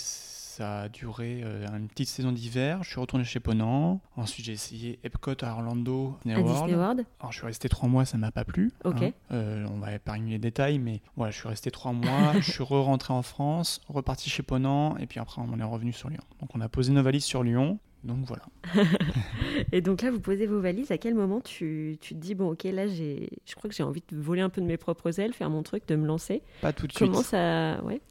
ça 0.57 0.81
a 0.81 0.89
duré 0.89 1.41
euh, 1.43 1.67
une 1.77 1.87
petite 1.87 2.07
saison 2.07 2.31
d'hiver. 2.31 2.81
Je 2.81 2.89
suis 2.89 2.99
retourné 2.99 3.23
chez 3.23 3.39
Ponant. 3.39 4.01
Ensuite, 4.15 4.47
j'ai 4.47 4.53
essayé 4.53 4.99
Epcot 5.03 5.35
à 5.41 5.51
Orlando, 5.51 6.17
Disney, 6.25 6.41
World. 6.41 7.05
Alors, 7.19 7.31
je 7.31 7.37
suis 7.37 7.45
resté 7.45 7.69
trois 7.69 7.87
mois, 7.87 8.05
ça 8.05 8.17
m'a 8.17 8.31
pas 8.31 8.43
plu. 8.43 8.71
Ok. 8.83 9.03
Hein. 9.03 9.11
Euh, 9.31 9.67
on 9.69 9.77
va 9.77 9.93
épargner 9.93 10.31
les 10.31 10.39
détails, 10.39 10.79
mais 10.79 11.01
voilà, 11.15 11.29
je 11.29 11.37
suis 11.37 11.47
resté 11.47 11.69
trois 11.69 11.93
mois. 11.93 12.33
je 12.39 12.51
suis 12.51 12.63
re-rentré 12.63 13.13
en 13.13 13.21
France, 13.21 13.81
reparti 13.87 14.31
chez 14.31 14.41
Ponant, 14.41 14.97
et 14.97 15.05
puis 15.05 15.19
après, 15.19 15.43
on 15.47 15.59
est 15.59 15.63
revenu 15.63 15.93
sur 15.93 16.09
Lyon. 16.09 16.23
Donc, 16.41 16.49
on 16.55 16.61
a 16.61 16.69
posé 16.69 16.91
nos 16.91 17.03
valises 17.03 17.25
sur 17.25 17.43
Lyon. 17.43 17.77
Donc 18.03 18.25
voilà. 18.25 18.43
et 19.71 19.81
donc 19.81 20.01
là, 20.01 20.11
vous 20.11 20.19
posez 20.19 20.45
vos 20.45 20.59
valises. 20.59 20.91
À 20.91 20.97
quel 20.97 21.15
moment 21.15 21.41
tu, 21.41 21.97
tu 21.99 22.13
te 22.13 22.19
dis, 22.19 22.35
bon, 22.35 22.51
ok, 22.51 22.63
là, 22.65 22.87
j'ai, 22.87 23.29
je 23.45 23.55
crois 23.55 23.69
que 23.69 23.75
j'ai 23.75 23.83
envie 23.83 24.03
de 24.09 24.17
voler 24.17 24.41
un 24.41 24.49
peu 24.49 24.61
de 24.61 24.65
mes 24.65 24.77
propres 24.77 25.19
ailes, 25.19 25.33
faire 25.33 25.49
mon 25.49 25.63
truc, 25.63 25.87
de 25.87 25.95
me 25.95 26.05
lancer 26.05 26.41
Pas 26.61 26.73
tout 26.73 26.87
de 26.87 26.93
suite. 26.93 27.09
Comment 27.09 27.23
ça. 27.23 27.81
Ouais. 27.83 28.01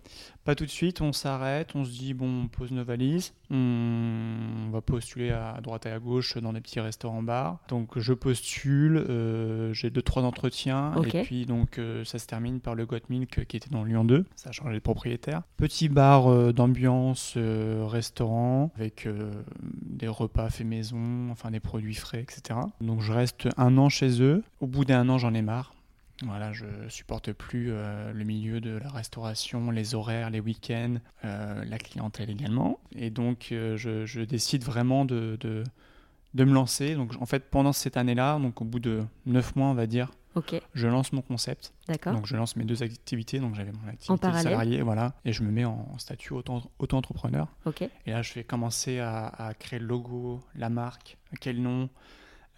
Pas 0.47 0.55
tout 0.55 0.65
de 0.65 0.71
suite, 0.71 1.01
on 1.01 1.13
s'arrête, 1.13 1.75
on 1.75 1.85
se 1.85 1.91
dit, 1.91 2.15
bon, 2.15 2.45
on 2.45 2.47
pose 2.47 2.71
nos 2.71 2.85
valises, 2.85 3.35
on 3.51 4.71
va 4.71 4.81
postuler 4.81 5.33
à 5.33 5.59
droite 5.61 5.87
et 5.87 5.91
à 5.91 5.99
gauche 5.99 6.37
dans 6.37 6.53
des 6.53 6.61
petits 6.61 6.79
restaurants-bars. 6.79 7.59
Donc 7.67 7.99
je 7.99 8.13
postule, 8.13 8.97
euh, 8.97 9.73
j'ai 9.73 9.91
deux, 9.91 10.03
trois 10.03 10.23
entretiens, 10.23 10.95
et 11.03 11.25
puis 11.25 11.47
donc 11.47 11.81
euh, 11.81 12.05
ça 12.05 12.21
se 12.21 12.29
termine 12.29 12.61
par 12.61 12.77
le 12.77 12.87
Got 12.87 12.99
Milk 13.09 13.45
qui 13.47 13.57
était 13.57 13.71
dans 13.71 13.83
Lyon 13.83 14.05
2, 14.05 14.25
ça 14.37 14.51
a 14.51 14.53
changé 14.53 14.75
de 14.75 14.79
propriétaire. 14.79 15.43
Petit 15.57 15.89
bar 15.89 16.29
euh, 16.29 16.53
d'ambiance, 16.53 17.37
restaurant, 17.37 18.71
avec 18.77 19.09
des 19.89 20.09
repas 20.09 20.51
faits 20.51 20.67
maison, 20.67 21.31
enfin 21.31 21.51
des 21.51 21.61
produits 21.61 21.95
frais, 21.95 22.21
etc. 22.21 22.59
Donc 22.81 23.01
je 23.01 23.13
reste 23.13 23.49
un 23.57 23.79
an 23.79 23.89
chez 23.89 24.23
eux. 24.23 24.43
Au 24.61 24.67
bout 24.67 24.85
d'un 24.85 25.09
an, 25.09 25.19
j'en 25.19 25.35
ai 25.35 25.43
marre. 25.43 25.73
Voilà, 26.25 26.53
je 26.55 26.65
supporte 26.89 27.33
plus 27.33 27.69
euh, 27.71 28.11
le 28.13 28.25
milieu 28.25 28.61
de 28.61 28.79
la 28.79 28.89
restauration, 28.89 29.71
les 29.71 29.95
horaires, 29.95 30.31
les 30.31 30.41
week-ends, 30.41 30.95
euh, 31.25 31.63
la 31.65 31.79
clientèle 31.79 32.31
également. 32.31 32.79
Et 32.95 33.11
donc, 33.11 33.49
euh, 33.53 33.77
je, 33.77 34.23
décide 34.23 34.65
vraiment 34.65 35.05
de, 35.05 35.37
de, 35.41 35.63
de, 36.33 36.45
me 36.45 36.55
lancer. 36.55 36.95
Donc, 36.95 37.13
en 37.21 37.27
fait, 37.27 37.51
pendant 37.51 37.75
cette 37.75 37.99
année-là, 37.99 38.39
donc 38.39 38.63
au 38.63 38.65
bout 38.65 38.81
de 38.81 39.05
neuf 39.27 39.57
mois, 39.57 39.69
on 39.69 39.75
va 39.75 39.87
dire, 39.87 40.11
je 40.75 40.87
lance 40.89 41.13
mon 41.13 41.23
concept. 41.23 41.73
D'accord. 41.89 42.15
Donc, 42.15 42.27
je 42.27 42.37
lance 42.37 42.57
mes 42.57 42.65
deux 42.65 42.83
activités. 42.83 43.41
Donc, 43.41 43.55
j'avais 43.55 43.73
mon 43.73 43.89
activité 43.89 44.27
de 44.27 44.33
salarié, 44.33 44.83
voilà, 44.83 45.15
et 45.25 45.33
je 45.33 45.43
me 45.43 45.51
mets 45.51 45.65
en 45.65 45.99
statut 45.99 46.33
auto-entrepreneur. 46.33 47.49
Et 48.07 48.11
là, 48.11 48.23
je 48.23 48.35
vais 48.35 48.45
commencer 48.45 48.99
à, 48.99 49.27
à 49.27 49.55
créer 49.55 49.79
le 49.79 49.87
logo, 49.87 50.41
la 50.55 50.69
marque, 50.69 51.17
quel 51.41 51.61
nom, 51.61 51.89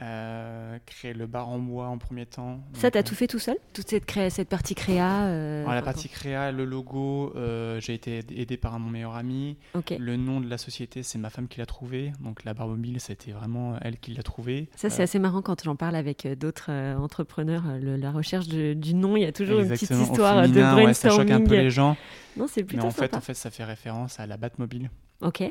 euh, 0.00 0.78
créer 0.86 1.12
le 1.12 1.26
bar 1.26 1.48
en 1.48 1.58
bois 1.58 1.88
en 1.88 1.98
premier 1.98 2.24
temps. 2.24 2.60
Ça, 2.72 2.88
t'as 2.88 3.00
as 3.00 3.02
tout 3.02 3.16
fait 3.16 3.26
tout 3.26 3.40
seul? 3.40 3.56
Toute 3.72 3.88
cette, 3.88 4.06
créa, 4.06 4.30
cette 4.30 4.48
partie 4.48 4.76
créa 4.76 5.24
euh, 5.24 5.66
La 5.66 5.82
partie 5.82 6.08
créa, 6.08 6.52
le 6.52 6.64
logo, 6.64 7.32
euh, 7.34 7.80
j'ai 7.80 7.94
été 7.94 8.24
aidé 8.36 8.56
par 8.56 8.78
mon 8.78 8.90
meilleur 8.90 9.16
ami. 9.16 9.56
Le 9.98 10.16
nom 10.16 10.40
de 10.40 10.48
la 10.48 10.56
société, 10.56 11.02
c'est 11.02 11.18
ma 11.18 11.30
femme 11.30 11.48
qui 11.48 11.58
l'a 11.58 11.66
trouvé. 11.66 12.12
Donc 12.20 12.44
la 12.44 12.54
barre 12.54 12.68
mobile, 12.68 13.00
c'était 13.00 13.32
vraiment 13.32 13.76
elle 13.82 13.98
qui 13.98 14.14
l'a 14.14 14.22
trouvé. 14.22 14.68
Ça, 14.76 14.88
c'est 14.88 15.02
assez 15.02 15.18
marrant 15.18 15.42
quand 15.42 15.64
j'en 15.64 15.74
parle 15.74 15.96
avec 15.96 16.28
d'autres 16.38 16.70
entrepreneurs. 16.96 17.64
la 17.80 18.12
recherche 18.12 18.46
du 18.46 18.94
nom, 18.94 19.16
il 19.16 19.24
y 19.24 19.26
a 19.26 19.32
toujours 19.32 19.58
une 19.58 19.68
petite 19.68 19.90
histoire 19.90 20.42
de 20.42 20.52
brainstorming. 20.52 20.86
Ouais, 20.86 20.94
ça 20.94 21.10
choque 21.10 21.30
un 21.30 21.40
peu 21.40 21.56
les 21.56 21.70
gens. 21.70 21.96
Non, 22.36 22.46
c'est 22.46 22.62
plutôt 22.62 22.84
Mais 22.84 22.88
en 22.88 22.92
fait, 22.92 23.16
en 23.16 23.20
fait, 23.20 23.34
ça 23.34 23.50
fait 23.50 23.64
référence 23.64 24.20
à 24.20 24.26
la 24.28 24.36
Batmobile. 24.36 24.90
Ok 25.22 25.42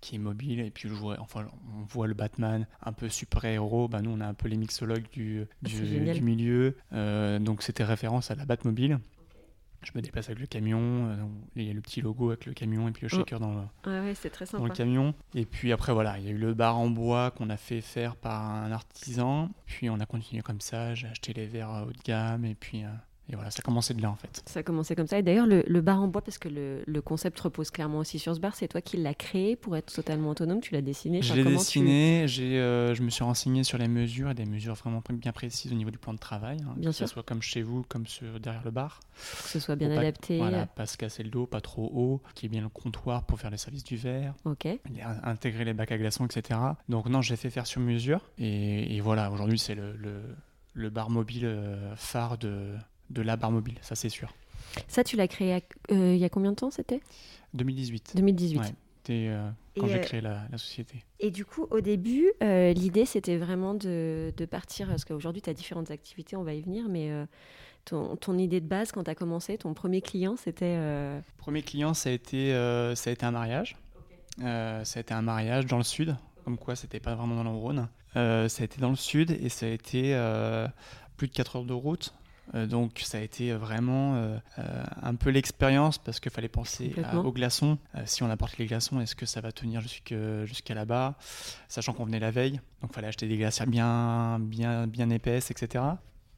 qui 0.00 0.16
est 0.16 0.18
mobile 0.18 0.60
et 0.60 0.70
puis 0.70 0.88
enfin, 1.18 1.46
on 1.76 1.84
voit 1.84 2.06
le 2.06 2.14
Batman 2.14 2.66
un 2.82 2.92
peu 2.92 3.08
super-héros, 3.08 3.88
bah, 3.88 4.00
nous 4.02 4.10
on 4.10 4.20
a 4.20 4.26
un 4.26 4.34
peu 4.34 4.48
les 4.48 4.56
mixologues 4.56 5.08
du, 5.12 5.46
du, 5.62 6.20
milieu, 6.22 6.76
euh, 6.92 7.38
donc 7.38 7.62
c'était 7.62 7.84
référence 7.84 8.30
à 8.30 8.34
la 8.34 8.44
Batmobile. 8.44 8.98
Je 9.82 9.90
me 9.94 10.00
déplace 10.00 10.26
avec 10.26 10.38
le 10.38 10.46
camion, 10.46 10.78
euh, 10.80 11.16
il 11.56 11.64
y 11.64 11.70
a 11.70 11.74
le 11.74 11.82
petit 11.82 12.00
logo 12.00 12.30
avec 12.30 12.46
le 12.46 12.54
camion 12.54 12.88
et 12.88 12.92
puis 12.92 13.06
le 13.06 13.10
oh. 13.12 13.18
shaker 13.18 13.38
dans, 13.38 13.52
le, 13.52 14.30
très 14.30 14.46
dans 14.46 14.64
le 14.64 14.70
camion. 14.70 15.14
Et 15.34 15.44
puis 15.44 15.72
après 15.72 15.92
voilà, 15.92 16.18
il 16.18 16.24
y 16.24 16.28
a 16.28 16.30
eu 16.30 16.38
le 16.38 16.54
bar 16.54 16.78
en 16.78 16.88
bois 16.88 17.32
qu'on 17.32 17.50
a 17.50 17.58
fait 17.58 17.82
faire 17.82 18.16
par 18.16 18.40
un 18.40 18.72
artisan, 18.72 19.50
puis 19.66 19.90
on 19.90 20.00
a 20.00 20.06
continué 20.06 20.40
comme 20.40 20.62
ça, 20.62 20.94
j'ai 20.94 21.08
acheté 21.08 21.34
les 21.34 21.46
verres 21.46 21.84
haut 21.86 21.92
de 21.92 22.02
gamme. 22.02 22.44
Et 22.44 22.54
puis... 22.54 22.84
Euh, 22.84 22.88
et 23.30 23.36
voilà, 23.36 23.50
ça 23.50 23.60
a 23.60 23.62
commencé 23.62 23.94
de 23.94 24.02
là 24.02 24.10
en 24.10 24.16
fait. 24.16 24.42
Ça 24.46 24.60
a 24.60 24.62
commencé 24.62 24.94
comme 24.94 25.06
ça. 25.06 25.18
Et 25.18 25.22
d'ailleurs, 25.22 25.46
le, 25.46 25.80
bar 25.80 26.02
en 26.02 26.08
bois, 26.08 26.20
parce 26.20 26.36
que 26.36 26.48
le, 26.48 27.00
concept 27.00 27.38
repose 27.40 27.70
clairement 27.70 27.98
aussi 27.98 28.18
sur 28.18 28.34
ce 28.34 28.40
bar, 28.40 28.54
c'est 28.54 28.68
toi 28.68 28.80
qui 28.80 28.98
l'as 28.98 29.14
créé 29.14 29.56
pour 29.56 29.76
être 29.76 29.92
totalement 29.92 30.30
autonome 30.30 30.60
Tu 30.60 30.74
l'as 30.74 30.82
dessiné 30.82 31.22
Je 31.22 31.34
l'ai 31.34 31.44
dessiné, 31.44 32.26
euh, 32.38 32.94
je 32.94 33.02
me 33.02 33.10
suis 33.10 33.24
renseigné 33.24 33.64
sur 33.64 33.78
les 33.78 33.88
mesures 33.88 34.30
et 34.30 34.34
des 34.34 34.44
mesures 34.44 34.74
vraiment 34.74 35.02
bien 35.10 35.32
précises 35.32 35.72
au 35.72 35.74
niveau 35.74 35.90
du 35.90 35.98
plan 35.98 36.12
de 36.12 36.18
travail. 36.18 36.58
Hein, 36.62 36.74
bien 36.76 36.90
que 36.90 36.96
sûr. 36.96 37.08
ce 37.08 37.14
soit 37.14 37.22
comme 37.22 37.40
chez 37.40 37.62
vous, 37.62 37.84
comme 37.88 38.06
sur, 38.06 38.40
derrière 38.40 38.64
le 38.64 38.70
bar. 38.70 39.00
Que 39.14 39.48
ce 39.48 39.60
soit 39.60 39.76
bien 39.76 39.90
adapté. 39.90 40.38
Pas, 40.38 40.48
voilà, 40.48 40.66
pas 40.66 40.86
se 40.86 40.98
casser 40.98 41.22
le 41.22 41.30
dos, 41.30 41.46
pas 41.46 41.60
trop 41.60 41.90
haut, 41.94 42.20
qui 42.34 42.46
est 42.46 42.50
bien 42.50 42.62
le 42.62 42.68
comptoir 42.68 43.24
pour 43.24 43.40
faire 43.40 43.50
le 43.50 43.56
service 43.56 43.84
du 43.84 43.96
verre. 43.96 44.34
Ok. 44.44 44.68
Intégrer 45.22 45.64
les 45.64 45.72
bacs 45.72 45.92
à 45.92 45.98
glaçons, 45.98 46.26
etc. 46.26 46.60
Donc 46.90 47.08
non, 47.08 47.22
j'ai 47.22 47.36
fait 47.36 47.50
faire 47.50 47.66
sur 47.66 47.80
mesure. 47.80 48.20
Et, 48.38 49.00
voilà, 49.00 49.30
aujourd'hui, 49.30 49.58
c'est 49.58 49.74
le, 49.74 49.96
le, 50.74 50.90
bar 50.90 51.10
mobile 51.10 51.44
euh, 51.44 51.94
phare 51.96 52.38
de 52.38 52.74
de 53.10 53.22
la 53.22 53.36
barre 53.36 53.52
mobile, 53.52 53.78
ça 53.82 53.94
c'est 53.94 54.08
sûr. 54.08 54.32
Ça, 54.88 55.04
tu 55.04 55.16
l'as 55.16 55.28
créé 55.28 55.62
euh, 55.90 56.14
il 56.14 56.18
y 56.18 56.24
a 56.24 56.28
combien 56.28 56.50
de 56.50 56.56
temps 56.56 56.70
c'était? 56.70 57.00
2018. 57.54 58.12
2018. 58.16 58.58
Ouais, 58.58 58.64
euh, 59.10 59.50
quand 59.78 59.86
j'ai 59.86 59.96
euh, 59.96 59.98
créé 59.98 60.20
la, 60.20 60.46
société. 60.56 61.04
Et 61.20 61.30
du 61.30 61.44
coup, 61.44 61.66
au 61.70 61.80
début, 61.80 62.32
l'idée 62.40 63.04
c'était 63.04 63.36
vraiment 63.36 63.74
de, 63.74 64.32
partir, 64.50 64.88
parce 64.88 65.04
qu'aujourd'hui 65.04 65.42
tu 65.42 65.50
as 65.50 65.54
différentes 65.54 65.90
activités, 65.90 66.36
on 66.36 66.42
va 66.42 66.54
y 66.54 66.62
venir, 66.62 66.86
mais 66.88 67.10
ton, 67.84 68.16
ton, 68.16 68.38
idée 68.38 68.60
de 68.60 68.66
base 68.66 68.92
quand 68.92 69.04
tu 69.04 69.10
as 69.10 69.14
commencé, 69.14 69.58
ton 69.58 69.74
premier 69.74 70.00
client 70.00 70.36
c'était. 70.36 70.78
Premier 71.36 71.62
client, 71.62 71.94
ça 71.94 72.08
a 72.08 72.12
été, 72.12 72.50
ça 72.94 73.10
a 73.10 73.12
été 73.12 73.26
un 73.26 73.30
mariage. 73.30 73.76
ça 74.38 74.82
a 74.82 75.00
été 75.00 75.14
un 75.14 75.22
mariage 75.22 75.66
dans 75.66 75.78
le 75.78 75.84
sud, 75.84 76.16
comme 76.44 76.58
quoi 76.58 76.74
c'était 76.74 77.00
pas 77.00 77.14
vraiment 77.14 77.36
dans 77.36 77.50
le 77.50 77.56
Rhône. 77.56 77.88
ça 78.14 78.46
a 78.46 78.64
été 78.64 78.80
dans 78.80 78.90
le 78.90 78.96
sud 78.96 79.30
et 79.30 79.48
ça 79.48 79.66
a 79.66 79.68
été 79.68 80.14
plus 81.16 81.28
de 81.28 81.32
4 81.32 81.56
heures 81.56 81.64
de 81.64 81.74
route 81.74 82.14
donc 82.52 83.00
ça 83.02 83.18
a 83.18 83.20
été 83.20 83.52
vraiment 83.52 84.16
euh, 84.16 84.36
euh, 84.58 84.84
un 85.02 85.14
peu 85.14 85.30
l'expérience 85.30 85.98
parce 85.98 86.20
qu'il 86.20 86.30
fallait 86.30 86.48
penser 86.48 86.94
aux 87.14 87.32
glaçons. 87.32 87.78
si 88.04 88.22
on 88.22 88.30
apporte 88.30 88.58
les 88.58 88.66
glaçons, 88.66 89.00
est-ce 89.00 89.14
que 89.14 89.26
ça 89.26 89.40
va 89.40 89.52
tenir 89.52 89.80
jusqu'à 89.80 90.74
là-bas? 90.74 91.14
Sachant 91.68 91.92
qu'on 91.92 92.04
venait 92.04 92.20
la 92.20 92.30
veille, 92.30 92.60
donc 92.80 92.90
il 92.90 92.94
fallait 92.94 93.08
acheter 93.08 93.28
des 93.28 93.36
glacières 93.36 93.66
bien, 93.66 94.38
bien, 94.40 94.86
bien 94.86 95.10
épaisses, 95.10 95.50
etc. 95.50 95.84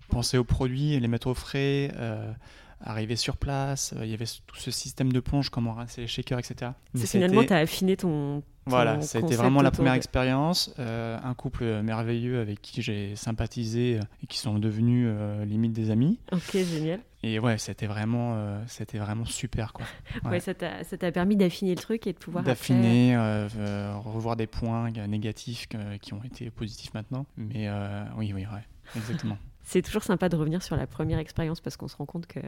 penser 0.09 0.39
aux 0.39 0.45
produits, 0.45 0.99
les 0.99 1.09
mettre 1.09 1.27
au 1.27 1.35
frais, 1.35 1.93
euh, 1.97 2.33
arriver 2.81 3.17
sur 3.17 3.37
place. 3.37 3.95
euh, 3.97 4.05
Il 4.05 4.11
y 4.11 4.15
avait 4.15 4.27
tout 4.47 4.57
ce 4.57 4.71
système 4.71 5.13
de 5.13 5.21
plonge, 5.21 5.51
comment 5.51 5.73
rincer 5.75 6.03
les 6.03 6.07
shakers, 6.07 6.39
etc. 6.39 6.73
C'est 6.95 7.07
finalement, 7.07 7.45
tu 7.45 7.53
as 7.53 7.59
affiné 7.59 7.97
ton. 7.97 8.41
ton 8.41 8.43
Voilà, 8.67 9.01
ça 9.01 9.19
a 9.19 9.21
été 9.21 9.21
concept 9.29 9.41
vraiment 9.41 9.63
la 9.63 9.71
première 9.71 9.93
de- 9.93 9.97
expérience. 9.99 10.75
Euh, 10.79 11.19
un 11.23 11.35
couple 11.35 11.83
merveilleux 11.83 12.41
avec 12.41 12.61
qui 12.63 12.83
j'ai 12.83 13.15
sympathisé 13.17 13.99
euh, 13.99 14.03
et 14.23 14.27
qui 14.27 14.39
sont 14.39 14.59
devenus 14.59 15.07
euh, 15.11 15.45
limite 15.45 15.73
des 15.73 15.91
amis. 15.91 16.19
Ok, 16.33 16.53
génial. 16.53 17.01
Et 17.23 17.41
ouais, 17.41 17.59
c'était 17.59 17.87
vraiment, 17.87 18.35
euh, 18.37 18.63
c'était 18.69 18.99
vraiment 18.99 19.25
super 19.25 19.73
quoi. 19.73 19.85
Ouais, 20.25 20.31
Ouais. 20.33 20.41
ça 20.41 20.55
t'a 20.55 21.11
permis 21.13 21.35
d'affiner 21.37 21.75
le 21.75 21.81
truc 21.81 22.07
et 22.07 22.13
de 22.13 22.19
pouvoir. 22.19 22.45
D'affiner, 22.45 23.17
euh, 23.17 23.49
euh, 23.59 23.97
revoir 23.97 24.37
des 24.37 24.47
points 24.47 24.93
euh, 24.97 25.07
négatifs 25.07 25.67
qui 26.03 26.15
ont 26.15 26.23
été 26.23 26.51
positifs 26.51 26.93
maintenant. 26.95 27.27
Mais 27.37 27.69
euh, 27.69 28.05
oui, 28.17 28.33
oui, 28.35 28.43
ouais, 28.43 28.65
exactement. 28.97 29.39
C'est 29.69 29.83
toujours 29.83 30.05
sympa 30.05 30.29
de 30.31 30.37
revenir 30.37 30.63
sur 30.63 30.77
la 30.77 30.87
première 30.87 31.19
expérience 31.19 31.61
parce 31.61 31.77
qu'on 31.77 31.89
se 31.89 31.97
rend 31.97 32.07
compte 32.07 32.27
que 32.27 32.41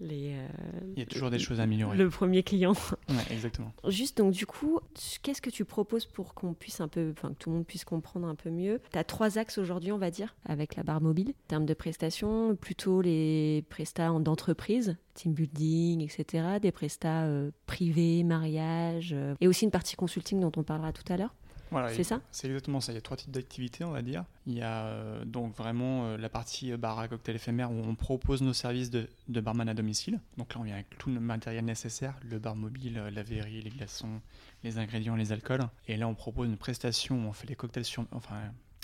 les. 0.00 0.32
euh, 0.34 0.48
Il 0.96 0.98
y 0.98 1.02
a 1.02 1.06
toujours 1.06 1.30
des 1.30 1.38
choses 1.38 1.60
à 1.60 1.64
améliorer. 1.64 1.96
Le 1.96 2.08
premier 2.08 2.42
client. 2.42 2.72
Ouais, 3.10 3.16
exactement. 3.30 3.72
Juste 3.88 4.16
donc 4.18 4.32
du 4.32 4.46
coup, 4.46 4.80
qu'est-ce 5.22 5.42
que 5.42 5.50
tu 5.50 5.64
proposes 5.66 6.06
pour 6.06 6.32
qu'on 6.34 6.54
puisse 6.54 6.80
un 6.80 6.88
peu, 6.88 7.12
enfin 7.16 7.28
que 7.28 7.34
tout 7.34 7.50
le 7.50 7.56
monde 7.56 7.66
puisse 7.66 7.84
comprendre 7.84 8.26
un 8.26 8.34
peu 8.34 8.48
mieux? 8.50 8.80
Tu 8.90 8.98
as 8.98 9.04
trois 9.04 9.36
axes 9.38 9.58
aujourd'hui, 9.58 9.92
on 9.92 9.98
va 9.98 10.10
dire, 10.10 10.34
avec 10.46 10.74
la 10.76 10.82
barre 10.82 11.02
mobile. 11.02 11.28
En 11.30 11.48
termes 11.48 11.66
de 11.66 11.74
prestations, 11.74 12.56
plutôt 12.56 13.02
les 13.02 13.64
prestats 13.68 14.10
en- 14.12 14.18
d'entreprise, 14.20 14.96
team 15.14 15.34
building, 15.34 16.00
etc. 16.00 16.58
Des 16.60 16.72
prestats 16.72 17.24
euh, 17.24 17.50
privés, 17.66 18.24
mariage, 18.24 19.12
euh, 19.12 19.34
et 19.42 19.46
aussi 19.48 19.66
une 19.66 19.70
partie 19.70 19.94
consulting 19.96 20.40
dont 20.40 20.52
on 20.56 20.62
parlera 20.62 20.92
tout 20.94 21.04
à 21.12 21.18
l'heure. 21.18 21.34
Voilà, 21.72 21.92
C'est 21.92 22.04
ça 22.04 22.20
C'est 22.30 22.46
exactement 22.46 22.80
ça. 22.80 22.92
Il 22.92 22.94
y 22.94 22.98
a 22.98 23.00
trois 23.00 23.16
types 23.16 23.30
d'activités, 23.32 23.82
on 23.84 23.90
va 23.90 24.02
dire. 24.02 24.24
Il 24.46 24.54
y 24.56 24.62
a 24.62 24.84
euh, 24.84 25.24
donc 25.24 25.56
vraiment 25.56 26.06
euh, 26.06 26.16
la 26.16 26.28
partie 26.28 26.70
euh, 26.72 26.76
bar 26.76 26.98
à 26.98 27.08
cocktail 27.08 27.34
éphémère 27.36 27.72
où 27.72 27.74
on 27.74 27.94
propose 27.94 28.42
nos 28.42 28.52
services 28.52 28.90
de, 28.90 29.08
de 29.28 29.40
barman 29.40 29.68
à 29.68 29.74
domicile. 29.74 30.20
Donc 30.36 30.54
là, 30.54 30.60
on 30.60 30.64
vient 30.64 30.74
avec 30.74 30.96
tout 30.98 31.10
le 31.10 31.18
matériel 31.18 31.64
nécessaire, 31.64 32.14
le 32.22 32.38
bar 32.38 32.54
mobile, 32.54 33.02
la 33.12 33.22
verrerie, 33.22 33.62
les 33.62 33.70
glaçons, 33.70 34.20
les 34.62 34.78
ingrédients, 34.78 35.16
les 35.16 35.32
alcools. 35.32 35.68
Et 35.88 35.96
là, 35.96 36.06
on 36.08 36.14
propose 36.14 36.46
une 36.48 36.56
prestation 36.56 37.16
où 37.16 37.28
on 37.28 37.32
fait 37.32 37.48
les 37.48 37.56
cocktails 37.56 37.84
sur, 37.84 38.04
enfin, 38.12 38.36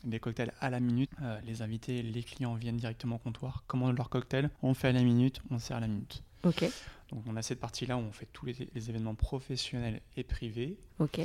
des 0.05 0.21
cocktails 0.21 0.53
à 0.61 0.71
la 0.71 0.81
minute. 0.81 1.11
Euh, 1.23 1.39
les 1.45 1.63
invités, 1.63 2.03
les 2.03 2.23
clients 2.23 2.55
viennent 2.55 2.77
directement 2.77 3.17
au 3.17 3.19
comptoir, 3.19 3.65
commandent 3.67 3.97
leur 3.97 4.09
cocktail, 4.09 4.51
on 4.63 4.69
le 4.69 4.75
fait 4.75 4.89
à 4.89 4.93
la 4.93 5.03
minute, 5.03 5.41
on 5.51 5.59
sert 5.59 5.77
à 5.77 5.81
la 5.81 5.89
minute. 5.89 6.23
Ok, 6.45 6.65
Donc 7.11 7.25
on 7.27 7.37
a 7.37 7.43
cette 7.43 7.59
partie-là 7.59 7.97
où 7.97 8.01
on 8.01 8.13
fait 8.13 8.29
tous 8.33 8.47
les, 8.47 8.69
les 8.73 8.91
événements 8.91 9.17
professionnels 9.17 10.01
et 10.17 10.23
privés. 10.23 10.79
ok, 11.01 11.21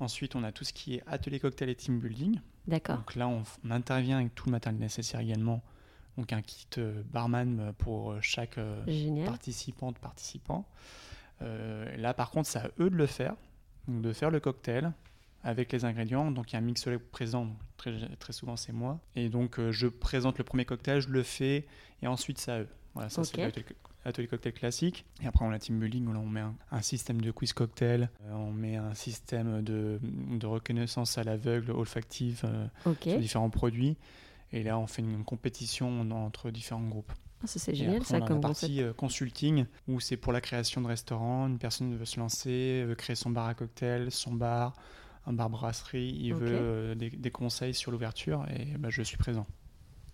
Ensuite, 0.00 0.34
on 0.34 0.42
a 0.44 0.50
tout 0.52 0.64
ce 0.64 0.72
qui 0.72 0.94
est 0.96 1.02
atelier 1.06 1.38
cocktail 1.40 1.68
et 1.68 1.74
team 1.74 2.00
building. 2.00 2.40
d'accord. 2.66 2.96
Donc 2.96 3.14
là, 3.14 3.28
on, 3.28 3.42
on 3.64 3.70
intervient 3.70 4.18
avec 4.18 4.34
tout 4.34 4.46
le 4.46 4.52
matériel 4.52 4.80
nécessaire 4.80 5.20
également. 5.20 5.62
Donc 6.16 6.32
un 6.32 6.42
kit 6.42 6.66
euh, 6.78 7.02
barman 7.12 7.72
pour 7.78 8.12
euh, 8.12 8.18
chaque 8.20 8.58
euh, 8.58 8.82
Génial. 8.86 9.26
participante, 9.26 9.98
participant. 9.98 10.66
Euh, 11.42 11.96
là, 11.96 12.14
par 12.14 12.30
contre, 12.30 12.48
c'est 12.48 12.58
à 12.58 12.70
eux 12.80 12.90
de 12.90 12.96
le 12.96 13.06
faire. 13.06 13.34
Donc 13.88 14.02
de 14.02 14.12
faire 14.12 14.30
le 14.30 14.40
cocktail 14.40 14.92
avec 15.44 15.72
les 15.72 15.84
ingrédients. 15.84 16.30
Donc 16.30 16.50
il 16.50 16.54
y 16.54 16.56
a 16.56 16.58
un 16.58 16.62
mixologue 16.62 17.00
présent. 17.00 17.48
Très, 17.76 17.94
très 18.18 18.32
souvent, 18.32 18.56
c'est 18.56 18.72
moi. 18.72 18.98
Et 19.16 19.28
donc 19.28 19.58
euh, 19.58 19.70
je 19.72 19.86
présente 19.86 20.36
le 20.38 20.44
premier 20.44 20.64
cocktail, 20.64 21.00
je 21.00 21.08
le 21.08 21.22
fais. 21.22 21.66
Et 22.02 22.06
ensuite, 22.06 22.38
c'est 22.38 22.52
à 22.52 22.60
eux. 22.60 22.68
Voilà, 22.94 23.08
ça 23.08 23.20
Ok. 23.22 23.28
c'est 23.30 23.36
l'atelier 23.38 23.64
atelier 24.04 24.26
cocktail 24.28 24.52
classique. 24.52 25.04
Et 25.22 25.26
après, 25.26 25.44
on 25.44 25.50
a 25.52 25.58
team 25.58 25.78
building 25.78 26.06
où 26.08 26.12
là, 26.12 26.18
on 26.20 26.26
met 26.28 26.40
un, 26.40 26.54
un 26.70 26.82
système 26.82 27.20
de 27.20 27.30
quiz 27.30 27.52
cocktail. 27.52 28.08
euh, 28.26 28.32
on 28.32 28.52
met 28.52 28.76
un 28.76 28.94
système 28.94 29.62
de, 29.62 29.98
de 30.02 30.46
reconnaissance 30.46 31.18
à 31.18 31.24
l'aveugle, 31.24 31.70
olfactive. 31.72 32.42
euh, 32.44 32.66
sur 33.12 33.20
différents 33.20 33.50
produits. 33.50 33.96
Et 34.52 34.62
là, 34.62 34.78
on 34.78 34.86
fait 34.86 35.02
une 35.02 35.22
compétition 35.24 36.00
en- 36.00 36.10
entre 36.10 36.50
différents 36.50 36.86
groupes. 36.88 37.12
Ça 37.44 37.58
c'est 37.58 37.72
Et 37.72 37.76
génial 37.76 37.96
après, 37.96 38.08
ça 38.08 38.18
on 38.18 38.22
a 38.22 38.26
comme 38.26 38.36
la 38.36 38.42
partie 38.42 38.82
euh, 38.82 38.92
consulting 38.92 39.64
où 39.88 39.98
c'est 40.00 40.16
pour 40.18 40.32
la 40.32 40.40
création 40.42 40.80
de 40.82 40.86
restaurants. 40.86 41.46
Une 41.46 41.58
personne 41.58 41.94
veut 41.96 42.04
se 42.04 42.20
lancer, 42.20 42.84
veut 42.84 42.94
créer 42.94 43.16
son 43.16 43.30
bar 43.30 43.46
à 43.46 43.54
cocktail, 43.54 44.10
son 44.12 44.34
bar, 44.34 44.74
un 45.26 45.32
bar 45.32 45.48
brasserie. 45.48 46.14
Il 46.20 46.34
veut 46.34 46.46
euh, 46.50 46.94
des, 46.94 47.08
des 47.10 47.30
conseils 47.30 47.72
sur 47.74 47.92
l'ouverture 47.92 48.46
et 48.50 48.76
bah, 48.78 48.90
je 48.90 49.02
suis 49.02 49.16
présent. 49.16 49.46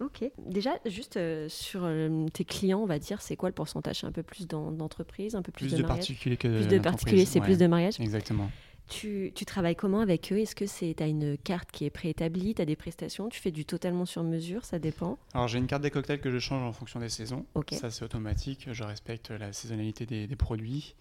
Ok. 0.00 0.24
Déjà, 0.38 0.78
juste 0.84 1.16
euh, 1.16 1.48
sur 1.48 1.80
euh, 1.84 2.26
tes 2.32 2.44
clients, 2.44 2.80
on 2.80 2.86
va 2.86 2.98
dire, 2.98 3.22
c'est 3.22 3.36
quoi 3.36 3.48
le 3.48 3.54
pourcentage? 3.54 4.04
Un 4.04 4.12
peu 4.12 4.22
plus 4.22 4.46
dans- 4.46 4.70
d'entreprise, 4.70 5.34
un 5.34 5.42
peu 5.42 5.52
plus, 5.52 5.66
Plus 5.68 5.76
de, 5.76 5.82
de 5.82 5.86
particuliers 5.86 6.36
que 6.36 6.48
Plus 6.48 6.66
de 6.66 6.76
d'entreprises, 6.78 6.82
particuliers, 6.82 7.24
c'est 7.24 7.38
ouais. 7.40 7.44
plus 7.46 7.58
de 7.58 7.66
mariage. 7.66 7.98
Exactement. 8.00 8.50
Tu, 8.88 9.32
tu 9.34 9.44
travailles 9.44 9.74
comment 9.74 10.00
avec 10.00 10.32
eux? 10.32 10.38
Est-ce 10.38 10.54
que 10.54 10.66
c'est 10.66 10.94
tu 10.96 11.02
as 11.02 11.06
une 11.08 11.36
carte 11.38 11.72
qui 11.72 11.84
est 11.86 11.90
préétablie 11.90 12.54
Tu 12.54 12.62
as 12.62 12.66
des 12.66 12.76
prestations? 12.76 13.28
Tu 13.28 13.40
fais 13.40 13.50
du 13.50 13.64
totalement 13.64 14.04
sur 14.06 14.22
mesure 14.22 14.64
Ça 14.64 14.78
dépend. 14.78 15.18
Alors 15.34 15.48
j'ai 15.48 15.58
une 15.58 15.66
carte 15.66 15.82
des 15.82 15.90
cocktails 15.90 16.20
que 16.20 16.30
je 16.30 16.38
change 16.38 16.62
en 16.62 16.72
fonction 16.72 17.00
des 17.00 17.08
saisons. 17.08 17.46
Ok. 17.54 17.72
Ça 17.72 17.90
c'est 17.90 18.04
automatique. 18.04 18.68
Je 18.70 18.84
respecte 18.84 19.30
la 19.30 19.52
saisonnalité 19.52 20.06
des, 20.06 20.28
des 20.28 20.36
produits. 20.36 20.94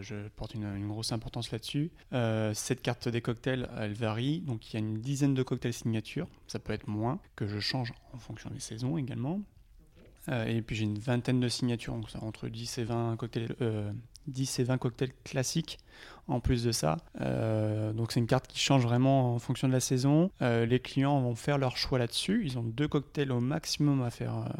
Je, 0.00 0.28
porte 0.36 0.54
une, 0.54 0.88
grosse 0.88 1.12
importance 1.12 1.50
là-dessus. 1.52 1.90
Euh, 2.12 2.52
cette 2.54 2.82
carte 2.82 3.08
des 3.08 3.20
cocktails, 3.20 3.68
elle 3.78 3.92
varie. 3.92 4.40
Donc 4.40 4.72
il 4.72 4.74
y 4.74 4.76
a 4.76 4.80
une 4.80 4.98
dizaine 4.98 5.34
de 5.34 5.42
cocktails 5.42 5.72
signature. 5.72 6.28
Ça 6.46 6.58
peut 6.58 6.72
être 6.72 6.88
moins 6.88 7.20
que 7.36 7.46
je 7.46 7.58
change 7.58 7.92
en 8.12 8.18
fonction 8.18 8.50
des 8.50 8.60
saisons 8.60 8.96
également. 8.98 9.40
Euh, 10.28 10.44
et 10.46 10.62
puis 10.62 10.76
j'ai 10.76 10.84
une 10.84 10.98
vingtaine 10.98 11.40
de 11.40 11.48
signatures, 11.48 11.94
donc 11.94 12.10
ça, 12.10 12.22
entre 12.22 12.48
10 12.48 12.78
et 12.78 12.84
20 12.84 13.16
cocktails, 13.16 13.54
euh, 13.62 13.90
10 14.26 14.58
et 14.58 14.64
20 14.64 14.78
cocktails 14.78 15.12
classiques 15.24 15.78
en 16.26 16.40
plus 16.40 16.64
de 16.64 16.72
ça. 16.72 16.98
Euh, 17.20 17.92
donc 17.92 18.12
c'est 18.12 18.20
une 18.20 18.26
carte 18.26 18.46
qui 18.46 18.58
change 18.58 18.82
vraiment 18.82 19.34
en 19.34 19.38
fonction 19.38 19.68
de 19.68 19.72
la 19.72 19.80
saison. 19.80 20.30
Les 20.40 20.80
clients 20.80 21.20
vont 21.20 21.34
faire 21.34 21.56
leur 21.56 21.76
choix 21.76 21.98
là-dessus. 21.98 22.42
Ils 22.44 22.58
ont 22.58 22.62
deux 22.62 22.88
cocktails 22.88 23.32
au 23.32 23.40
maximum 23.40 24.02
à 24.02 24.10
faire 24.10 24.52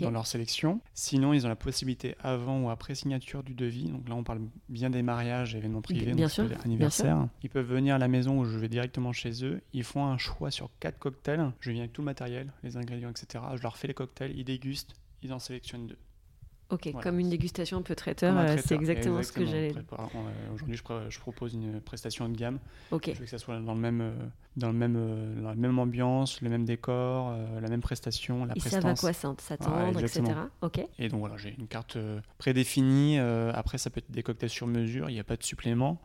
dans 0.00 0.10
leur 0.10 0.26
sélection. 0.26 0.80
Sinon, 0.94 1.32
ils 1.32 1.46
ont 1.46 1.48
la 1.48 1.56
possibilité 1.56 2.16
avant 2.20 2.62
ou 2.62 2.70
après 2.70 2.94
signature 2.94 3.42
du 3.42 3.54
devis. 3.54 3.90
Donc 3.90 4.08
là, 4.08 4.14
on 4.14 4.24
parle 4.24 4.40
bien 4.68 4.90
des 4.90 5.02
mariages, 5.02 5.54
événements 5.54 5.82
privés, 5.82 6.12
Bien 6.12 6.14
donc 6.14 6.30
sûr, 6.30 6.44
ça 6.44 6.48
peut 6.48 6.54
être 6.54 6.64
anniversaire. 6.64 7.28
Ils 7.42 7.50
peuvent 7.50 7.66
venir 7.66 7.94
à 7.94 7.98
la 7.98 8.08
maison 8.08 8.38
où 8.38 8.44
je 8.44 8.58
vais 8.58 8.68
directement 8.68 9.12
chez 9.12 9.44
eux. 9.44 9.60
Ils 9.72 9.84
font 9.84 10.06
un 10.06 10.18
choix 10.18 10.50
sur 10.50 10.70
quatre 10.80 10.98
cocktails. 10.98 11.52
Je 11.60 11.70
viens 11.70 11.82
avec 11.82 11.92
tout 11.92 12.02
le 12.02 12.06
matériel, 12.06 12.52
les 12.62 12.76
ingrédients, 12.76 13.10
etc. 13.10 13.44
Je 13.56 13.62
leur 13.62 13.76
fais 13.76 13.88
les 13.88 13.94
cocktails, 13.94 14.32
ils 14.36 14.44
dégustent, 14.44 14.94
ils 15.22 15.32
en 15.32 15.38
sélectionnent 15.38 15.86
deux. 15.86 15.98
Ok, 16.68 16.88
Voilà. 16.90 17.02
comme 17.04 17.20
une 17.20 17.28
dégustation 17.30 17.78
un 17.78 17.82
peu 17.82 17.94
traiteur, 17.94 18.36
euh, 18.36 18.44
traiteur, 18.44 18.64
c'est 18.66 18.74
exactement, 18.74 19.22
ce 19.22 19.30
que 19.30 19.46
j'allais. 19.46 19.70
Prépare- 19.70 20.10
euh, 20.16 20.54
Aujourd'hui, 20.54 20.76
je, 20.76 21.18
propose 21.20 21.54
une 21.54 21.80
prestation 21.80 22.28
de 22.28 22.36
gamme. 22.36 22.58
Ok, 22.90 23.10
Je 23.12 23.18
veux 23.20 23.24
que 23.24 23.30
ça 23.30 23.38
soit 23.38 23.60
dans 23.60 23.74
le 23.74 23.80
même, 23.80 24.00
euh, 24.00 24.12
dans 24.56 24.66
le 24.68 24.72
même, 24.74 24.94
dans 25.42 25.50
la 25.50 25.54
même 25.54 25.78
ambiance, 25.78 26.40
le 26.42 26.48
même 26.48 26.64
décor, 26.64 27.36
la 27.60 27.68
même 27.68 27.80
prestation, 27.82 28.44
la 28.46 28.54
ils 28.56 28.60
prestance. 28.60 28.82
savent 28.82 28.90
à 28.90 28.94
quoi 28.96 29.12
s'att- 29.12 29.40
s'attendre, 29.40 29.96
Ouais, 29.96 30.02
etc. 30.04 30.24
Ok, 30.62 30.80
Et 30.98 31.08
donc 31.08 31.20
voilà, 31.20 31.36
j'ai 31.36 31.54
une 31.56 31.68
carte 31.68 31.98
prédéfinie. 32.38 33.18
après, 33.18 33.78
ça 33.78 33.88
peut 33.90 33.98
être 33.98 34.10
des 34.10 34.24
cocktails 34.24 34.50
sur 34.50 34.66
mesure. 34.66 35.08
Il 35.08 35.12
n'y 35.14 35.20
a 35.20 35.24
pas 35.24 35.36
de 35.36 35.44
supplément. 35.44 36.00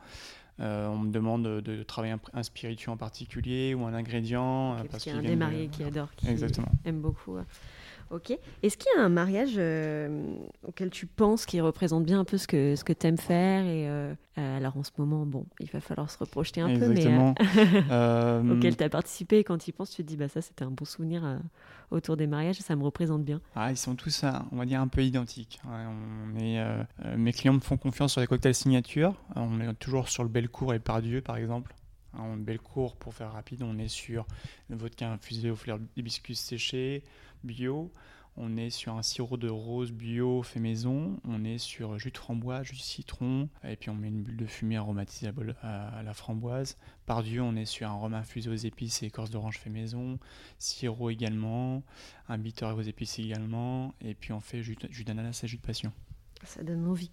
Euh, 0.59 0.87
on 0.89 0.99
me 0.99 1.11
demande 1.11 1.43
de, 1.43 1.59
de 1.59 1.81
travailler 1.81 2.13
un, 2.13 2.19
un 2.33 2.43
spiritueux 2.43 2.91
en 2.91 2.97
particulier 2.97 3.73
ou 3.73 3.83
un 3.85 3.95
ingrédient. 3.95 4.75
euh, 4.75 4.81
Ok, 4.81 4.89
parce 4.91 5.03
qu'il 5.03 5.11
y 5.11 5.15
a 5.15 5.17
un 5.17 5.21
viennent 5.21 5.39
de- 5.39 5.65
qui 5.71 5.83
adore, 5.83 6.13
qui 6.15 6.27
Exactement. 6.29 6.67
aime 6.85 7.01
beaucoup. 7.01 7.37
Ok. 8.11 8.37
Est-ce 8.61 8.77
qu'il 8.77 8.91
y 8.95 8.99
a 8.99 9.03
un 9.03 9.09
mariage 9.09 9.53
euh, 9.57 10.35
auquel 10.67 10.89
tu 10.89 11.05
penses 11.05 11.45
qui 11.45 11.61
représente 11.61 12.05
bien 12.05 12.19
un 12.19 12.25
peu 12.25 12.37
ce 12.37 12.47
que, 12.47 12.75
ce 12.75 12.83
que 12.83 12.93
tu 12.93 13.07
aimes 13.07 13.17
faire 13.17 13.63
et 13.63 13.87
euh, 13.87 14.13
euh, 14.37 14.57
Alors 14.57 14.75
en 14.77 14.83
ce 14.83 14.91
moment, 14.97 15.25
bon, 15.25 15.45
il 15.59 15.69
va 15.71 15.79
falloir 15.79 16.09
se 16.11 16.17
reprojeter 16.17 16.61
un 16.61 16.77
peu, 16.77 16.87
mais. 16.87 17.05
Euh, 17.89 18.43
auquel 18.57 18.75
tu 18.75 18.83
as 18.83 18.89
participé 18.89 19.39
et 19.39 19.43
quand 19.43 19.57
tu 19.57 19.69
y 19.69 19.73
penses, 19.73 19.91
tu 19.91 20.03
te 20.03 20.07
dis, 20.07 20.17
bah 20.17 20.27
ça 20.27 20.41
c'était 20.41 20.63
un 20.63 20.71
bon 20.71 20.85
souvenir 20.85 21.39
autour 21.91 22.17
des 22.17 22.27
mariages, 22.27 22.57
ça 22.57 22.75
me 22.75 22.83
représente 22.83 23.23
bien. 23.23 23.41
Ah, 23.55 23.71
ils 23.71 23.77
sont 23.77 23.95
tous, 23.95 24.23
on 24.51 24.57
va 24.57 24.65
dire, 24.65 24.81
un 24.81 24.87
peu 24.87 25.03
identiques. 25.03 25.61
Ouais, 25.65 25.83
on 25.85 26.39
est, 26.39 26.59
euh, 26.59 26.83
mes 27.17 27.33
clients 27.33 27.53
me 27.53 27.59
font 27.59 27.77
confiance 27.77 28.13
sur 28.13 28.21
les 28.21 28.27
cocktails 28.27 28.55
signature. 28.55 29.15
On 29.35 29.59
est 29.59 29.73
toujours 29.75 30.09
sur 30.09 30.23
le 30.23 30.29
Bellecour 30.29 30.73
et 30.73 30.79
Pardieu, 30.79 31.21
par 31.21 31.37
exemple. 31.37 31.75
Hein, 32.13 32.23
on 32.23 32.37
Bellecour, 32.37 32.95
pour 32.95 33.13
faire 33.13 33.31
rapide, 33.31 33.63
on 33.63 33.77
est 33.77 33.87
sur 33.87 34.25
le 34.69 34.75
vodka 34.75 35.11
infusé 35.11 35.49
au 35.49 35.55
fleur 35.55 35.79
d'hibiscus 35.95 36.39
séché, 36.39 37.03
bio. 37.43 37.91
On 38.37 38.55
est 38.55 38.69
sur 38.69 38.95
un 38.95 39.01
sirop 39.01 39.35
de 39.35 39.49
rose 39.49 39.91
bio 39.91 40.41
fait 40.41 40.61
maison. 40.61 41.19
On 41.25 41.43
est 41.43 41.57
sur 41.57 41.99
jus 41.99 42.11
de 42.11 42.17
framboise, 42.17 42.65
jus 42.65 42.75
de 42.75 42.79
citron. 42.79 43.49
Et 43.63 43.75
puis 43.75 43.89
on 43.89 43.95
met 43.95 44.07
une 44.07 44.23
bulle 44.23 44.37
de 44.37 44.45
fumée 44.45 44.77
aromatisable 44.77 45.55
à, 45.61 46.01
la 46.01 46.13
framboise. 46.13 46.77
Par 47.05 47.23
Dieu, 47.23 47.41
on 47.41 47.55
est 47.57 47.65
sur 47.65 47.89
un 47.89 47.93
rhum 47.93 48.13
infusé 48.13 48.49
aux 48.49 48.55
épices 48.55 49.03
et 49.03 49.07
écorce 49.07 49.31
d'orange 49.31 49.57
fait 49.57 49.69
maison. 49.69 50.17
Sirop 50.59 51.09
également. 51.09 51.83
Un 52.29 52.37
bitter 52.37 52.67
aux 52.67 52.81
épices 52.81 53.19
également. 53.19 53.93
Et 53.99 54.15
puis 54.15 54.31
on 54.31 54.39
fait 54.39 54.63
jus 54.63 54.77
d'ananas 55.05 55.41
et 55.43 55.47
jus 55.47 55.57
de 55.57 55.61
passion. 55.61 55.91
Ça 56.45 56.63
donne 56.63 56.87
envie. 56.87 57.11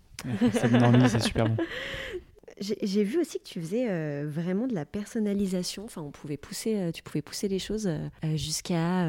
Ça 0.53 0.69
donne 0.69 0.85
envie, 0.85 1.09
c'est 1.11 1.21
super 1.21 1.49
bon. 1.49 1.57
J'ai 2.61 3.05
vu 3.05 3.21
aussi 3.21 3.39
que 3.39 3.45
tu 3.45 3.61
faisais 3.61 3.89
euh, 3.89 4.27
vraiment 4.29 4.67
de 4.67 4.75
la 4.75 4.85
personnalisation. 4.85 5.85
Enfin, 5.85 6.03
on 6.03 6.11
pouvait 6.11 6.37
pousser, 6.37 6.77
euh, 6.77 6.93
tu 6.93 7.03
pouvais 7.03 7.23
pousser 7.23 7.49
les 7.49 7.59
choses 7.59 7.87
euh, 7.87 8.37
jusqu'à 8.37 9.03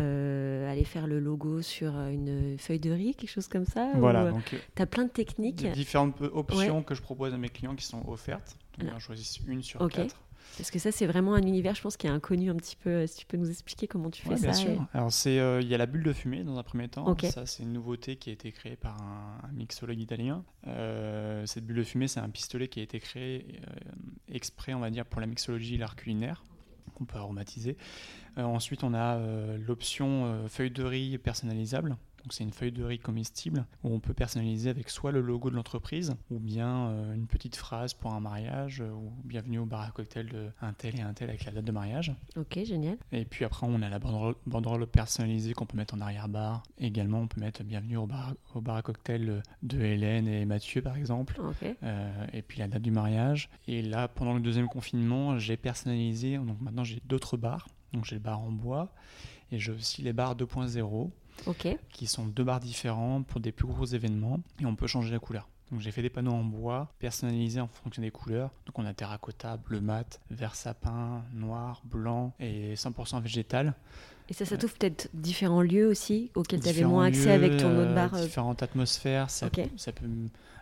aller 0.70 0.84
faire 0.84 1.08
le 1.08 1.20
logo 1.20 1.62
sur 1.62 1.94
une 1.96 2.58
feuille 2.58 2.80
de 2.80 2.92
riz, 2.92 3.16
quelque 3.16 3.30
chose 3.30 3.48
comme 3.48 3.66
ça. 3.66 3.92
Voilà, 3.96 4.32
donc 4.32 4.56
tu 4.76 4.82
as 4.82 4.86
plein 4.86 5.06
de 5.06 5.10
techniques. 5.10 5.62
Il 5.62 5.68
y 5.68 5.72
a 5.72 5.74
différentes 5.74 6.22
options 6.22 6.84
que 6.84 6.96
je 6.96 7.02
propose 7.02 7.34
à 7.34 7.38
mes 7.38 7.50
clients 7.50 7.76
qui 7.76 7.86
sont 7.86 8.08
offertes. 8.08 8.58
Donc, 8.78 8.92
j'en 8.92 9.00
choisis 9.00 9.40
une 9.48 9.62
sur 9.62 9.82
Ok. 9.82 9.94
quatre. 9.94 10.16
Parce 10.58 10.72
que 10.72 10.80
ça, 10.80 10.92
c'est 10.92 11.06
vraiment 11.06 11.34
un 11.36 11.42
univers, 11.42 11.74
je 11.76 11.82
pense, 11.82 11.96
qui 11.96 12.08
est 12.08 12.10
inconnu 12.10 12.50
un 12.50 12.56
petit 12.56 12.76
peu. 12.76 13.08
Si 13.08 13.18
tu 13.18 13.26
peux 13.26 13.38
nous 13.38 13.50
expliquer 13.50 13.88
comment 13.88 14.10
tu 14.10 14.22
fais 14.24 14.30
Ouais, 14.30 14.36
ça. 14.38 14.42
bien 14.48 14.54
sûr. 14.54 14.72
et- 14.72 14.80
Alors, 14.98 15.10
euh, 15.28 15.60
il 15.62 15.68
y 15.70 15.74
a 15.74 15.78
la 15.78 15.86
bulle 15.86 16.04
de 16.04 16.12
fumée 16.14 16.44
dans 16.44 16.58
un 16.58 16.64
premier 16.64 16.88
temps. 16.90 17.16
Ça, 17.24 17.46
c'est 17.46 17.64
une 17.64 17.72
nouveauté 17.74 18.18
qui 18.18 18.30
a 18.30 18.34
été 18.34 18.52
créée 18.52 18.76
par 18.76 19.02
un, 19.02 19.38
un 19.48 19.52
mixologue 19.54 20.00
italien. 20.00 20.44
Euh, 20.68 21.46
cette 21.46 21.66
bulle 21.66 21.78
de 21.78 21.84
fumée, 21.84 22.08
c'est 22.10 22.20
un 22.20 22.30
pistolet 22.30 22.68
qui 22.68 22.82
a 22.82 22.84
été 22.84 23.00
créé 23.00 23.46
euh, 23.68 23.72
exprès, 24.34 24.74
on 24.74 24.80
va 24.80 24.90
dire, 24.90 25.06
pour 25.06 25.22
la 25.22 25.28
mixologie 25.28 25.76
et 25.76 25.78
l'art 25.78 25.96
culinaire, 25.96 26.44
qu'on 26.96 27.06
peut 27.06 27.18
aromatiser. 27.18 27.78
Ensuite, 28.38 28.84
on 28.84 28.94
a 28.94 29.20
l'option 29.58 30.46
feuille 30.50 30.72
de 30.72 30.84
riz 30.84 31.18
personnalisable. 31.18 31.98
Donc, 32.24 32.34
c'est 32.34 32.44
une 32.44 32.52
feuille 32.52 32.72
de 32.72 32.84
riz 32.84 33.00
comestible 33.00 33.66
où 33.84 33.94
on 33.94 34.00
peut 34.00 34.14
personnaliser 34.14 34.70
avec 34.70 34.90
soit 34.90 35.12
le 35.12 35.22
logo 35.22 35.50
de 35.50 35.56
l'entreprise 35.56 36.16
ou 36.30 36.40
bien 36.40 36.90
euh, 36.90 37.14
une 37.14 37.28
petite 37.28 37.56
phrase 37.56 37.94
pour 37.94 38.14
un 38.14 38.20
mariage 38.20 38.82
euh, 38.82 38.92
ou 38.92 39.12
bienvenue 39.24 39.60
au 39.60 39.66
bar 39.66 39.82
à 39.82 39.92
cocktail 39.92 40.28
de 40.28 40.50
un 40.62 40.74
tel 40.74 40.98
et 40.98 41.02
un 41.02 41.14
tel 41.14 41.30
avec 41.30 41.46
la 41.46 41.52
date 41.52 41.66
de 41.66 41.72
mariage. 41.72 42.14
Ok, 42.36 42.60
génial. 42.64 42.98
Et 43.12 43.26
puis 43.26 43.46
après, 43.46 43.66
on 43.70 43.82
a 43.82 43.90
la 43.90 44.00
banderole, 44.00 44.36
banderole 44.46 44.86
personnalisée 44.88 45.54
qu'on 45.54 45.66
peut 45.66 45.78
mettre 45.78 45.94
en 45.94 46.02
arrière-bar. 46.02 46.64
Également, 46.78 47.20
on 47.20 47.28
peut 47.28 47.40
mettre 47.40 47.64
bienvenue 47.64 47.98
au 47.98 48.06
bar, 48.06 48.34
au 48.54 48.62
bar 48.62 48.76
à 48.76 48.82
cocktail 48.82 49.42
de 49.64 49.80
Hélène 49.80 50.28
et 50.28 50.46
Mathieu, 50.46 50.82
par 50.82 50.98
exemple. 50.98 51.40
Euh, 51.84 52.28
et 52.34 52.42
puis 52.42 52.60
la 52.60 52.68
date 52.68 52.82
du 52.82 52.92
mariage. 52.92 53.50
Et 53.68 53.82
là, 53.82 54.08
pendant 54.08 54.34
le 54.34 54.42
deuxième 54.42 54.68
confinement, 54.68 55.38
j'ai 55.38 55.58
personnalisé. 55.58 56.38
Donc 56.38 56.60
maintenant, 56.62 56.84
j'ai 56.84 57.02
d'autres 57.06 57.38
bars. 57.38 57.68
Donc 57.94 58.06
j'ai 58.06 58.16
le 58.16 58.22
bar 58.22 58.40
en 58.40 58.52
bois 58.52 58.94
et 59.52 59.60
j'ai 59.60 59.72
aussi 59.72 60.02
les 60.02 60.14
bars 60.14 60.36
2.0 60.36 61.10
Qui 61.92 62.08
sont 62.08 62.26
deux 62.26 62.44
bars 62.44 62.60
différents 62.60 63.24
pour 63.24 63.40
des 63.40 63.52
plus 63.52 63.66
gros 63.68 63.86
événements 63.86 64.40
et 64.60 64.66
on 64.66 64.76
peut 64.76 64.88
changer 64.88 65.12
la 65.12 65.20
couleur. 65.20 65.48
Donc 65.72 65.82
j'ai 65.82 65.92
fait 65.92 66.02
des 66.02 66.10
panneaux 66.10 66.32
en 66.34 66.44
bois 66.44 66.92
personnalisés 66.98 67.62
en 67.62 67.68
fonction 67.68 68.02
des 68.02 68.10
couleurs. 68.12 68.50
Donc 68.66 68.80
on 68.80 68.86
a 68.86 68.94
terracotta, 68.94 69.58
bleu 69.58 69.80
mat, 69.82 70.20
vert 70.32 70.56
sapin, 70.56 71.24
noir, 71.34 71.82
blanc 71.86 72.34
et 72.40 72.74
100% 72.74 73.22
végétal. 73.22 73.76
Et 74.30 74.34
ça, 74.34 74.46
ça 74.46 74.58
t'ouvre 74.58 74.74
peut-être 74.74 75.10
différents 75.14 75.62
lieux 75.62 75.88
aussi 75.88 76.32
auxquels 76.36 76.60
tu 76.60 76.70
avais 76.70 76.84
moins 76.84 77.06
accès 77.06 77.26
lieux, 77.26 77.32
avec 77.46 77.58
ton 77.58 77.72
autre 77.72 77.90
euh, 77.92 77.96
bar. 77.96 78.14
euh, 78.16 78.24
Différentes 78.24 78.62
atmosphères. 78.64 79.30
Ça, 79.30 79.48
peut 79.92 80.08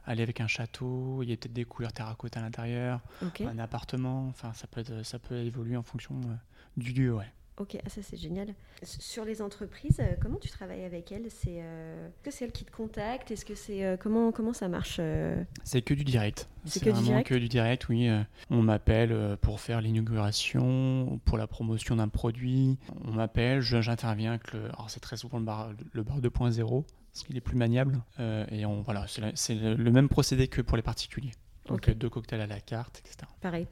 aller 0.05 0.23
avec 0.23 0.39
un 0.41 0.47
château. 0.47 1.21
Il 1.23 1.29
y 1.29 1.33
a 1.33 1.37
peut-être 1.37 1.53
des 1.53 1.65
couleurs 1.65 1.91
terracotta 1.93 2.39
à 2.39 2.43
l'intérieur. 2.43 3.01
Un 3.45 3.59
appartement. 3.59 4.27
Enfin, 4.29 4.51
ça 4.53 4.67
peut, 4.67 4.81
être- 4.81 5.03
ça 5.05 5.19
peut 5.19 5.35
évoluer 5.37 5.75
en 5.77 5.83
fonction 5.83 6.15
euh, 6.15 6.33
du 6.77 6.93
lieu. 6.93 7.13
Ouais. 7.15 7.29
Ok, 7.59 7.75
ah, 7.83 7.89
ça 7.89 8.01
c'est 8.03 8.17
génial. 8.17 8.53
Sur 8.83 9.25
les 9.25 9.41
entreprises, 9.41 9.97
euh, 9.99 10.15
comment 10.21 10.37
tu 10.37 10.49
travailles 10.49 10.83
avec 10.83 11.11
elles? 11.11 11.25
C'est 11.29 11.57
euh, 11.59 12.07
est-ce 12.07 12.23
que 12.23 12.31
c'est 12.31 12.45
elles 12.45 12.51
qui 12.51 12.65
te 12.65 12.71
contactent? 12.71 13.31
Est-ce 13.31 13.45
que 13.45 13.55
c'est 13.55 13.83
euh, 13.83 13.97
comment 13.97 14.31
comment 14.31 14.53
ça 14.53 14.67
marche 14.67 14.97
euh? 14.99 15.43
C'est 15.63 15.81
que 15.81 15.95
du 15.95 16.03
direct. 16.03 16.47
C'est 16.65 16.79
que 16.79 16.85
du 16.85 16.91
vraiment 16.91 17.07
direct? 17.07 17.29
que 17.29 17.35
du 17.35 17.47
direct, 17.49 17.89
oui. 17.89 18.09
On 18.51 18.61
m'appelle 18.61 19.37
pour 19.41 19.59
faire 19.59 19.81
l'inauguration, 19.81 21.19
pour 21.25 21.37
la 21.37 21.47
promotion 21.47 21.95
d'un 21.95 22.09
produit. 22.09 22.77
On 23.05 23.11
m'appelle, 23.13 23.61
je- 23.61 23.81
j'interviens 23.81 24.31
avec 24.33 24.53
le. 24.53 24.65
Alors 24.65 24.89
c'est 24.89 24.99
très 24.99 25.17
souvent 25.17 25.39
le 25.39 25.45
bar, 25.45 25.71
le 25.93 26.03
bar 26.03 26.19
2.0, 26.19 26.83
parce 27.11 27.23
qu'il 27.23 27.37
est 27.37 27.41
plus 27.41 27.57
maniable. 27.57 27.99
Euh, 28.19 28.45
et 28.51 28.65
on, 28.65 28.81
voilà, 28.81 29.05
c'est 29.07 29.55
le, 29.55 29.91
même 29.91 30.09
procédé 30.09 30.47
que 30.47 30.61
pour 30.61 30.77
les 30.77 30.83
particuliers. 30.83 31.31
Donc 31.67 31.89
deux 31.89 32.09
cocktails 32.09 32.39
à 32.39 32.47
la 32.47 32.61
carte, 32.61 32.99
etc. 32.99 33.29
Pareil. 33.41 33.67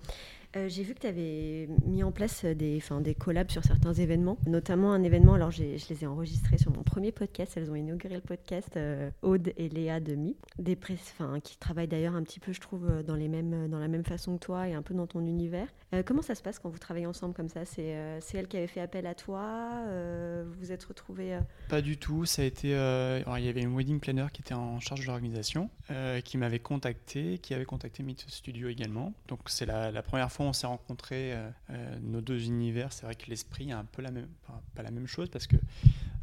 Euh, 0.56 0.70
j'ai 0.70 0.84
vu 0.84 0.94
que 0.94 1.00
tu 1.00 1.08
avais 1.08 1.68
mis 1.86 2.02
en 2.04 2.12
place 2.14 2.46
des, 2.46 2.78
enfin, 2.78 3.02
des 3.02 3.14
collabs 3.14 3.52
sur 3.52 3.64
certains 3.64 3.94
événements, 3.94 4.38
notamment 4.48 4.94
un 4.94 5.04
événement, 5.04 5.34
alors 5.34 5.52
je 5.52 5.64
les 5.64 6.04
ai 6.04 6.08
enregistrés 6.08 6.58
sur 6.58 6.72
mon 6.72 6.84
premier 6.84 7.12
podcast, 7.12 7.54
elles 7.58 7.70
ont 7.70 7.76
inauguré 7.76 8.16
le 8.16 8.22
podcast, 8.22 8.78
euh, 8.78 9.10
Aude 9.22 9.52
et 9.58 9.68
Léa 9.68 10.00
de 10.00 10.16
Mi, 10.16 10.38
des 10.58 10.78
press, 10.78 11.14
enfin, 11.20 11.40
qui 11.42 11.58
travaillent 11.58 11.90
d'ailleurs 11.90 12.16
un 12.16 12.24
petit 12.24 12.40
peu, 12.40 12.54
je 12.54 12.62
trouve, 12.62 12.90
euh, 12.90 13.04
dans, 13.04 13.16
les 13.16 13.28
mêmes, 13.28 13.68
dans 13.68 13.80
la 13.80 13.90
même 13.90 14.06
façon 14.06 14.36
que 14.38 14.46
toi 14.46 14.68
et 14.70 14.74
un 14.74 14.82
peu 14.82 14.94
dans 14.94 15.08
ton 15.08 15.26
univers. 15.26 15.68
Euh, 15.94 16.04
comment 16.04 16.22
ça 16.22 16.36
se 16.36 16.42
passe 16.42 16.58
quand 16.60 16.70
vous 16.70 16.80
travaillez 16.80 17.06
ensemble 17.06 17.34
comme 17.34 17.50
ça? 17.50 17.66
C'est 17.66 17.96
euh, 17.96 18.20
elle 18.34 18.48
qui 18.48 18.58
avait 18.58 18.68
fait 18.68 18.82
appel 18.82 19.08
à 19.08 19.16
toi 19.16 19.42
euh, 19.88 20.44
Vous 20.48 20.60
vous 20.60 20.72
êtes 20.72 20.84
retrouvés 20.84 21.36
euh, 21.36 21.40
Pas 21.70 21.82
du 21.82 21.98
tout. 21.98 22.26
Ça 22.26 22.42
a 22.42 22.46
été. 22.46 22.76
euh, 22.76 23.22
il 23.38 23.44
y 23.46 23.50
avait 23.50 23.62
une 23.62 23.76
wedding 23.76 24.00
planner 24.00 24.26
qui 24.32 24.42
était 24.42 24.54
en 24.54 24.80
charge 24.80 25.02
de 25.02 25.08
l'organisation, 25.08 25.70
euh, 25.92 26.22
qui 26.22 26.38
m'avait 26.38 26.60
contacté, 26.60 27.38
qui 27.40 27.54
avait 27.54 27.66
contacté 27.66 28.04
Meet 28.04 28.26
Studio 28.28 28.68
également. 28.70 29.14
Donc 29.28 29.40
c'est 29.48 29.66
la 29.66 30.02
première 30.02 30.32
fois 30.32 30.45
on 30.48 30.54
s'est 30.54 30.68
rencontrés, 30.68 31.34
euh, 31.34 31.50
euh, 31.72 31.98
nos 32.02 32.22
deux 32.22 32.46
univers. 32.46 32.92
C'est 32.94 33.06
vrai 33.06 33.16
que 33.16 33.30
l'esprit 33.30 33.70
est 33.70 33.74
un 33.74 33.86
peu 33.86 34.02
la 34.02 34.12
même, 34.12 34.28
enfin, 34.44 34.60
pas 34.76 34.84
la 34.84 34.92
même 34.92 35.08
chose 35.08 35.30
parce 35.30 35.48
que 35.48 35.58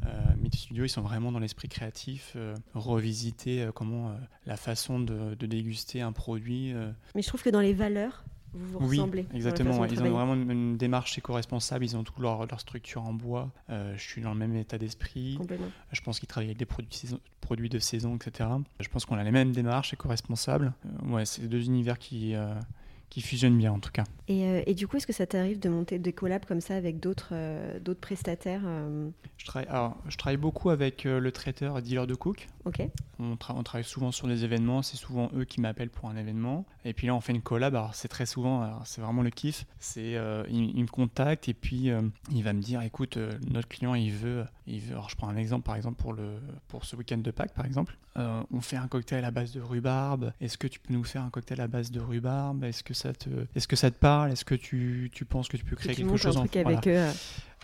euh, 0.06 0.08
Meet 0.40 0.56
Studio 0.56 0.84
ils 0.84 0.88
sont 0.88 1.02
vraiment 1.02 1.30
dans 1.32 1.38
l'esprit 1.38 1.68
créatif, 1.68 2.32
euh, 2.36 2.54
revisiter 2.74 3.68
comment 3.74 4.16
la 4.46 4.56
façon 4.56 5.00
de, 5.00 5.34
de 5.34 5.46
déguster 5.46 6.00
un 6.00 6.12
produit. 6.12 6.74
Mais 7.14 7.22
je 7.22 7.28
trouve 7.28 7.42
que 7.42 7.50
dans 7.50 7.60
les 7.60 7.74
valeurs, 7.74 8.24
vous 8.54 8.78
vous 8.78 8.86
oui, 8.86 8.98
ressemblez. 8.98 9.26
exactement. 9.32 9.78
ouais. 9.78 9.88
Ils 9.90 10.02
ont 10.02 10.10
vraiment 10.10 10.34
une, 10.34 10.50
une 10.50 10.76
démarche 10.76 11.16
éco-responsable. 11.16 11.84
Ils 11.84 11.96
ont 11.96 12.04
toute 12.04 12.18
leur, 12.18 12.46
leur 12.46 12.60
structure 12.60 13.02
en 13.02 13.14
bois. 13.14 13.50
Euh, 13.70 13.94
je 13.96 14.02
suis 14.02 14.20
dans 14.20 14.32
le 14.32 14.38
même 14.38 14.54
état 14.56 14.78
d'esprit. 14.78 15.38
Je 15.90 16.00
pense 16.02 16.18
qu'ils 16.18 16.28
travaillent 16.28 16.48
avec 16.48 16.58
des 16.58 16.66
produits 16.66 16.88
de 16.90 16.94
saison, 16.94 17.20
produits 17.40 17.70
de 17.70 17.78
saison 17.78 18.16
etc. 18.16 18.50
Je 18.80 18.88
pense 18.88 19.06
qu'on 19.06 19.16
a 19.16 19.24
les 19.24 19.30
mêmes 19.30 19.52
démarches 19.52 19.94
éco-responsables. 19.94 20.72
Euh, 20.84 21.12
ouais, 21.12 21.24
c'est 21.24 21.48
deux 21.48 21.64
univers 21.64 21.98
qui, 21.98 22.34
euh, 22.34 22.54
qui 23.12 23.20
fusionnent 23.20 23.58
bien 23.58 23.72
en 23.72 23.78
tout 23.78 23.90
cas. 23.90 24.04
Et, 24.26 24.44
euh, 24.46 24.62
et 24.66 24.72
du 24.72 24.88
coup, 24.88 24.96
est-ce 24.96 25.06
que 25.06 25.12
ça 25.12 25.26
t'arrive 25.26 25.58
de 25.58 25.68
monter 25.68 25.98
des 25.98 26.14
collabs 26.14 26.46
comme 26.46 26.62
ça 26.62 26.76
avec 26.76 26.98
d'autres 26.98 27.32
euh, 27.32 27.78
d'autres 27.78 28.00
prestataires 28.00 28.62
euh, 28.64 29.10
Je 29.36 29.44
travaille, 29.44 29.68
alors, 29.68 29.98
je 30.08 30.16
travaille 30.16 30.38
beaucoup 30.38 30.70
avec 30.70 31.04
le 31.04 31.30
traiteur 31.30 31.76
et 31.78 31.82
dealer 31.82 32.06
de 32.06 32.14
cook. 32.14 32.48
Ok. 32.64 32.80
On, 33.18 33.34
tra- 33.34 33.52
on 33.54 33.62
travaille 33.62 33.84
souvent 33.84 34.12
sur 34.12 34.28
des 34.28 34.44
événements, 34.44 34.80
c'est 34.80 34.96
souvent 34.96 35.30
eux 35.36 35.44
qui 35.44 35.60
m'appellent 35.60 35.90
pour 35.90 36.08
un 36.08 36.16
événement. 36.16 36.64
Et 36.86 36.94
puis 36.94 37.06
là, 37.06 37.14
on 37.14 37.20
fait 37.20 37.32
une 37.34 37.42
collab. 37.42 37.74
Alors, 37.74 37.94
c'est 37.94 38.08
très 38.08 38.24
souvent, 38.24 38.80
c'est 38.86 39.02
vraiment 39.02 39.20
le 39.22 39.30
kiff. 39.30 39.66
C'est, 39.78 40.16
il, 40.48 40.72
il 40.74 40.82
me 40.82 40.88
contacte 40.88 41.50
et 41.50 41.54
puis 41.54 41.90
il 42.30 42.42
va 42.42 42.52
me 42.54 42.62
dire, 42.62 42.80
écoute, 42.80 43.18
notre 43.50 43.68
client, 43.68 43.94
il 43.94 44.12
veut. 44.12 44.44
Alors, 44.90 45.10
je 45.10 45.16
prends 45.16 45.28
un 45.28 45.36
exemple, 45.36 45.64
par 45.64 45.76
exemple 45.76 46.00
pour 46.00 46.12
le, 46.12 46.40
pour 46.68 46.84
ce 46.84 46.94
week-end 46.96 47.18
de 47.18 47.30
Pâques, 47.30 47.54
par 47.54 47.66
exemple. 47.66 47.96
Euh, 48.16 48.42
on 48.52 48.60
fait 48.60 48.76
un 48.76 48.86
cocktail 48.88 49.24
à 49.24 49.30
base 49.30 49.52
de 49.52 49.60
rhubarbe. 49.60 50.32
Est-ce 50.40 50.58
que 50.58 50.66
tu 50.66 50.78
peux 50.78 50.92
nous 50.92 51.04
faire 51.04 51.22
un 51.22 51.30
cocktail 51.30 51.60
à 51.60 51.66
base 51.66 51.90
de 51.90 52.00
rhubarbe? 52.00 52.64
Est-ce 52.64 52.82
que 52.82 52.94
ça 52.94 53.12
te, 53.12 53.30
est-ce 53.54 53.66
que 53.66 53.76
ça 53.76 53.90
te 53.90 53.98
parle? 53.98 54.32
Est-ce 54.32 54.44
que 54.44 54.54
tu, 54.54 55.10
tu 55.12 55.24
penses 55.24 55.48
que 55.48 55.56
tu 55.56 55.64
peux 55.64 55.76
créer 55.76 55.94
quelque 55.94 56.16
chose 56.16 56.36
en 56.36 56.44
voilà. 56.44 56.68
avec 56.68 56.86
eux. 56.86 57.08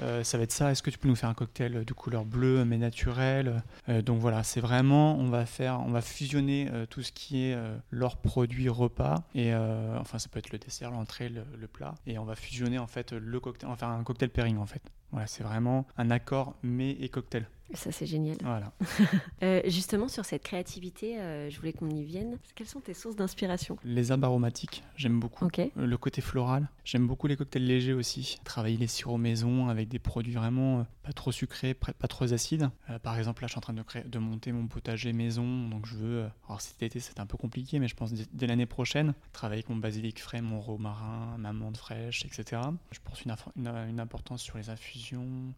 Euh, 0.01 0.09
Euh, 0.09 0.25
ça 0.25 0.39
va 0.39 0.45
être 0.45 0.53
ça. 0.53 0.71
Est-ce 0.71 0.83
que 0.83 0.91
tu 0.91 0.99
peux 0.99 1.09
nous 1.09 1.17
faire 1.17 1.29
un 1.29 1.35
cocktail 1.35 1.85
de 1.85 1.93
couleur 1.93 2.25
bleue 2.25 2.65
mais 2.65 2.79
naturel 2.79 3.63
Euh, 3.89 4.03
Donc 4.03 4.19
voilà, 4.21 4.43
c'est 4.43 4.61
vraiment, 4.61 5.17
on 5.17 5.29
va 5.29 5.45
faire, 5.47 5.81
on 5.81 5.91
va 5.91 6.01
fusionner 6.01 6.69
euh, 6.73 6.87
tout 6.87 7.03
ce 7.03 7.13
qui 7.13 7.45
est 7.45 7.55
euh, 7.55 7.77
leur 7.91 8.17
produit 8.17 8.69
repas 8.69 9.25
et 9.35 9.53
euh, 9.53 9.99
enfin 9.99 10.19
ça 10.19 10.29
peut 10.29 10.39
être 10.39 10.51
le 10.51 10.59
dessert, 10.59 10.91
l'entrée, 10.91 11.29
le, 11.29 11.67
plat 11.69 11.95
et 12.07 12.19
on 12.19 12.25
va 12.25 12.35
fusionner 12.35 12.79
en 12.79 12.87
fait 12.87 13.13
le 13.13 13.41
cocktail, 13.41 13.69
on 13.69 13.73
va 13.73 13.77
faire 13.77 13.89
un 13.89 14.03
cocktail 14.03 14.31
pairing 14.31 14.57
en 14.59 14.67
fait. 14.67 14.83
Voilà, 15.11 15.27
c'est 15.27 15.43
vraiment 15.43 15.87
un 15.97 16.11
accord 16.11 16.55
mets 16.63 16.97
et 17.01 17.09
cocktail. 17.09 17.47
Ça, 17.75 17.93
c'est 17.93 18.07
génial. 18.07 18.37
Voilà. 18.43 18.73
Euh, 19.45 19.61
justement, 19.67 20.09
sur 20.09 20.25
cette 20.25 20.43
créativité, 20.43 21.21
euh, 21.21 21.49
je 21.49 21.57
voulais 21.59 21.73
qu'on 21.73 21.89
y 21.91 22.03
vienne. 22.03 22.39
Quelles 22.57 22.67
sont 22.67 22.81
tes 22.81 22.93
sources 22.95 23.15
d'inspiration? 23.15 23.77
Les 23.85 24.11
herbes 24.11 24.25
aromatiques, 24.25 24.83
j'aime 24.97 25.21
beaucoup. 25.21 25.49
Le 25.77 25.97
côté 25.97 26.21
floral, 26.21 26.69
j'aime 26.85 27.07
beaucoup 27.07 27.29
les 27.29 27.37
cocktails 27.37 27.65
légers 27.65 27.93
aussi. 27.93 28.39
Travailler 28.45 28.77
les 28.77 28.89
sirops 28.89 29.19
maison 29.21 29.69
avec 29.69 29.89
des 29.89 30.01
produits 30.01 30.33
vraiment 30.35 30.81
euh, 30.81 30.83
pas 31.05 31.13
trop 31.13 31.31
sucrés, 31.31 31.75
pas 31.75 32.09
trop 32.09 32.33
acides. 32.33 32.69
Euh, 32.91 32.99
par 32.99 33.17
exemple, 33.17 33.43
là, 33.43 33.47
je 33.47 33.53
suis 33.53 33.59
en 33.59 33.63
train 33.63 33.75
de, 33.75 33.83
créer, 33.83 34.03
de 34.03 34.19
monter 34.19 34.51
mon 34.51 34.67
potager 34.67 35.13
maison, 35.13 35.69
donc 35.69 35.87
je 35.87 35.95
veux. 35.97 36.27
alors 36.49 36.61
cet 36.61 36.83
été, 36.83 36.99
c'est 36.99 37.21
un 37.21 37.27
peu 37.27 37.37
compliqué, 37.37 37.79
mais 37.79 37.87
je 37.87 37.95
pense 37.95 38.13
dès, 38.13 38.25
dès 38.33 38.47
l'année 38.49 38.67
prochaine, 38.67 39.15
travailler 39.33 39.61
avec 39.61 39.69
mon 39.71 39.77
basilic 39.77 40.21
frais, 40.21 40.41
mon 40.43 40.61
romarin, 40.61 41.37
ma 41.39 41.53
menthe 41.53 41.77
fraîche, 41.77 42.25
etc. 42.25 42.61
Je 42.91 42.99
pense 43.05 43.23
une, 43.23 43.31
inf- 43.31 43.53
une, 43.57 43.69
une 43.89 44.01
importance 44.01 44.43
sur 44.43 44.59
les 44.59 44.69
infusions. 44.69 45.55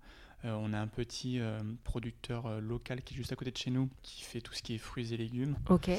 Euh, 0.46 0.56
on 0.58 0.72
a 0.72 0.78
un 0.78 0.86
petit 0.86 1.38
euh, 1.38 1.58
producteur 1.84 2.46
euh, 2.46 2.60
local 2.60 3.02
qui 3.02 3.12
est 3.12 3.16
juste 3.18 3.30
à 3.30 3.36
côté 3.36 3.50
de 3.50 3.56
chez 3.58 3.70
nous, 3.70 3.90
qui 4.02 4.22
fait 4.24 4.40
tout 4.40 4.54
ce 4.54 4.62
qui 4.62 4.74
est 4.74 4.78
fruits 4.78 5.12
et 5.12 5.16
légumes. 5.18 5.54
Ok. 5.68 5.90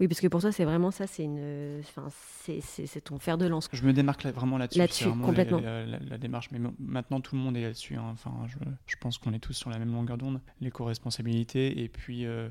Oui, 0.00 0.08
parce 0.08 0.20
que 0.20 0.26
pour 0.26 0.40
toi, 0.40 0.52
c'est 0.52 0.64
vraiment 0.64 0.90
ça, 0.90 1.06
c'est 1.06 1.24
une, 1.24 1.80
enfin, 1.80 2.08
c'est- 2.42 3.00
ton 3.04 3.18
fer 3.18 3.36
de 3.36 3.46
lance. 3.46 3.68
Je 3.72 3.82
me 3.84 3.92
démarque 3.92 4.22
là- 4.22 4.32
vraiment 4.32 4.56
là-dessus. 4.56 4.78
Là-dessus, 4.78 5.04
complètement. 5.10 5.60
La, 5.60 5.84
la- 5.84 5.98
la 5.98 6.16
démarche. 6.18 6.48
Mais 6.50 6.60
maintenant, 6.78 7.20
tout 7.20 7.36
le 7.36 7.42
monde 7.42 7.56
est 7.58 7.62
là-dessus. 7.62 7.96
hein. 7.96 8.08
Enfin, 8.12 8.32
je, 8.48 8.56
je 8.86 8.96
pense 8.96 9.18
qu'on 9.18 9.34
est 9.34 9.38
tous 9.38 9.52
sur 9.52 9.68
la 9.68 9.78
même 9.78 9.92
longueur 9.92 10.16
d'onde. 10.16 10.40
L'éco-responsabilité 10.60 11.82
et 11.82 11.88
puis. 11.88 12.24
euh, 12.26 12.48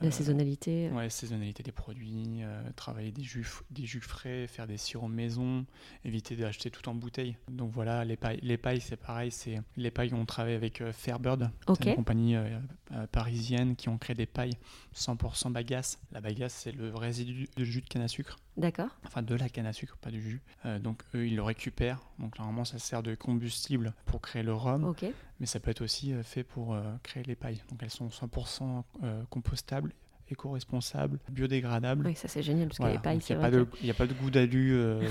La 0.00 0.08
euh, 0.08 0.10
saisonnalité. 0.10 0.90
Ouais, 0.90 1.10
saisonnalité 1.10 1.62
des 1.62 1.72
produits, 1.72 2.42
euh, 2.42 2.62
travailler 2.76 3.10
des 3.10 3.22
jus, 3.22 3.46
des 3.70 3.84
jus 3.84 4.00
frais, 4.00 4.46
faire 4.46 4.66
des 4.66 4.76
sirops 4.76 5.10
maison, 5.10 5.64
éviter 6.04 6.36
d'acheter 6.36 6.70
tout 6.70 6.88
en 6.88 6.94
bouteille. 6.94 7.36
Donc 7.50 7.72
voilà, 7.72 8.04
les 8.04 8.16
pailles, 8.16 8.38
les 8.42 8.56
pailles 8.56 8.80
c'est 8.80 8.96
pareil. 8.96 9.30
C'est 9.30 9.60
les 9.76 9.90
pailles 9.90 10.12
on 10.14 10.24
travaille 10.24 10.54
avec 10.54 10.80
euh, 10.80 10.92
Fairbird, 10.92 11.50
une 11.68 11.94
compagnie 11.94 12.36
euh, 12.36 12.58
euh, 12.92 13.06
parisienne 13.06 13.76
qui 13.76 13.88
ont 13.88 13.98
créé 13.98 14.14
des 14.14 14.26
pailles 14.26 14.54
100% 14.94 15.52
bagasse. 15.52 15.98
La 16.12 16.20
bagasse 16.20 16.54
c'est 16.54 16.72
le 16.72 16.94
résidu 16.94 17.48
de 17.56 17.64
jus 17.64 17.80
de 17.80 17.88
canne 17.88 18.02
à 18.02 18.08
sucre 18.08 18.36
D'accord. 18.58 18.88
enfin 19.06 19.22
de 19.22 19.34
la 19.36 19.48
canne 19.48 19.66
à 19.66 19.72
sucre, 19.72 19.96
pas 19.98 20.10
du 20.10 20.20
jus. 20.20 20.42
Euh, 20.66 20.80
donc 20.80 21.02
eux, 21.14 21.26
ils 21.26 21.36
le 21.36 21.42
récupèrent. 21.42 22.00
Donc 22.18 22.38
normalement, 22.38 22.64
ça 22.64 22.78
sert 22.78 23.02
de 23.02 23.14
combustible 23.14 23.94
pour 24.04 24.20
créer 24.20 24.42
le 24.42 24.52
rhum, 24.52 24.84
Ok. 24.84 25.04
mais 25.38 25.46
ça 25.46 25.60
peut 25.60 25.70
être 25.70 25.82
aussi 25.82 26.12
euh, 26.12 26.24
fait 26.24 26.42
pour 26.42 26.74
euh, 26.74 26.82
créer 27.04 27.22
les 27.22 27.36
pailles. 27.36 27.62
Donc 27.70 27.80
elles 27.82 27.90
sont 27.90 28.08
100% 28.08 28.82
euh, 29.04 29.22
compostables 29.30 29.92
éco-responsable, 30.30 31.20
biodégradable. 31.30 32.06
Oui, 32.06 32.14
ça 32.14 32.28
c'est 32.28 32.42
génial 32.42 32.68
parce 32.68 32.80
n'y 32.80 32.94
a 32.94 32.98
pas 32.98 33.14
Il 33.80 33.84
n'y 33.84 33.90
a, 33.90 33.94
pas 33.94 34.06
de 34.06 34.12
goût 34.12 34.30
d'alu. 34.30 34.74
Il 34.74 35.08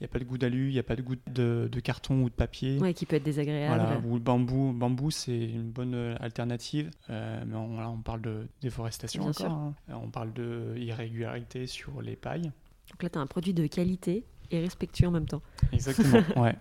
n'y 0.00 0.04
a 0.04 0.08
pas 0.08 0.18
de 0.18 0.24
goût 0.24 0.36
d'alu, 0.36 0.68
il 0.68 0.72
n'y 0.74 0.78
a 0.78 0.82
pas 0.82 0.94
de 0.94 1.00
goût 1.00 1.14
de, 1.26 1.80
carton 1.82 2.22
ou 2.22 2.28
de 2.28 2.34
papier. 2.34 2.76
Oui, 2.78 2.92
qui 2.92 3.06
peut 3.06 3.16
être 3.16 3.22
désagréable. 3.22 3.82
Voilà, 3.82 3.98
ou 4.04 4.12
le 4.16 4.20
bambou. 4.20 4.74
Bambou, 4.74 5.10
c'est 5.10 5.44
une 5.44 5.70
bonne 5.70 5.94
alternative. 6.20 6.90
mais 7.08 7.54
on, 7.54 7.80
là, 7.80 7.88
on 7.88 8.02
parle 8.02 8.20
de 8.20 8.46
déforestation 8.60 9.26
encore. 9.26 9.50
Hein. 9.50 9.74
On 9.88 10.10
parle 10.10 10.34
de 10.34 10.74
irrégularité 10.76 11.66
sur 11.66 12.02
les 12.02 12.16
pailles. 12.16 12.52
Donc 13.02 13.10
là, 13.10 13.10
tu 13.10 13.18
as 13.18 13.22
un 13.22 13.26
produit 13.26 13.52
de 13.52 13.66
qualité 13.66 14.24
et 14.52 14.60
respectueux 14.60 15.08
en 15.08 15.10
même 15.10 15.26
temps. 15.26 15.42
Exactement, 15.72 16.22
ouais. 16.36 16.54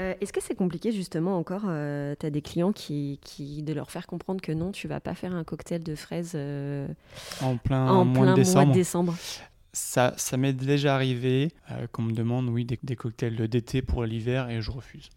Euh, 0.00 0.14
est-ce 0.20 0.32
que 0.32 0.42
c'est 0.42 0.56
compliqué 0.56 0.90
justement 0.90 1.38
encore 1.38 1.62
euh, 1.66 2.16
Tu 2.18 2.26
as 2.26 2.30
des 2.30 2.42
clients 2.42 2.72
qui, 2.72 3.20
qui, 3.22 3.62
de 3.62 3.72
leur 3.72 3.92
faire 3.92 4.08
comprendre 4.08 4.40
que 4.40 4.50
non, 4.50 4.72
tu 4.72 4.88
vas 4.88 4.98
pas 4.98 5.14
faire 5.14 5.32
un 5.32 5.44
cocktail 5.44 5.84
de 5.84 5.94
fraises 5.94 6.32
euh, 6.34 6.88
en 7.40 7.56
plein, 7.56 8.02
mois, 8.02 8.34
de 8.34 8.72
décembre. 8.72 9.14
Ça, 9.72 10.14
ça 10.16 10.36
m'est 10.36 10.52
déjà 10.52 10.96
arrivé 10.96 11.52
qu'on 11.92 12.02
me 12.02 12.12
demande 12.12 12.48
oui 12.48 12.64
des, 12.64 12.78
des 12.82 12.96
cocktails 12.96 13.48
d'été 13.48 13.82
pour 13.82 14.04
l'hiver 14.04 14.50
et 14.50 14.60
je 14.60 14.72
refuse. 14.72 15.10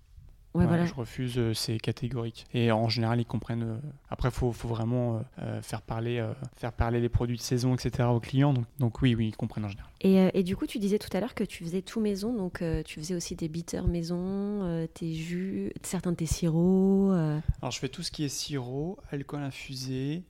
Je 0.62 0.94
refuse, 0.94 1.38
euh, 1.38 1.54
c'est 1.54 1.78
catégorique. 1.78 2.46
Et 2.54 2.72
en 2.72 2.90
général, 2.90 3.20
ils 3.20 3.26
comprennent. 3.26 3.64
Euh, 3.64 3.90
après, 4.10 4.30
il 4.30 4.34
faut, 4.34 4.52
faut, 4.52 4.68
vraiment 4.68 5.22
euh, 5.42 5.62
faire, 5.62 5.82
parler, 5.82 6.26
faire 6.56 6.72
parler 6.72 7.00
les 7.00 7.10
produits 7.10 7.38
de 7.38 7.42
saison, 7.42 7.76
etc. 7.76 8.10
aux 8.10 8.20
clients. 8.20 8.54
Donc, 8.54 8.66
donc 8.80 9.02
oui, 9.02 9.16
oui, 9.16 9.28
ils 9.28 9.36
comprennent 9.36 9.66
en 9.66 9.70
général. 9.70 9.90
Et, 10.02 10.30
et, 10.34 10.44
du 10.44 10.56
coup, 10.56 10.68
tu 10.68 10.80
disais 10.80 11.00
tout 11.00 11.16
à 11.16 11.20
l'heure 11.20 11.36
que 11.36 11.44
tu 11.44 11.64
faisais 11.64 11.82
tout 11.82 12.00
maison. 12.00 12.34
Donc, 12.34 12.64
tu 12.86 13.00
faisais 13.00 13.16
aussi 13.16 13.36
des 13.36 13.48
bitters 13.48 13.88
maison, 13.88 14.88
tes 14.94 15.14
jus, 15.14 15.72
certains 15.84 16.12
de 16.12 16.18
tes 16.18 16.26
sirops. 16.26 17.12
Alors, 17.62 17.72
je 17.72 17.80
fais 17.80 17.90
tout 17.90 18.04
ce 18.04 18.12
qui 18.12 18.24
est 18.24 18.30
sirop, 18.30 19.00
alcool 19.12 19.42
infusé 19.42 20.24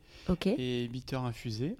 et 0.45 0.87
bitter 0.87 1.17
infusé 1.17 1.77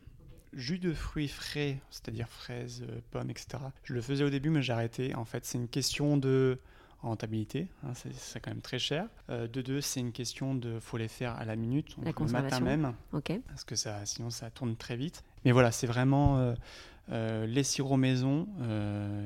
jus 0.54 0.80
de 0.80 0.94
fruits 0.94 1.28
frais, 1.28 1.78
c'est-à-dire 1.92 2.28
fraises, 2.28 2.84
pommes, 3.12 3.30
etc. 3.30 3.60
Je 3.84 3.94
le 3.94 4.02
faisais 4.02 4.24
au 4.24 4.30
début, 4.30 4.50
mais 4.50 4.62
j'ai 4.62 4.74
arrêté. 4.74 5.14
En 5.14 5.26
fait, 5.26 5.46
c'est 5.46 5.58
une 5.58 5.68
question 5.68 6.18
de 6.18 6.60
rentabilité, 7.02 7.68
hein, 7.84 7.92
c'est 7.94 8.40
quand 8.40 8.52
même 8.52 8.62
très 8.62 8.80
cher. 8.80 9.08
Euh, 9.30 9.48
de 9.48 9.62
deux, 9.62 9.82
c'est 9.82 10.00
une 10.00 10.12
question 10.12 10.56
de 10.56 10.80
faut 10.80 10.98
les 10.98 11.08
faire 11.08 11.36
à 11.36 11.46
la 11.46 11.56
minute, 11.56 11.96
donc 12.00 12.20
le 12.20 12.26
matin 12.28 12.60
même, 12.60 12.94
parce 13.48 13.64
que 13.64 13.76
ça, 13.76 14.06
sinon 14.06 14.30
ça 14.30 14.50
tourne 14.50 14.76
très 14.76 14.96
vite. 14.96 15.24
Mais 15.46 15.52
voilà, 15.52 15.72
c'est 15.72 15.88
vraiment 15.88 16.38
euh, 16.38 16.56
euh, 17.12 17.46
les 17.46 17.64
sirops 17.64 17.98
maison, 17.98 18.48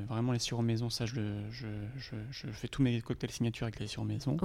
vraiment 0.08 0.32
les 0.32 0.38
sirops 0.38 0.64
maison, 0.64 0.90
ça 0.90 1.06
je, 1.06 1.20
je, 1.50 1.66
je, 2.30 2.46
fais 2.48 2.68
tous 2.68 2.82
mes 2.82 3.00
cocktails 3.00 3.30
signature 3.30 3.64
avec 3.64 3.80
les 3.80 3.86
sirops 3.86 4.08
maison. 4.08 4.36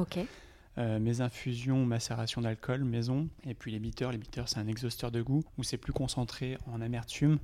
mes 0.78 1.22
infusions, 1.22 1.86
macération 1.86 2.42
d'alcool 2.42 2.84
maison, 2.84 3.28
et 3.46 3.54
puis 3.54 3.72
les 3.72 3.80
bitters. 3.80 4.12
Les 4.12 4.18
bitters, 4.18 4.48
c'est 4.48 4.60
un 4.60 4.68
exhausteur 4.68 5.12
de 5.12 5.22
goût 5.22 5.44
où 5.58 5.64
c'est 5.64 5.78
plus 5.78 5.94
concentré 5.94 6.58
en 6.68 6.82
amertume 6.82 7.40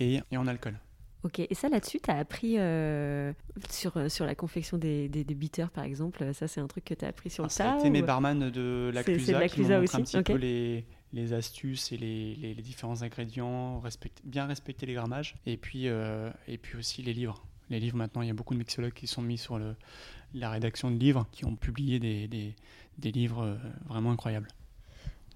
et, 0.00 0.20
et 0.30 0.36
en 0.36 0.46
alcool. 0.46 0.78
Ok, 1.24 1.38
et 1.38 1.54
ça 1.54 1.68
là-dessus, 1.68 2.00
tu 2.00 2.10
as 2.10 2.18
appris 2.18 2.56
euh, 2.58 3.32
sur, 3.70 3.96
euh, 3.96 4.08
sur 4.08 4.26
la 4.26 4.34
confection 4.34 4.76
des, 4.76 5.08
des, 5.08 5.22
bitters 5.34 5.70
par 5.70 5.84
exemple, 5.84 6.34
ça 6.34 6.48
c'est 6.48 6.60
un 6.60 6.66
truc 6.66 6.84
que 6.84 6.94
tu 6.94 7.04
as 7.04 7.08
appris 7.08 7.30
sur 7.30 7.44
le 7.44 7.48
tas 7.48 7.76
C'était 7.76 7.90
mes 7.90 8.02
barman 8.02 8.50
de 8.50 8.90
la 8.92 9.04
Clusa 9.04 9.48
qui 9.48 9.62
m'ont 9.62 9.78
aussi. 9.82 9.96
un 9.96 10.02
petit 10.02 10.22
peu 10.22 10.34
les, 10.34 10.84
les 11.12 11.32
astuces 11.32 11.92
et 11.92 11.96
les, 11.96 12.34
les, 12.34 12.54
différents 12.54 13.02
ingrédients, 13.02 13.80
bien 14.24 14.46
respecter 14.46 14.84
les 14.84 14.94
grammages, 14.94 15.36
et 15.46 15.56
puis, 15.56 15.86
euh, 15.86 16.30
et 16.48 16.58
puis 16.58 16.76
aussi 16.76 17.02
les 17.02 17.12
livres. 17.12 17.46
Les 17.70 17.78
livres 17.78 17.96
maintenant, 17.96 18.22
il 18.22 18.28
y 18.28 18.30
a 18.30 18.34
beaucoup 18.34 18.54
de 18.54 18.58
mixologues 18.58 18.92
qui 18.92 19.06
sont 19.06 19.22
mis 19.22 19.38
sur 19.38 19.58
le, 19.58 19.76
la 20.34 20.50
rédaction 20.50 20.90
de 20.90 20.98
livres, 20.98 21.28
qui 21.30 21.44
ont 21.44 21.54
publié 21.54 22.00
des, 22.00 22.26
des, 22.26 22.56
des 22.98 23.12
livres 23.12 23.56
vraiment 23.86 24.10
incroyables. 24.10 24.48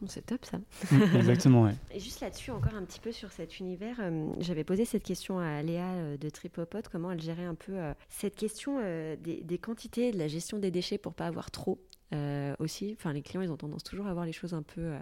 C'est 0.06 0.26
top 0.26 0.44
ça. 0.44 0.58
Mm, 0.90 1.16
exactement, 1.16 1.62
ouais. 1.62 1.74
Et 1.92 2.00
juste 2.00 2.20
là-dessus, 2.20 2.50
encore 2.50 2.74
un 2.74 2.84
petit 2.84 3.00
peu 3.00 3.12
sur 3.12 3.32
cet 3.32 3.58
univers, 3.58 3.96
euh, 4.00 4.28
j'avais 4.38 4.64
posé 4.64 4.84
cette 4.84 5.02
question 5.02 5.38
à 5.38 5.62
Léa 5.62 5.86
euh, 5.94 6.16
de 6.16 6.28
Tripopot, 6.28 6.80
comment 6.90 7.10
elle 7.10 7.20
gérait 7.20 7.44
un 7.44 7.54
peu 7.54 7.72
euh, 7.72 7.94
cette 8.08 8.36
question 8.36 8.80
des, 9.22 9.42
des, 9.42 9.58
quantités, 9.58 10.12
de 10.12 10.18
la 10.18 10.28
gestion 10.28 10.58
des 10.58 10.70
déchets 10.70 10.98
pour 10.98 11.14
pas 11.14 11.26
avoir 11.26 11.50
trop 11.50 11.80
aussi. 12.58 12.94
Enfin, 12.98 13.12
les 13.12 13.20
clients, 13.20 13.42
ils 13.42 13.50
ont 13.50 13.56
tendance 13.56 13.82
toujours 13.82 14.06
à 14.06 14.10
avoir 14.10 14.24
les 14.24 14.32
choses 14.32 14.54
un 14.54 14.62
peu 14.62 14.94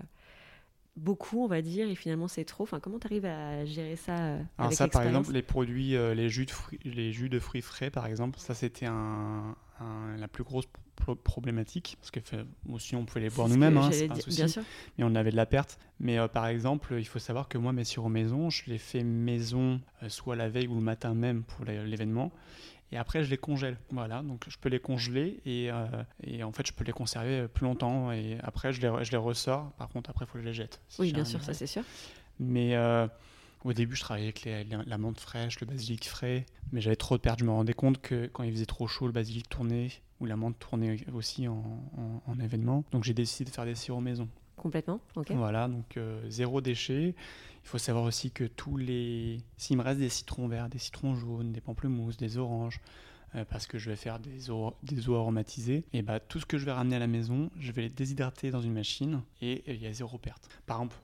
beaucoup, 0.96 1.44
on 1.44 1.46
va 1.46 1.60
dire, 1.60 1.88
et 1.88 1.94
finalement 1.94 2.28
c'est 2.28 2.44
trop. 2.44 2.64
Enfin, 2.64 2.80
comment 2.80 2.98
tu 2.98 3.06
arrives 3.06 3.26
à 3.26 3.64
gérer 3.64 3.96
ça 3.96 4.38
Alors 4.58 4.72
ça, 4.72 4.88
par 4.88 5.02
exemple, 5.02 5.32
les 5.32 5.42
produits, 5.42 5.90
les 5.92 6.28
jus 6.28 6.46
de 6.46 6.50
fruits, 6.50 6.80
les 6.84 7.12
jus 7.12 7.28
de 7.28 7.38
fruits 7.38 7.62
frais, 7.62 7.90
par 7.90 8.06
exemple, 8.06 8.38
ça 8.38 8.54
c'était 8.54 8.86
un, 8.86 9.54
la 9.80 10.28
plus 10.28 10.44
grosse 10.44 10.66
problématique 11.12 11.96
parce 12.00 12.10
que 12.10 12.20
aussi 12.70 12.96
on 12.96 13.04
pouvait 13.04 13.20
les 13.20 13.30
boire 13.30 13.48
nous-mêmes, 13.48 13.76
hein, 13.76 13.90
c'est 13.92 14.10
un 14.10 14.14
souci, 14.14 14.36
bien 14.36 14.48
sûr. 14.48 14.62
mais 14.96 15.04
on 15.04 15.14
avait 15.14 15.30
de 15.30 15.36
la 15.36 15.46
perte. 15.46 15.78
Mais 16.00 16.18
euh, 16.18 16.28
par 16.28 16.46
exemple, 16.46 16.94
il 16.98 17.06
faut 17.06 17.18
savoir 17.18 17.48
que 17.48 17.58
moi 17.58 17.72
mes 17.72 17.84
sirops 17.84 18.10
maison, 18.10 18.50
je 18.50 18.62
les 18.66 18.78
fais 18.78 19.02
maison 19.02 19.80
euh, 20.02 20.08
soit 20.08 20.36
la 20.36 20.48
veille 20.48 20.68
ou 20.68 20.74
le 20.74 20.80
matin 20.80 21.14
même 21.14 21.42
pour 21.42 21.64
l'événement. 21.64 22.32
Et 22.92 22.96
après, 22.96 23.24
je 23.24 23.30
les 23.30 23.38
congèle. 23.38 23.76
Voilà, 23.90 24.22
donc 24.22 24.44
je 24.46 24.56
peux 24.56 24.68
les 24.68 24.78
congeler 24.78 25.40
et, 25.44 25.68
euh, 25.72 25.86
et, 26.22 26.44
en 26.44 26.52
fait, 26.52 26.64
je 26.64 26.72
peux 26.72 26.84
les 26.84 26.92
conserver 26.92 27.48
plus 27.48 27.64
longtemps. 27.64 28.12
Et 28.12 28.38
après, 28.42 28.72
je 28.72 28.80
les, 28.80 29.04
je 29.04 29.10
les 29.10 29.16
ressors. 29.16 29.72
Par 29.72 29.88
contre, 29.88 30.10
après, 30.10 30.26
il 30.26 30.28
faut 30.28 30.34
que 30.34 30.42
je 30.42 30.48
les 30.48 30.54
jette. 30.54 30.80
oui, 31.00 31.12
bien 31.12 31.24
sûr, 31.24 31.42
ça 31.42 31.54
c'est 31.54 31.66
sûr. 31.66 31.82
Mais 32.38 32.76
au 33.64 33.72
début, 33.72 33.96
je 33.96 34.02
travaillais 34.02 34.26
avec 34.26 34.68
la 34.86 34.98
menthe 34.98 35.18
fraîche, 35.18 35.58
le 35.60 35.66
basilic 35.66 36.06
frais, 36.06 36.44
mais 36.70 36.80
j'avais 36.80 36.96
trop 36.96 37.16
de 37.16 37.22
pertes. 37.22 37.40
Je 37.40 37.44
me 37.44 37.50
rendais 37.50 37.72
compte 37.72 38.00
que 38.00 38.26
quand 38.26 38.42
il 38.42 38.52
faisait 38.52 38.66
trop 38.66 38.86
chaud, 38.86 39.06
le 39.06 39.12
basilic 39.12 39.48
tournait, 39.48 39.88
ou 40.20 40.26
la 40.26 40.36
menthe 40.36 40.58
tournait 40.58 40.98
aussi 41.12 41.48
en, 41.48 41.60
événement. 42.42 42.84
Donc 42.92 43.04
j'ai 43.04 43.14
décidé 43.14 43.50
de 43.50 43.54
faire 43.54 43.64
des 43.64 43.74
sirops 43.74 44.02
maison. 44.02 44.28
Complètement, 44.56 45.00
ok. 45.16 45.32
Voilà, 45.32 45.66
donc 45.68 45.96
euh, 45.96 46.20
zéro 46.28 46.60
déchet. 46.60 47.14
Il 47.64 47.68
faut 47.68 47.78
savoir 47.78 48.04
aussi 48.04 48.30
que 48.30 48.44
tous 48.44 48.76
les. 48.76 49.40
S'il 49.56 49.78
me 49.78 49.82
reste 49.82 49.98
des 49.98 50.10
citrons 50.10 50.46
verts, 50.46 50.68
des 50.68 50.78
citrons 50.78 51.14
jaunes, 51.16 51.52
des 51.52 51.60
pamplemousses, 51.60 52.18
des 52.18 52.36
oranges, 52.36 52.80
euh, 53.34 53.44
parce 53.44 53.66
que 53.66 53.78
je 53.78 53.90
vais 53.90 53.96
faire 53.96 54.18
des 54.18 54.50
eaux, 54.50 54.74
aromatisées, 55.14 55.84
et 55.92 56.02
bah, 56.02 56.20
tout 56.20 56.40
ce 56.40 56.46
que 56.46 56.58
je 56.58 56.64
vais 56.64 56.72
ramener 56.72 56.96
à 56.96 57.00
la 57.00 57.06
maison, 57.06 57.50
je 57.58 57.72
vais 57.72 57.82
les 57.82 57.88
déshydrater 57.88 58.50
dans 58.50 58.60
une 58.60 58.72
machine 58.72 59.22
et 59.40 59.62
il 59.66 59.82
y 59.82 59.86
a 59.86 59.92
zéro 59.92 60.18
perte. 60.18 60.48
Par 60.66 60.78
exemple, 60.78 60.96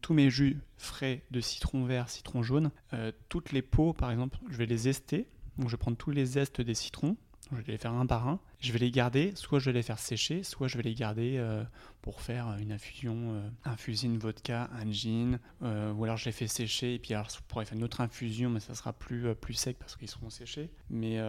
tous 0.00 0.14
mes 0.14 0.30
jus 0.30 0.58
frais 0.76 1.22
de 1.30 1.40
citron 1.40 1.84
vert, 1.84 2.08
citron 2.08 2.42
jaune, 2.42 2.70
euh, 2.92 3.12
toutes 3.28 3.52
les 3.52 3.62
peaux, 3.62 3.92
par 3.92 4.10
exemple, 4.10 4.38
je 4.50 4.56
vais 4.56 4.66
les 4.66 4.88
ester. 4.88 5.26
Donc 5.58 5.68
je 5.68 5.72
vais 5.72 5.78
prendre 5.78 5.96
tous 5.96 6.10
les 6.10 6.26
zestes 6.26 6.60
des 6.60 6.74
citrons, 6.74 7.16
je 7.52 7.62
vais 7.62 7.72
les 7.72 7.78
faire 7.78 7.92
un 7.92 8.06
par 8.06 8.26
un. 8.28 8.40
Je 8.58 8.72
vais 8.72 8.78
les 8.78 8.90
garder, 8.90 9.32
soit 9.36 9.58
je 9.58 9.66
vais 9.66 9.74
les 9.74 9.82
faire 9.82 9.98
sécher, 9.98 10.42
soit 10.42 10.66
je 10.66 10.76
vais 10.76 10.82
les 10.82 10.94
garder 10.94 11.36
euh, 11.36 11.62
pour 12.02 12.20
faire 12.20 12.56
une 12.58 12.72
infusion, 12.72 13.14
euh, 13.16 13.48
infuser 13.64 14.06
une 14.06 14.18
vodka, 14.18 14.70
un 14.72 14.90
gin, 14.90 15.38
euh, 15.62 15.92
ou 15.92 16.04
alors 16.04 16.16
je 16.16 16.24
les 16.24 16.32
fais 16.32 16.48
sécher 16.48 16.94
et 16.94 16.98
puis 16.98 17.14
alors 17.14 17.28
je 17.30 17.36
pourrais 17.46 17.64
faire 17.64 17.76
une 17.76 17.84
autre 17.84 18.00
infusion, 18.00 18.50
mais 18.50 18.60
ça 18.60 18.74
sera 18.74 18.92
plus, 18.92 19.34
plus 19.34 19.54
sec 19.54 19.76
parce 19.78 19.96
qu'ils 19.96 20.08
seront 20.08 20.30
séchés. 20.30 20.70
Mais 20.90 21.20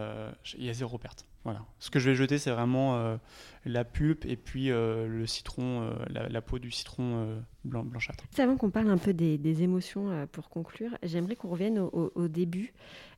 il 0.56 0.64
y 0.64 0.70
a 0.70 0.72
zéro 0.72 0.98
perte. 0.98 1.26
Voilà. 1.44 1.64
Ce 1.78 1.90
que 1.90 1.98
je 1.98 2.10
vais 2.10 2.16
jeter, 2.16 2.38
c'est 2.38 2.50
vraiment 2.50 3.18
la 3.64 3.84
pulpe 3.84 4.26
et 4.26 4.36
puis 4.36 4.68
le 4.68 5.24
citron, 5.26 5.94
la, 6.10 6.42
peau 6.42 6.58
du 6.58 6.70
citron 6.70 7.42
blanc, 7.64 7.84
blanchâtre. 7.84 8.24
Avant 8.38 8.56
qu'on 8.56 8.70
parle 8.70 8.90
un 8.90 8.98
peu 8.98 9.14
des, 9.14 9.62
émotions 9.62 10.26
pour 10.32 10.48
conclure, 10.48 10.90
j'aimerais 11.02 11.36
qu'on 11.36 11.48
revienne 11.48 11.78
au 11.78 12.28
début. 12.28 12.74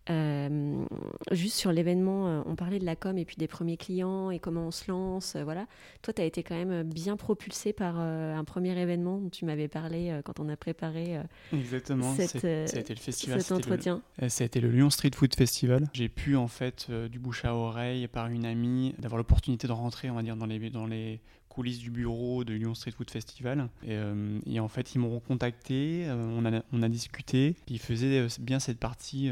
Euh, 0.09 0.85
juste 1.31 1.57
sur 1.57 1.73
l'événement, 1.73 2.27
euh, 2.27 2.43
on 2.47 2.57
parlait 2.57 2.79
de 2.79 2.87
la 2.87 2.97
com 2.97 3.19
et 3.19 3.25
puis 3.25 3.37
des 3.37 3.47
premiers 3.47 3.77
clients 3.77 4.31
et 4.31 4.39
comment 4.39 4.67
on 4.67 4.71
se 4.71 4.91
lance. 4.91 5.37
Euh, 5.37 5.45
voilà. 5.45 5.67
Toi, 6.03 6.15
tu 6.15 6.23
as 6.23 6.25
été 6.25 6.43
quand 6.43 6.57
même 6.57 6.83
bien 6.83 7.17
propulsé 7.17 7.73
par 7.73 7.99
un 7.99 8.45
premier 8.45 8.77
événement 8.79 9.19
dont 9.19 9.29
tu 9.29 9.45
m'avais 9.45 9.69
parlé 9.69 10.21
quand 10.25 10.41
on 10.41 10.49
a 10.49 10.57
préparé 10.57 11.19
Exactement. 11.53 12.15
Cette, 12.15 12.41
ça 12.41 12.77
a 12.77 12.81
été 12.81 12.95
le 12.95 13.01
festival. 13.01 13.43
cet 13.43 13.53
entretien. 13.53 14.03
ça 14.29 14.45
a 14.45 14.47
été 14.47 14.61
le 14.61 14.71
Lyon 14.71 14.91
Street 14.91 15.11
Food 15.15 15.35
Festival. 15.35 15.89
J'ai 15.93 16.09
pu, 16.09 16.37
en 16.37 16.49
fait, 16.49 16.91
du 16.91 17.19
bouche 17.19 17.45
à 17.45 17.55
oreille 17.55 18.09
par 18.09 18.29
une 18.29 18.45
amie, 18.47 18.95
d'avoir 18.99 19.19
l'opportunité 19.19 19.67
de 19.67 19.73
rentrer, 19.73 20.11
on 20.11 20.15
va 20.15 20.23
dire, 20.23 20.37
dans 20.37 20.47
les, 20.47 20.71
dans 20.71 20.87
les 20.87 21.21
coulisses 21.49 21.79
du 21.79 21.91
bureau 21.91 22.45
de 22.45 22.55
Lyon 22.55 22.75
Street 22.75 22.93
Food 22.93 23.11
Festival. 23.11 23.69
Et, 23.87 24.61
en 24.61 24.69
fait, 24.69 24.95
ils 24.95 24.99
m'ont 24.99 25.21
contacté, 25.21 26.07
on, 26.09 26.45
a, 26.47 26.63
on 26.73 26.83
a 26.83 26.89
discuté. 26.89 27.57
Ils 27.69 27.81
faisaient 27.81 28.27
bien 28.41 28.59
cette 28.59 28.79
partie 28.79 29.31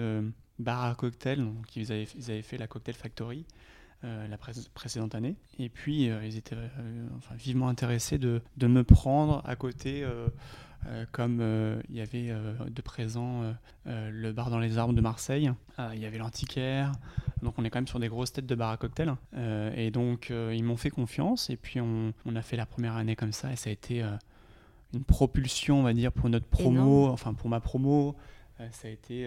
bar 0.58 0.84
à 0.84 0.94
cocktail. 0.94 1.38
Donc 1.38 1.76
ils 1.76 1.92
avaient, 1.92 2.08
ils 2.16 2.30
avaient 2.30 2.42
fait 2.42 2.58
la 2.58 2.66
Cocktail 2.66 2.94
Factory 2.94 3.44
euh, 4.04 4.28
la 4.28 4.38
précédente 4.74 5.16
année. 5.16 5.34
Et 5.58 5.68
puis 5.68 6.08
euh, 6.08 6.24
ils 6.24 6.36
étaient 6.36 6.54
euh, 6.54 7.08
enfin, 7.16 7.34
vivement 7.34 7.66
intéressés 7.66 8.16
de, 8.16 8.42
de, 8.56 8.68
me 8.68 8.84
prendre 8.84 9.42
à 9.44 9.56
côté. 9.56 10.06
comme 11.10 11.42
il 11.88 11.96
y 11.96 12.00
avait 12.00 12.32
de 12.68 12.80
présent 12.80 13.42
le 13.86 14.30
bar 14.30 14.50
dans 14.50 14.60
les 14.60 14.78
arbres 14.78 14.94
de 14.94 15.00
Marseille, 15.00 15.50
il 15.92 15.98
y 15.98 16.06
avait 16.06 16.18
l'antiquaire, 16.18 16.92
donc 17.42 17.58
on 17.58 17.64
est 17.64 17.70
quand 17.70 17.78
même 17.78 17.88
sur 17.88 17.98
des 17.98 18.06
grosses 18.06 18.32
têtes 18.32 18.46
de 18.46 18.54
bar 18.54 18.70
à 18.70 18.76
cocktail. 18.76 19.16
et 19.74 19.90
donc 19.90 20.30
ils 20.30 20.62
m'ont 20.62 20.76
fait 20.76 20.90
confiance 20.90 21.50
et 21.50 21.56
puis 21.56 21.80
on, 21.80 22.12
on, 22.24 22.36
a 22.36 22.42
fait 22.42 22.56
la 22.56 22.66
première 22.66 22.94
année 22.94 23.16
comme 23.16 23.32
ça 23.32 23.52
et 23.52 23.56
ça 23.56 23.70
a 23.70 23.72
été 23.72 24.04
une 24.94 25.02
propulsion, 25.02 25.80
on 25.80 25.82
va 25.82 25.92
dire, 25.92 26.12
pour 26.12 26.28
notre 26.28 26.46
promo, 26.46 27.08
enfin 27.08 27.34
pour 27.34 27.50
ma 27.50 27.58
promo. 27.58 28.14
ça 28.70 28.86
a 28.86 28.90
été 28.92 29.26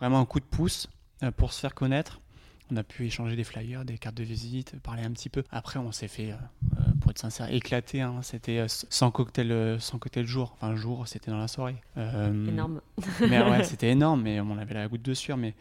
vraiment 0.00 0.20
un 0.20 0.24
coup 0.26 0.40
de 0.40 0.44
pouce 0.44 0.88
euh, 1.22 1.30
pour 1.30 1.52
se 1.52 1.60
faire 1.60 1.74
connaître. 1.74 2.20
On 2.70 2.76
a 2.76 2.82
pu 2.82 3.06
échanger 3.06 3.34
des 3.34 3.44
flyers, 3.44 3.84
des 3.86 3.96
cartes 3.96 4.16
de 4.16 4.22
visite, 4.24 4.78
parler 4.82 5.02
un 5.02 5.10
petit 5.12 5.30
peu. 5.30 5.42
Après, 5.50 5.78
on 5.78 5.90
s'est 5.90 6.06
fait 6.08 6.32
euh, 6.32 6.34
euh, 6.78 6.82
pour 7.00 7.10
être 7.10 7.18
sincère, 7.18 7.50
éclaté. 7.50 8.02
hein. 8.02 8.16
C'était 8.22 8.66
sans 8.68 9.10
cocktail, 9.10 9.78
sans 9.80 9.98
cocktail 9.98 10.26
jour. 10.26 10.54
Enfin, 10.60 10.76
jour, 10.76 11.08
c'était 11.08 11.30
dans 11.30 11.38
la 11.38 11.48
soirée. 11.48 11.76
Euh, 11.96 12.46
Énorme. 12.46 12.82
mais 13.20 13.42
ouais, 13.42 13.64
c'était 13.64 13.88
énorme, 13.90 14.20
mais 14.22 14.40
on 14.40 14.58
avait 14.58 14.74
la 14.74 14.86
goutte 14.86 15.00
de 15.00 15.14
sueur. 15.14 15.38
Mais 15.38 15.54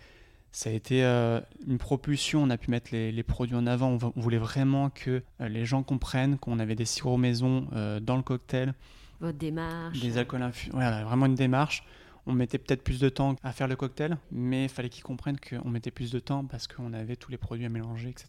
ça 0.52 0.70
a 0.70 0.74
été 0.74 1.06
euh, 1.06 1.40
une 1.66 1.78
propulsion. 1.78 2.44
On 2.44 2.50
a 2.50 2.58
pu 2.58 2.72
mettre 2.72 2.90
les, 2.92 3.14
les 3.14 3.24
produits 3.24 3.56
en 3.56 3.68
avant. 3.68 3.98
On, 4.04 4.20
voulait 4.20 4.38
vraiment 4.38 4.90
que 4.90 5.24
les 5.40 5.66
gens 5.66 5.84
comprennent 5.84 6.38
qu'on 6.38 6.60
avait 6.60 6.76
des 6.76 6.84
sirops 6.86 7.18
maison 7.18 7.68
euh, 7.74 8.02
dans 8.02 8.18
le 8.18 8.22
cocktail, 8.24 8.74
Votre 9.22 9.38
démarche. 9.38 9.98
des 10.02 10.18
alcools 10.18 10.42
infus. 10.42 10.72
Voilà, 10.74 11.06
vraiment 11.06 11.28
une 11.28 11.36
démarche. 11.36 11.86
On 12.28 12.34
mettait 12.34 12.58
peut-être 12.58 12.84
plus 12.84 13.00
de 13.00 13.10
temps 13.10 13.36
à 13.44 13.52
faire 13.54 13.68
le 13.68 13.76
cocktail, 13.76 14.18
mais 14.32 14.64
il 14.66 14.70
fallait 14.70 14.90
qu'ils 14.90 15.04
comprennent 15.04 15.38
qu'on 15.40 15.70
mettait 15.70 15.92
plus 15.92 16.12
de 16.12 16.20
temps 16.20 16.46
parce 16.46 16.68
qu'on 16.68 16.94
avait 16.94 17.16
tous 17.16 17.32
les 17.32 17.38
produits 17.38 17.66
à 17.66 17.70
mélanger, 17.70 18.10
etc. 18.10 18.28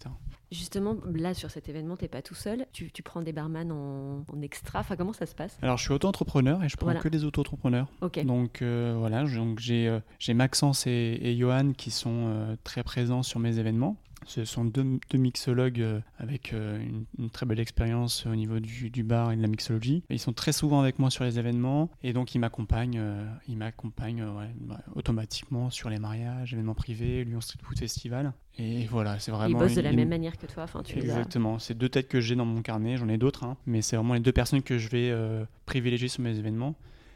Justement, 0.50 0.96
là, 1.12 1.34
sur 1.34 1.50
cet 1.50 1.68
événement, 1.68 1.96
t'es 1.96 2.08
pas 2.08 2.22
tout 2.22 2.34
seul. 2.34 2.64
Tu, 2.72 2.90
tu 2.90 3.02
prends 3.02 3.20
des 3.20 3.32
barman 3.32 3.70
en, 3.70 4.24
en 4.32 4.40
extra. 4.42 4.80
Enfin, 4.80 4.96
comment 4.96 5.12
ça 5.12 5.26
se 5.26 5.34
passe? 5.34 5.58
Alors, 5.60 5.76
je 5.76 5.82
suis 5.84 5.92
auto-entrepreneur 5.92 6.62
et 6.64 6.68
je 6.68 6.76
prends 6.76 6.86
Voilà. 6.86 7.00
que 7.00 7.08
des 7.08 7.24
auto-entrepreneurs. 7.24 7.88
Donc 8.24 8.62
euh, 8.62 8.94
voilà, 8.98 9.26
je- 9.26 9.38
donc 9.38 9.58
j'ai 9.58 9.88
euh, 9.88 10.00
j'ai 10.18 10.32
Maxence 10.34 10.86
et, 10.86 11.18
et 11.22 11.36
Johan 11.36 11.72
qui 11.76 11.90
sont 11.90 12.10
euh, 12.28 12.56
très 12.64 12.82
présents 12.82 13.22
sur 13.22 13.40
mes 13.40 13.58
événements. 13.58 13.96
Ce 14.28 14.44
sont 14.44 14.64
deux, 14.66 14.84
deux 15.10 15.16
mixologues 15.18 15.80
euh, 15.80 16.00
avec 16.18 16.52
euh, 16.52 16.78
une, 16.82 17.06
une 17.18 17.30
très 17.30 17.46
belle 17.46 17.60
expérience 17.60 18.26
au 18.26 18.34
niveau 18.36 18.60
du, 18.60 18.90
du 18.90 19.02
bar 19.02 19.32
et 19.32 19.36
de 19.36 19.40
la 19.42 19.48
mixologie. 19.48 20.02
Ils 20.10 20.18
sont 20.18 20.34
très 20.34 20.52
souvent 20.52 20.80
avec 20.80 20.98
moi 20.98 21.08
sur 21.10 21.24
les 21.24 21.38
événements 21.38 21.88
et 22.02 22.12
donc 22.12 22.34
ils 22.34 22.38
m'accompagnent, 22.38 22.98
euh, 22.98 23.26
ils 23.48 23.56
m'accompagnent 23.56 24.24
ouais, 24.24 24.50
bah, 24.60 24.80
automatiquement 24.94 25.70
sur 25.70 25.88
les 25.88 25.98
mariages, 25.98 26.52
événements 26.52 26.74
privés, 26.74 27.24
Lyon 27.24 27.40
Street 27.40 27.58
Food 27.62 27.78
Festival. 27.78 28.34
Et 28.58 28.84
voilà, 28.86 29.18
c'est 29.18 29.30
Ils 29.30 29.34
vraiment. 29.34 29.58
bossent 29.60 29.76
de 29.76 29.80
la 29.80 29.90
une- 29.92 29.96
même 29.96 30.08
manière 30.10 30.36
que 30.36 30.44
toi. 30.46 30.64
Enfin, 30.64 30.82
tu 30.82 30.98
as- 30.98 31.02
Exactement, 31.02 31.58
c'est 31.58 31.72
deux 31.78 31.88
têtes 31.88 32.08
que 32.08 32.20
j'ai 32.20 32.36
dans 32.36 32.44
mon 32.44 32.60
carnet, 32.60 32.98
j'en 32.98 33.08
ai 33.08 33.16
d'autres, 33.16 33.44
hein, 33.44 33.56
mais 33.66 33.80
c'est 33.80 33.96
vraiment 33.96 34.12
les 34.14 34.20
deux 34.20 34.32
personnes 34.32 34.62
que 34.62 34.76
je 34.76 34.88
vais 34.90 35.08
euh, 35.10 35.46
privilégier 35.64 36.08
sur 36.08 36.22
mes 36.22 36.38
événements, 36.38 36.74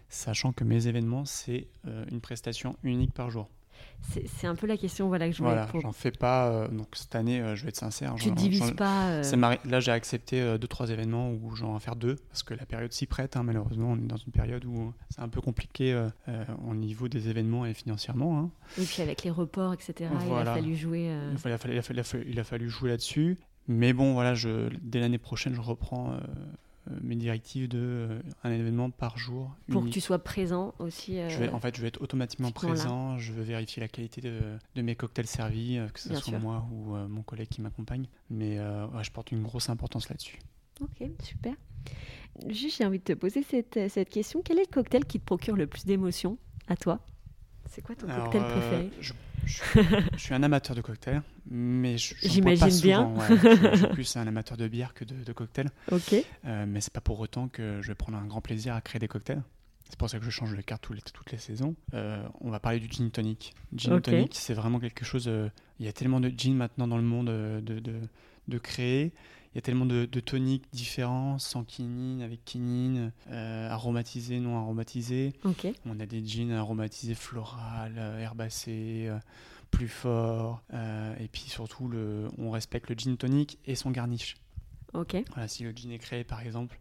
sachant 0.09 0.53
que 0.53 0.65
mes 0.65 0.87
événements, 0.87 1.25
c'est 1.27 1.67
euh, 1.87 2.05
une 2.11 2.21
prestation 2.23 2.77
unique 2.85 3.13
par 3.13 3.31
jour. 3.31 3.51
C'est 4.27 4.47
un 4.47 4.55
peu 4.57 4.67
la 4.67 4.77
question 4.77 5.09
voilà, 5.09 5.27
que 5.29 5.33
je 5.33 5.39
voulais 5.39 5.53
Voilà, 5.53 5.67
pour- 5.67 5.81
j'en 5.81 5.93
fais 5.93 6.11
pas, 6.11 6.49
euh, 6.49 6.69
donc 6.69 6.89
cette 6.95 7.15
année, 7.15 7.41
euh, 7.41 7.55
je 7.55 7.63
vais 7.63 7.69
être 7.69 7.77
sincère. 7.77 8.15
Tu 8.17 8.31
divises 8.33 8.73
pas. 8.73 9.09
euh, 9.11 9.57
Là, 9.65 9.81
j'ai 9.81 9.93
accepté 9.93 10.59
deux, 10.59 10.67
trois 10.69 10.91
événements 10.91 11.31
où 11.31 11.55
j'en 11.55 11.75
vais 11.75 11.81
faire 11.81 11.97
deux, 11.97 12.17
parce 12.31 12.43
que 12.43 12.53
la 12.55 12.67
période 12.67 12.93
s'y 12.93 13.07
prête, 13.07 13.37
hein, 13.37 13.43
malheureusement, 13.43 13.93
on 13.93 13.97
est 13.97 14.07
dans 14.09 14.17
une 14.17 14.33
période 14.33 14.65
où 14.65 14.93
c'est 15.09 15.21
un 15.21 15.29
peu 15.29 15.41
compliqué 15.41 16.09
au 16.69 16.75
niveau 16.75 17.09
des 17.09 17.29
événements 17.29 17.65
et 17.65 17.75
financièrement. 17.75 18.39
hein. 18.41 18.51
Et 18.79 18.85
puis 18.85 19.03
avec 19.03 19.23
les 19.23 19.31
reports, 19.31 19.73
etc., 19.73 20.11
il 20.27 20.33
a 20.33 20.45
fallu 20.55 20.77
jouer. 20.77 21.15
Il, 21.31 21.35
a 21.53 21.59
fallu, 21.59 21.75
il 21.75 21.79
a 21.79 21.83
fallu- 21.83 21.95
il 21.95 22.01
a 22.01 22.03
fallu- 22.03 22.27
il 22.29 22.41
a 22.41 22.45
fallu 22.45 22.69
jouer 22.71 22.91
là-dessus. 22.91 23.39
Mais 23.69 23.93
bon, 23.93 24.13
voilà, 24.15 24.35
je, 24.35 24.69
dès 24.83 24.99
l'année 25.01 25.19
prochaine, 25.19 25.55
je 25.55 25.61
reprends 25.61 26.17
mes 27.01 27.17
directives 27.17 27.69
de 27.69 27.79
euh, 27.79 28.21
un 28.45 28.51
événement 28.51 28.91
par 28.91 29.19
jour. 29.19 29.51
pour 29.71 29.85
que 29.85 29.89
tu 29.91 30.01
sois 30.01 30.19
présent 30.19 30.75
aussi. 30.79 31.19
euh, 31.19 31.29
Je 31.29 31.39
vais, 31.39 31.49
en 31.51 31.61
fait, 31.61 31.77
je 31.77 31.83
vais 31.83 31.89
être 31.89 32.03
automatiquement 32.03 32.51
présent. 32.51 33.19
Je 33.19 33.33
veux 33.33 33.43
vérifier 33.43 33.81
la 33.81 33.89
qualité 33.89 34.21
de, 34.21 34.41
de 34.75 34.83
mes 34.83 34.97
cocktails 34.97 35.27
servis, 35.27 35.79
euh, 35.79 35.89
que 35.89 36.01
ce 36.01 36.09
Bien 36.09 36.19
soit 36.19 36.31
sûr. 36.33 36.41
moi 36.41 36.67
ou 36.73 36.97
euh, 36.97 37.07
mon 37.09 37.23
collègue 37.23 37.49
qui 37.49 37.61
m'accompagne. 37.61 38.07
Mais 38.31 38.59
euh, 38.59 38.87
ouais, 38.89 39.05
je 39.05 39.11
porte 39.13 39.31
une 39.33 39.43
grosse 39.43 39.69
importance 39.69 40.09
là-dessus. 40.09 40.39
Ok, 40.81 41.09
super. 41.23 41.55
Juste, 42.49 42.79
j'ai 42.79 42.87
envie 42.87 42.99
de 42.99 43.05
te 43.05 43.13
poser 43.13 43.43
cette, 43.43 43.77
euh, 43.77 43.89
cette 43.89 44.09
question. 44.09 44.41
Quel 44.45 44.59
est 44.59 44.63
le 44.69 44.73
cocktail 44.73 45.05
qui 45.05 45.21
te 45.21 45.25
procure 45.25 45.55
le 45.57 45.67
plus 45.67 45.85
d'émotions 45.85 46.39
à 46.69 46.77
toi? 46.77 47.01
C'est 47.75 47.81
quoi 47.83 47.95
ton 47.95 48.07
Alors, 48.09 48.29
cocktail 48.31 48.43
euh, 48.45 48.59
préféré 48.61 48.91
je, 49.01 49.13
je- 49.47 50.07
je 50.13 50.19
suis 50.19 50.35
un 50.35 50.43
amateur 50.43 50.77
de 50.77 50.83
cocktails, 50.83 51.23
mais 51.51 51.97
J'imagine 51.99 52.81
bien. 52.83 53.07
ouais. 53.15 53.27
je, 53.29 53.71
je 53.71 53.77
suis 53.77 53.87
plus 53.89 54.17
un 54.17 54.27
amateur 54.27 54.57
de 54.59 54.69
bière 54.69 54.93
que 54.95 55.05
de, 55.05 55.15
de 55.25 55.33
cocktails. 55.33 55.71
Ok. 55.91 56.15
Euh, 56.45 56.67
mais 56.69 56.81
c'est 56.83 56.93
pas 56.93 57.01
pour 57.01 57.19
autant 57.21 57.49
que 57.49 57.81
je 57.81 57.89
vais 57.89 57.95
prendre 57.95 58.19
un 58.19 58.27
grand 58.27 58.41
plaisir 58.43 58.75
à 58.75 58.81
créer 58.83 58.99
des 58.99 59.09
cocktails. 59.09 59.43
C'est 59.89 59.99
pour 59.99 60.09
ça 60.11 60.19
que 60.19 60.25
je 60.25 60.31
change 60.31 60.55
de 60.55 60.61
carte 60.61 60.83
tous 60.83 60.93
les- 60.93 61.01
toutes 61.03 61.33
les 61.33 61.39
saisons. 61.39 61.75
Euh, 61.95 62.23
on 62.43 62.51
va 62.51 62.61
parler 62.61 62.79
du 62.79 62.89
gin 62.91 63.11
tonic. 63.11 63.55
Gin 63.75 63.95
Ok. 63.95 64.03
tonic, 64.03 64.35
c'est 64.35 64.55
vraiment 64.55 64.79
quelque 64.79 65.05
chose. 65.05 65.25
euh, 65.29 65.49
il 65.81 65.87
y 65.87 65.89
a 65.89 65.93
tellement 65.93 66.21
de 66.21 66.29
gin 66.29 66.55
maintenant 66.55 66.87
dans 66.87 66.97
le 66.99 67.03
monde 67.03 67.27
de, 67.29 67.79
de, 67.81 67.95
de 68.49 68.59
créer. 68.59 69.13
Il 69.53 69.57
y 69.57 69.59
a 69.59 69.63
tellement 69.63 69.85
de, 69.85 70.07
de 70.07 70.21
toniques 70.21 70.65
différents, 70.73 71.39
sans 71.39 71.63
quinine, 71.63 72.23
avec 72.23 72.43
quinine, 72.45 73.13
euh, 73.31 73.69
non 74.41 74.57
aromatisés. 74.59 75.35
Ok. 75.45 75.67
On 75.85 76.01
a 76.01 76.07
des 76.07 76.25
jeans 76.27 76.53
aromatisés 76.53 77.15
floral, 77.15 77.95
euh, 77.99 78.19
herbacés, 78.19 79.09
euh, 79.09 79.19
plus 79.71 79.89
forts. 79.89 80.63
euh, 80.73 81.15
et 81.21 81.29
puis 81.29 81.43
surtout, 81.43 81.87
le, 81.89 82.29
on 82.39 82.51
respecte 82.51 82.89
le 82.89 82.97
gin 82.97 83.17
tonic 83.17 83.59
et 83.67 83.75
son 83.75 83.91
garnish. 83.91 84.37
Voilà, 85.33 85.49
si 85.49 85.65
le 85.65 85.73
gin 85.73 85.91
est 85.91 85.99
créé, 85.99 86.25
par 86.25 86.41
exemple, 86.41 86.79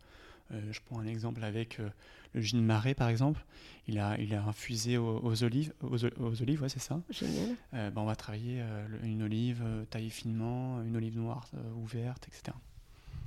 je 0.72 0.80
prends 0.86 0.99
un 0.99 1.08
exemple 1.08 1.43
avec 1.43 1.80
euh, 1.80 1.89
le 2.34 2.41
gin 2.41 2.62
marais, 2.62 2.93
par 2.93 3.10
exemple, 3.10 3.43
il 3.88 3.99
a, 3.99 4.18
il 4.20 4.34
a 4.34 4.43
infusé 4.43 4.97
aux, 4.97 5.20
aux 5.24 5.43
olives, 5.43 5.74
aux, 5.82 5.97
aux 6.06 6.41
olives, 6.41 6.62
ouais, 6.62 6.70
c'est 6.70 6.80
ça. 6.80 7.02
Génial. 7.10 7.56
Euh, 7.74 7.89
ben, 7.89 8.02
on 8.02 8.06
va 8.06 8.16
travailler 8.16 8.62
euh, 8.62 8.88
le- 8.88 9.06
une 9.06 9.24
olive 9.24 9.62
euh, 9.64 9.84
taillée 9.86 10.10
finement, 10.10 10.82
une 10.84 10.95
olive 10.95 11.18
noire 11.18 11.47
euh, 11.56 11.74
ouverte, 11.82 12.28
etc. 12.28 12.56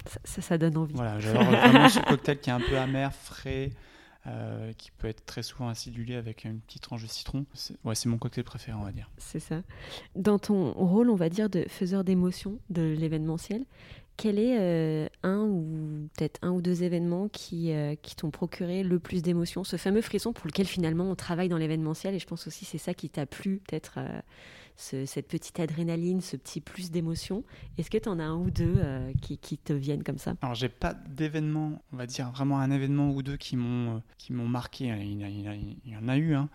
Ça, 0.07 0.20
ça, 0.25 0.43
ça 0.43 0.59
donne 0.59 0.77
envie. 0.77 0.95
Voilà, 0.95 1.18
j'adore 1.20 1.45
vraiment 1.45 1.89
ce 1.89 2.01
cocktail 2.01 2.39
qui 2.41 2.51
est 2.51 2.53
un 2.53 2.61
peu 2.61 2.77
amer, 2.79 3.12
frais, 3.14 3.70
euh, 4.27 4.72
qui 4.75 4.91
peut 4.91 5.07
être 5.09 5.25
très 5.27 5.43
souvent 5.43 5.68
acidulé 5.68 6.14
avec 6.14 6.45
une 6.45 6.61
petite 6.61 6.83
tranche 6.83 7.03
de 7.03 7.07
citron. 7.09 7.45
C'est 7.53 7.75
ouais, 7.85 7.95
c'est 7.95 8.09
mon 8.09 8.16
cocktail 8.18 8.45
préféré, 8.45 8.77
on 8.79 8.85
va 8.85 8.93
dire. 8.93 9.11
C'est 9.18 9.41
ça. 9.41 9.62
Dans 10.16 10.39
ton 10.39 10.72
rôle, 10.72 11.11
on 11.11 11.14
va 11.14 11.29
dire, 11.29 11.51
de 11.51 11.64
faiseur 11.68 12.05
d'émotion 12.05 12.59
de 12.70 12.83
l'événementiel, 12.83 13.64
quel 14.16 14.38
est 14.38 14.58
euh, 14.58 15.08
un 15.22 15.40
ou 15.44 16.08
peut-être 16.16 16.38
un 16.42 16.50
ou 16.52 16.62
deux 16.62 16.82
événements 16.82 17.28
qui, 17.28 17.72
euh, 17.72 17.94
qui 18.00 18.14
t'ont 18.16 18.30
procuré 18.30 18.82
le 18.82 18.98
plus 18.98 19.22
d'émotions 19.22 19.64
Ce 19.64 19.76
fameux 19.76 20.00
frisson 20.02 20.32
pour 20.32 20.46
lequel 20.46 20.66
finalement 20.66 21.10
on 21.10 21.14
travaille 21.14 21.48
dans 21.48 21.58
l'événementiel 21.58 22.14
et 22.14 22.18
je 22.18 22.26
pense 22.26 22.46
aussi 22.46 22.64
c'est 22.64 22.78
ça 22.78 22.94
qui 22.94 23.08
t'a 23.10 23.26
plu, 23.26 23.60
peut-être 23.66 23.94
euh, 23.98 24.20
ce- 24.76 25.04
cette 25.06 25.28
petite 25.28 25.58
adrénaline, 25.60 26.20
ce 26.20 26.36
petit 26.36 26.60
plus 26.60 26.90
d'émotion. 26.90 27.44
Est-ce 27.78 27.90
que 27.90 27.98
tu 27.98 28.08
en 28.08 28.18
as 28.18 28.24
un 28.24 28.36
ou 28.36 28.50
deux 28.50 28.82
qui, 29.20 29.38
qui 29.38 29.56
te 29.58 29.72
viennent 29.72 30.02
comme 30.02 30.18
ça? 30.18 30.34
Alors, 30.42 30.54
j'ai 30.54 30.68
pas 30.68 30.94
d'événement, 30.94 31.80
on 31.92 31.96
va 31.96 32.06
dire 32.06 32.30
vraiment 32.32 32.58
un 32.58 32.70
événement 32.70 33.10
ou 33.12 33.22
deux 33.22 33.36
qui 33.36 33.56
m'ont 33.56 34.02
qui 34.18 34.32
m'ont 34.32 34.48
marqué. 34.48 34.86
Il 34.86 35.20
y, 35.20 35.24
en 35.24 35.26
a- 35.26 35.28
il 35.28 35.40
y 35.42 35.48
en 35.48 35.52
a- 35.52 35.54
il 35.56 35.92
y 35.92 35.96
en 35.96 36.08
a 36.08 36.16
eu, 36.16 36.34
hein. 36.34 36.48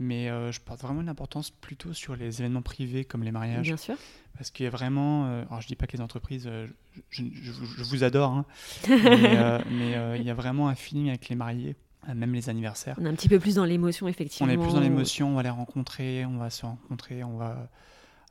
Mais 0.00 0.28
euh, 0.28 0.50
je 0.50 0.60
porte 0.60 0.80
vraiment 0.80 1.00
une 1.02 1.08
importance 1.08 1.50
plutôt 1.50 1.92
sur 1.92 2.16
les 2.16 2.40
événements 2.40 2.62
privés 2.62 3.04
comme 3.04 3.22
les 3.22 3.30
mariages. 3.30 3.62
Bien 3.66 3.76
sûr. 3.76 3.94
Parce 4.36 4.50
qu'il 4.50 4.64
y 4.64 4.66
a 4.66 4.70
vraiment. 4.70 5.26
euh, 5.26 5.44
alors, 5.48 5.60
je 5.60 5.68
dis 5.68 5.76
pas 5.76 5.86
que 5.86 5.96
les 5.96 6.02
entreprises, 6.02 6.46
euh, 6.46 6.66
je, 7.10 7.22
je- 7.32 7.52
je 7.52 7.82
vous- 7.84 8.02
adore, 8.02 8.32
hein, 8.32 8.44
mais 8.88 9.60
mais, 9.70 10.18
il 10.18 10.24
y 10.24 10.30
a 10.30 10.34
vraiment 10.34 10.68
un 10.68 10.74
feeling 10.74 11.08
avec 11.10 11.28
les 11.28 11.36
mariés, 11.36 11.76
même 12.14 12.32
les 12.32 12.48
anniversaires. 12.48 12.96
On 13.00 13.04
est 13.04 13.08
un 13.08 13.14
petit 13.14 13.28
peu 13.28 13.38
plus 13.38 13.56
dans 13.56 13.64
l'émotion, 13.64 14.06
On 14.06 14.08
effectivement. 14.08 14.50
est 14.52 14.56
plus 14.56 14.72
dans 14.72 14.80
l'émotion, 14.80 15.28
on 15.30 15.34
va 15.34 15.42
les 15.42 15.50
rencontrer, 15.50 16.24
on 16.24 16.38
va 16.38 16.50
se 16.50 16.64
rencontrer, 16.64 17.22
on 17.22 17.36
va, 17.36 17.68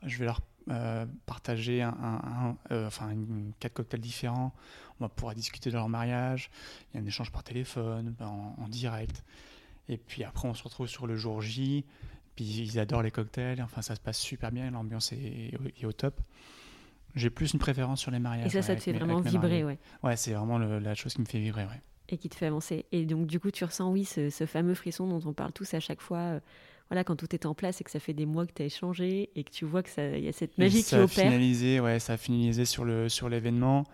je 0.06 0.18
vais 0.18 0.26
leur 0.26 0.42
euh, 0.72 1.06
partager 1.26 1.82
un, 1.82 1.90
un- 1.90 2.22
un- 2.50 2.58
euh, 2.72 2.88
enfin 2.88 3.10
une- 3.12 3.54
quatre 3.60 3.74
cocktails 3.74 4.02
différents. 4.02 4.54
On 5.00 5.06
va 5.06 5.10
pouvoir 5.10 5.34
discuter 5.34 5.70
de 5.70 5.76
leur 5.76 5.88
mariage. 5.90 6.52
Il 6.94 6.98
y 6.98 7.00
a 7.00 7.04
un 7.04 7.08
échange 7.08 7.32
par 7.32 7.44
téléphone, 7.44 8.14
en, 8.20 8.56
en 8.62 8.68
direct. 8.68 9.24
Et 9.90 9.98
puis 9.98 10.24
après, 10.24 10.48
on 10.48 10.54
se 10.54 10.64
retrouve 10.64 10.88
sur 10.88 11.08
le 11.08 11.16
jour 11.18 11.42
J. 11.42 11.84
Puis 12.36 12.46
ils 12.46 12.80
adorent 12.80 13.02
les 13.04 13.12
cocktails. 13.12 13.62
Enfin, 13.62 13.82
ça 13.82 13.96
se 13.96 14.00
passe 14.00 14.18
super 14.20 14.52
bien. 14.52 14.72
L'ambiance 14.72 15.12
est, 15.12 15.52
est 15.82 15.86
au 15.86 15.92
top. 15.92 16.22
J'ai 17.16 17.30
plus 17.30 17.54
une 17.54 17.60
préférence 17.60 18.00
sur 18.00 18.12
les 18.12 18.20
mariages. 18.20 18.46
Et 18.46 18.50
ça, 18.50 18.58
ouais, 18.60 18.62
ça 18.64 18.76
te 18.76 18.82
fait 18.82 18.94
mes- 18.94 19.00
vraiment 19.00 19.20
vibrer, 19.20 19.64
ouais. 19.64 19.80
Ouais, 20.04 20.16
c'est 20.16 20.32
vraiment 20.34 20.58
le- 20.60 20.80
la 20.80 20.94
chose 20.96 21.14
qui 21.16 21.22
me 21.22 21.26
fait 21.26 21.40
vibrer. 21.40 21.64
Ouais. 21.66 21.82
et 22.12 22.18
qui 22.18 22.28
te 22.28 22.34
fait 22.36 22.48
avancer. 22.48 22.86
Et 22.92 23.06
donc, 23.06 23.28
du 23.28 23.40
coup, 23.40 23.52
tu 23.52 23.64
ressens, 23.64 23.92
oui, 23.92 24.04
ce, 24.04 24.32
ce 24.32 24.48
fameux 24.48 24.74
frisson 24.74 25.08
dont 25.08 25.22
on 25.30 25.34
parle 25.34 25.52
tous 25.54 25.74
à 25.76 25.80
chaque 25.80 26.02
fois. 26.02 26.18
euh, 26.18 26.40
voilà, 26.90 27.04
quand 27.04 27.16
tout 27.16 27.36
est 27.36 27.46
en 27.46 27.54
place 27.54 27.82
et 27.82 27.84
que 27.84 27.92
ça 27.92 28.00
fait 28.00 28.14
des 28.14 28.26
mois 28.26 28.48
que 28.48 28.52
tu 28.54 28.64
as 28.64 28.66
échangé 28.66 29.30
et 29.36 29.44
que 29.44 29.52
tu 29.52 29.64
vois 29.64 29.84
qu'il 29.84 30.20
y 30.24 30.28
a 30.28 30.32
cette 30.32 30.58
Et 30.58 30.64
magie 30.64 30.78
qui 30.78 30.84
ça 30.90 30.98
a 30.98 31.04
opère. 31.04 31.26
finalisé, 31.26 31.80
ouais, 31.80 32.00
ça 32.00 32.14
a 32.14 32.18
finalisé 32.18 32.66
sur 32.66 32.84
le 32.84 33.10
sur 33.10 33.30
l'événement. 33.30 33.86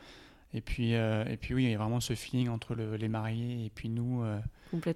Et 0.56 0.62
puis 0.62 0.96
euh, 0.96 1.26
et 1.26 1.38
puis 1.38 1.54
oui, 1.54 1.66
il 1.66 1.72
y 1.72 1.76
a 1.76 1.78
vraiment 1.78 2.00
ce 2.00 2.14
feeling 2.16 2.50
entre 2.50 2.74
le- 2.76 2.96
les 2.96 3.10
mariés 3.10 3.66
et 3.66 3.70
puis 3.70 3.90
nous 3.90 4.24
euh, 4.24 4.40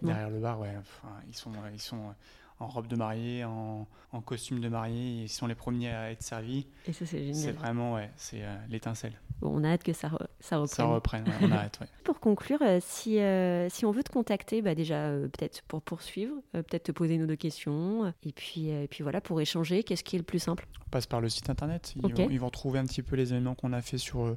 derrière 0.02 0.30
le 0.30 0.40
bar. 0.40 0.60
Ouais, 0.60 0.74
enfin, 0.80 1.10
ils 1.28 1.36
sont 1.36 1.52
euh, 1.52 1.70
ils 1.74 1.82
sont 1.82 2.14
en 2.62 2.68
robe 2.68 2.88
de 2.88 2.96
mariée, 2.98 3.46
en, 3.46 3.88
en 4.12 4.22
costume 4.22 4.60
de 4.60 4.68
mariée, 4.68 5.24
ils 5.24 5.30
sont 5.30 5.48
les 5.48 5.56
premiers 5.56 5.92
à 5.92 6.12
être 6.12 6.22
servis. 6.22 6.68
Et 6.88 6.92
ça, 6.94 7.06
c'est 7.06 7.20
C'est 7.32 7.34
génial. 7.34 7.54
vraiment 7.56 7.94
ouais, 7.94 8.10
c'est 8.18 8.44
euh, 8.44 8.54
l'étincelle. 8.70 9.14
Bon, 9.40 9.52
on 9.58 9.64
a 9.64 9.70
hâte 9.70 9.84
que 9.84 9.94
ça, 9.94 10.10
re- 10.10 10.28
ça 10.42 10.58
reprenne. 10.58 10.76
Ça 10.76 10.86
reprenne, 10.86 11.24
ouais, 11.26 11.34
on 11.42 11.52
a 11.54 11.56
hâte. 11.56 11.78
Ouais. 11.80 11.88
Pour 12.04 12.20
conclure, 12.20 12.60
si, 12.82 13.20
euh, 13.20 13.70
si 13.70 13.86
on 13.86 13.92
veut 13.92 14.04
te 14.04 14.12
contacter, 14.12 14.62
bah 14.62 14.76
déjà 14.76 15.06
euh, 15.06 15.30
peut-être 15.30 15.62
pour 15.70 15.82
poursuivre, 15.82 16.34
peut-être 16.52 16.84
te 16.84 16.92
poser 16.92 17.22
ou 17.22 17.28
deux 17.28 17.38
questions, 17.38 18.14
et 18.24 18.34
puis, 18.34 18.68
et 18.70 18.88
puis 18.90 19.04
voilà, 19.04 19.22
pour 19.22 19.40
échanger, 19.40 19.84
qu'est-ce 19.84 20.04
qui 20.04 20.18
est 20.18 20.20
le 20.20 20.26
plus 20.26 20.40
simple? 20.40 20.68
On 20.86 20.90
passe 20.90 21.06
par 21.08 21.22
le 21.22 21.30
site 21.30 21.50
internet. 21.50 21.94
Ils, 21.96 22.02
vont, 22.14 22.30
ils 22.30 22.40
vont 22.42 22.48
retrouver 22.48 22.80
un 22.80 22.86
petit 22.86 23.04
peu 23.04 23.16
les 23.16 23.32
événements 23.32 23.56
qu'on 23.56 23.72
a 23.72 23.82
fait 23.82 23.98
sur, 23.98 24.36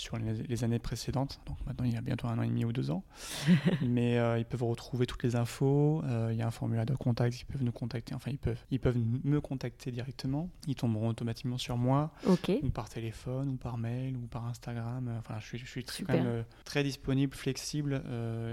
sur 0.00 0.16
les, 0.18 0.64
années 0.64 0.78
précédentes. 0.78 1.40
Donc 1.46 1.56
maintenant, 1.66 1.84
il 1.84 1.92
y 1.92 1.96
a 1.96 2.00
bientôt 2.00 2.26
un 2.26 2.38
an 2.38 2.42
et 2.42 2.48
demi 2.48 2.64
ou 2.64 2.72
deux 2.72 2.90
ans. 2.90 3.04
Mais 3.82 4.16
ils 4.38 4.44
peuvent 4.44 4.64
retrouver 4.64 5.06
toutes 5.06 5.22
les 5.22 5.36
infos. 5.36 6.02
il 6.30 6.36
y 6.36 6.42
a 6.42 6.46
un 6.46 6.50
formulaire 6.50 6.86
de 6.86 6.94
contact, 6.94 7.40
ils 7.40 7.44
peuvent 7.44 7.62
nous 7.62 7.72
contacter. 7.72 8.14
Enfin, 8.14 8.30
ils 8.30 8.38
peuvent, 8.38 8.62
ils 8.70 8.80
peuvent 8.80 8.98
me 9.24 9.40
contacter 9.40 9.90
directement. 9.90 10.48
Ils 10.66 10.74
tomberont 10.74 11.08
automatiquement 11.08 11.58
sur 11.58 11.76
moi, 11.76 12.12
ou 12.26 12.70
par 12.70 12.88
téléphone, 12.88 13.50
ou 13.50 13.56
par 13.56 13.78
mail, 13.78 14.16
ou 14.16 14.26
par 14.26 14.46
Instagram. 14.46 15.14
Enfin, 15.18 15.38
je 15.40 15.46
suis, 15.46 15.58
je 15.58 15.66
suis 15.66 15.84
très, 15.84 16.04
quand 16.04 16.12
même, 16.14 16.44
très 16.64 16.82
disponible, 16.82 17.34
flexible. 17.34 18.02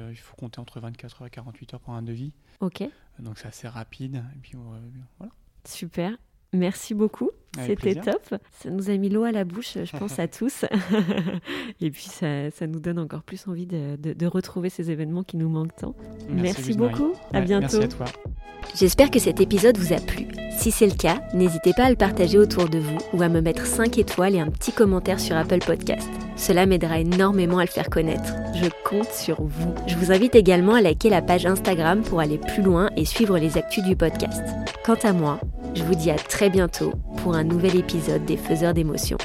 il 0.10 0.18
faut 0.18 0.36
compter 0.36 0.60
entre 0.60 0.80
24 0.80 1.22
heures 1.22 1.28
et 1.28 1.32
48 1.32 1.74
heures 1.74 1.80
pour 1.82 1.94
un 1.94 2.02
devis. 2.02 2.34
Ok. 2.60 2.84
Donc 3.20 3.38
c'est 3.40 3.48
assez 3.48 3.68
rapide. 3.68 4.24
Et 4.36 4.40
puis 4.40 4.54
voilà. 5.18 5.34
Super. 5.66 6.18
Merci 6.58 6.94
beaucoup. 6.94 7.32
C'était 7.66 7.96
top. 7.96 8.22
Ça 8.52 8.70
nous 8.70 8.90
a 8.90 8.98
mis 8.98 9.10
l'eau 9.10 9.24
à 9.24 9.32
la 9.32 9.44
bouche, 9.44 9.78
je 9.84 9.98
pense, 9.98 10.20
à 10.20 10.28
tous. 10.28 10.66
Et 11.82 11.90
puis, 11.90 12.04
ça, 12.04 12.52
ça, 12.52 12.68
nous 12.68 12.80
donne 12.80 13.00
encore 13.00 13.24
plus 13.24 13.48
envie 13.48 13.66
de, 13.66 13.96
de, 13.98 14.26
retrouver 14.28 14.70
ces 14.70 14.92
événements 14.92 15.24
qui 15.24 15.38
nous 15.38 15.50
manquent 15.50 15.76
tant. 15.76 15.96
Merci, 16.30 16.74
beaucoup. 16.74 17.14
À 17.34 17.42
bientôt. 17.42 17.80
Merci 17.80 17.84
à 17.84 17.88
toi. 17.88 18.06
J'espère 18.76 19.10
que 19.10 19.20
cet 19.20 19.40
épisode 19.40 19.78
vous 19.78 19.94
a 19.94 19.98
plu. 19.98 20.28
Si 20.58 20.72
c'est 20.72 20.88
le 20.88 20.96
cas, 20.96 21.22
n'hésitez 21.34 21.74
pas 21.74 21.86
à 21.86 21.90
le 21.90 21.96
partager 21.96 22.38
autour 22.38 22.68
de 22.68 22.80
vous 22.80 22.98
ou 23.14 23.22
à 23.22 23.30
me 23.30 23.42
mettre 23.42 23.66
5 23.66 23.98
étoiles 23.98 24.36
et 24.36 24.40
un 24.40 24.50
petit 24.50 24.72
commentaire 24.72 25.20
sur 25.20 25.36
Apple 25.36 25.60
Podcast. 25.60 26.08
Cela 26.36 26.66
m'aidera 26.66 27.00
énormément 27.00 27.60
à 27.60 27.66
le 27.66 27.70
faire 27.70 27.90
connaître. 27.90 28.34
Je 28.56 28.70
compte 28.84 29.12
sur 29.12 29.42
vous. 29.42 29.74
Je 29.88 29.96
vous 29.96 30.12
invite 30.12 30.36
également 30.36 30.74
à 30.74 30.82
liker 30.82 31.10
la 31.10 31.22
page 31.22 31.46
Instagram 31.46 32.02
pour 32.02 32.20
aller 32.20 32.38
plus 32.38 32.62
loin 32.62 32.90
et 32.98 33.06
suivre 33.06 33.38
les 33.38 33.58
actus 33.58 33.84
du 33.84 33.96
podcast. 33.96 34.44
Quant 34.84 34.98
à 35.04 35.14
moi, 35.14 35.40
je 35.78 35.84
vous 35.84 35.96
dis 35.96 36.10
à 36.10 36.16
très 36.16 36.50
bientôt 36.50 36.92
pour 37.18 37.36
un 37.36 37.44
nouvel 37.44 37.76
épisode 37.76 38.26
des 38.26 38.38
Faiseurs 38.38 38.74
d'émotions. 38.74 39.18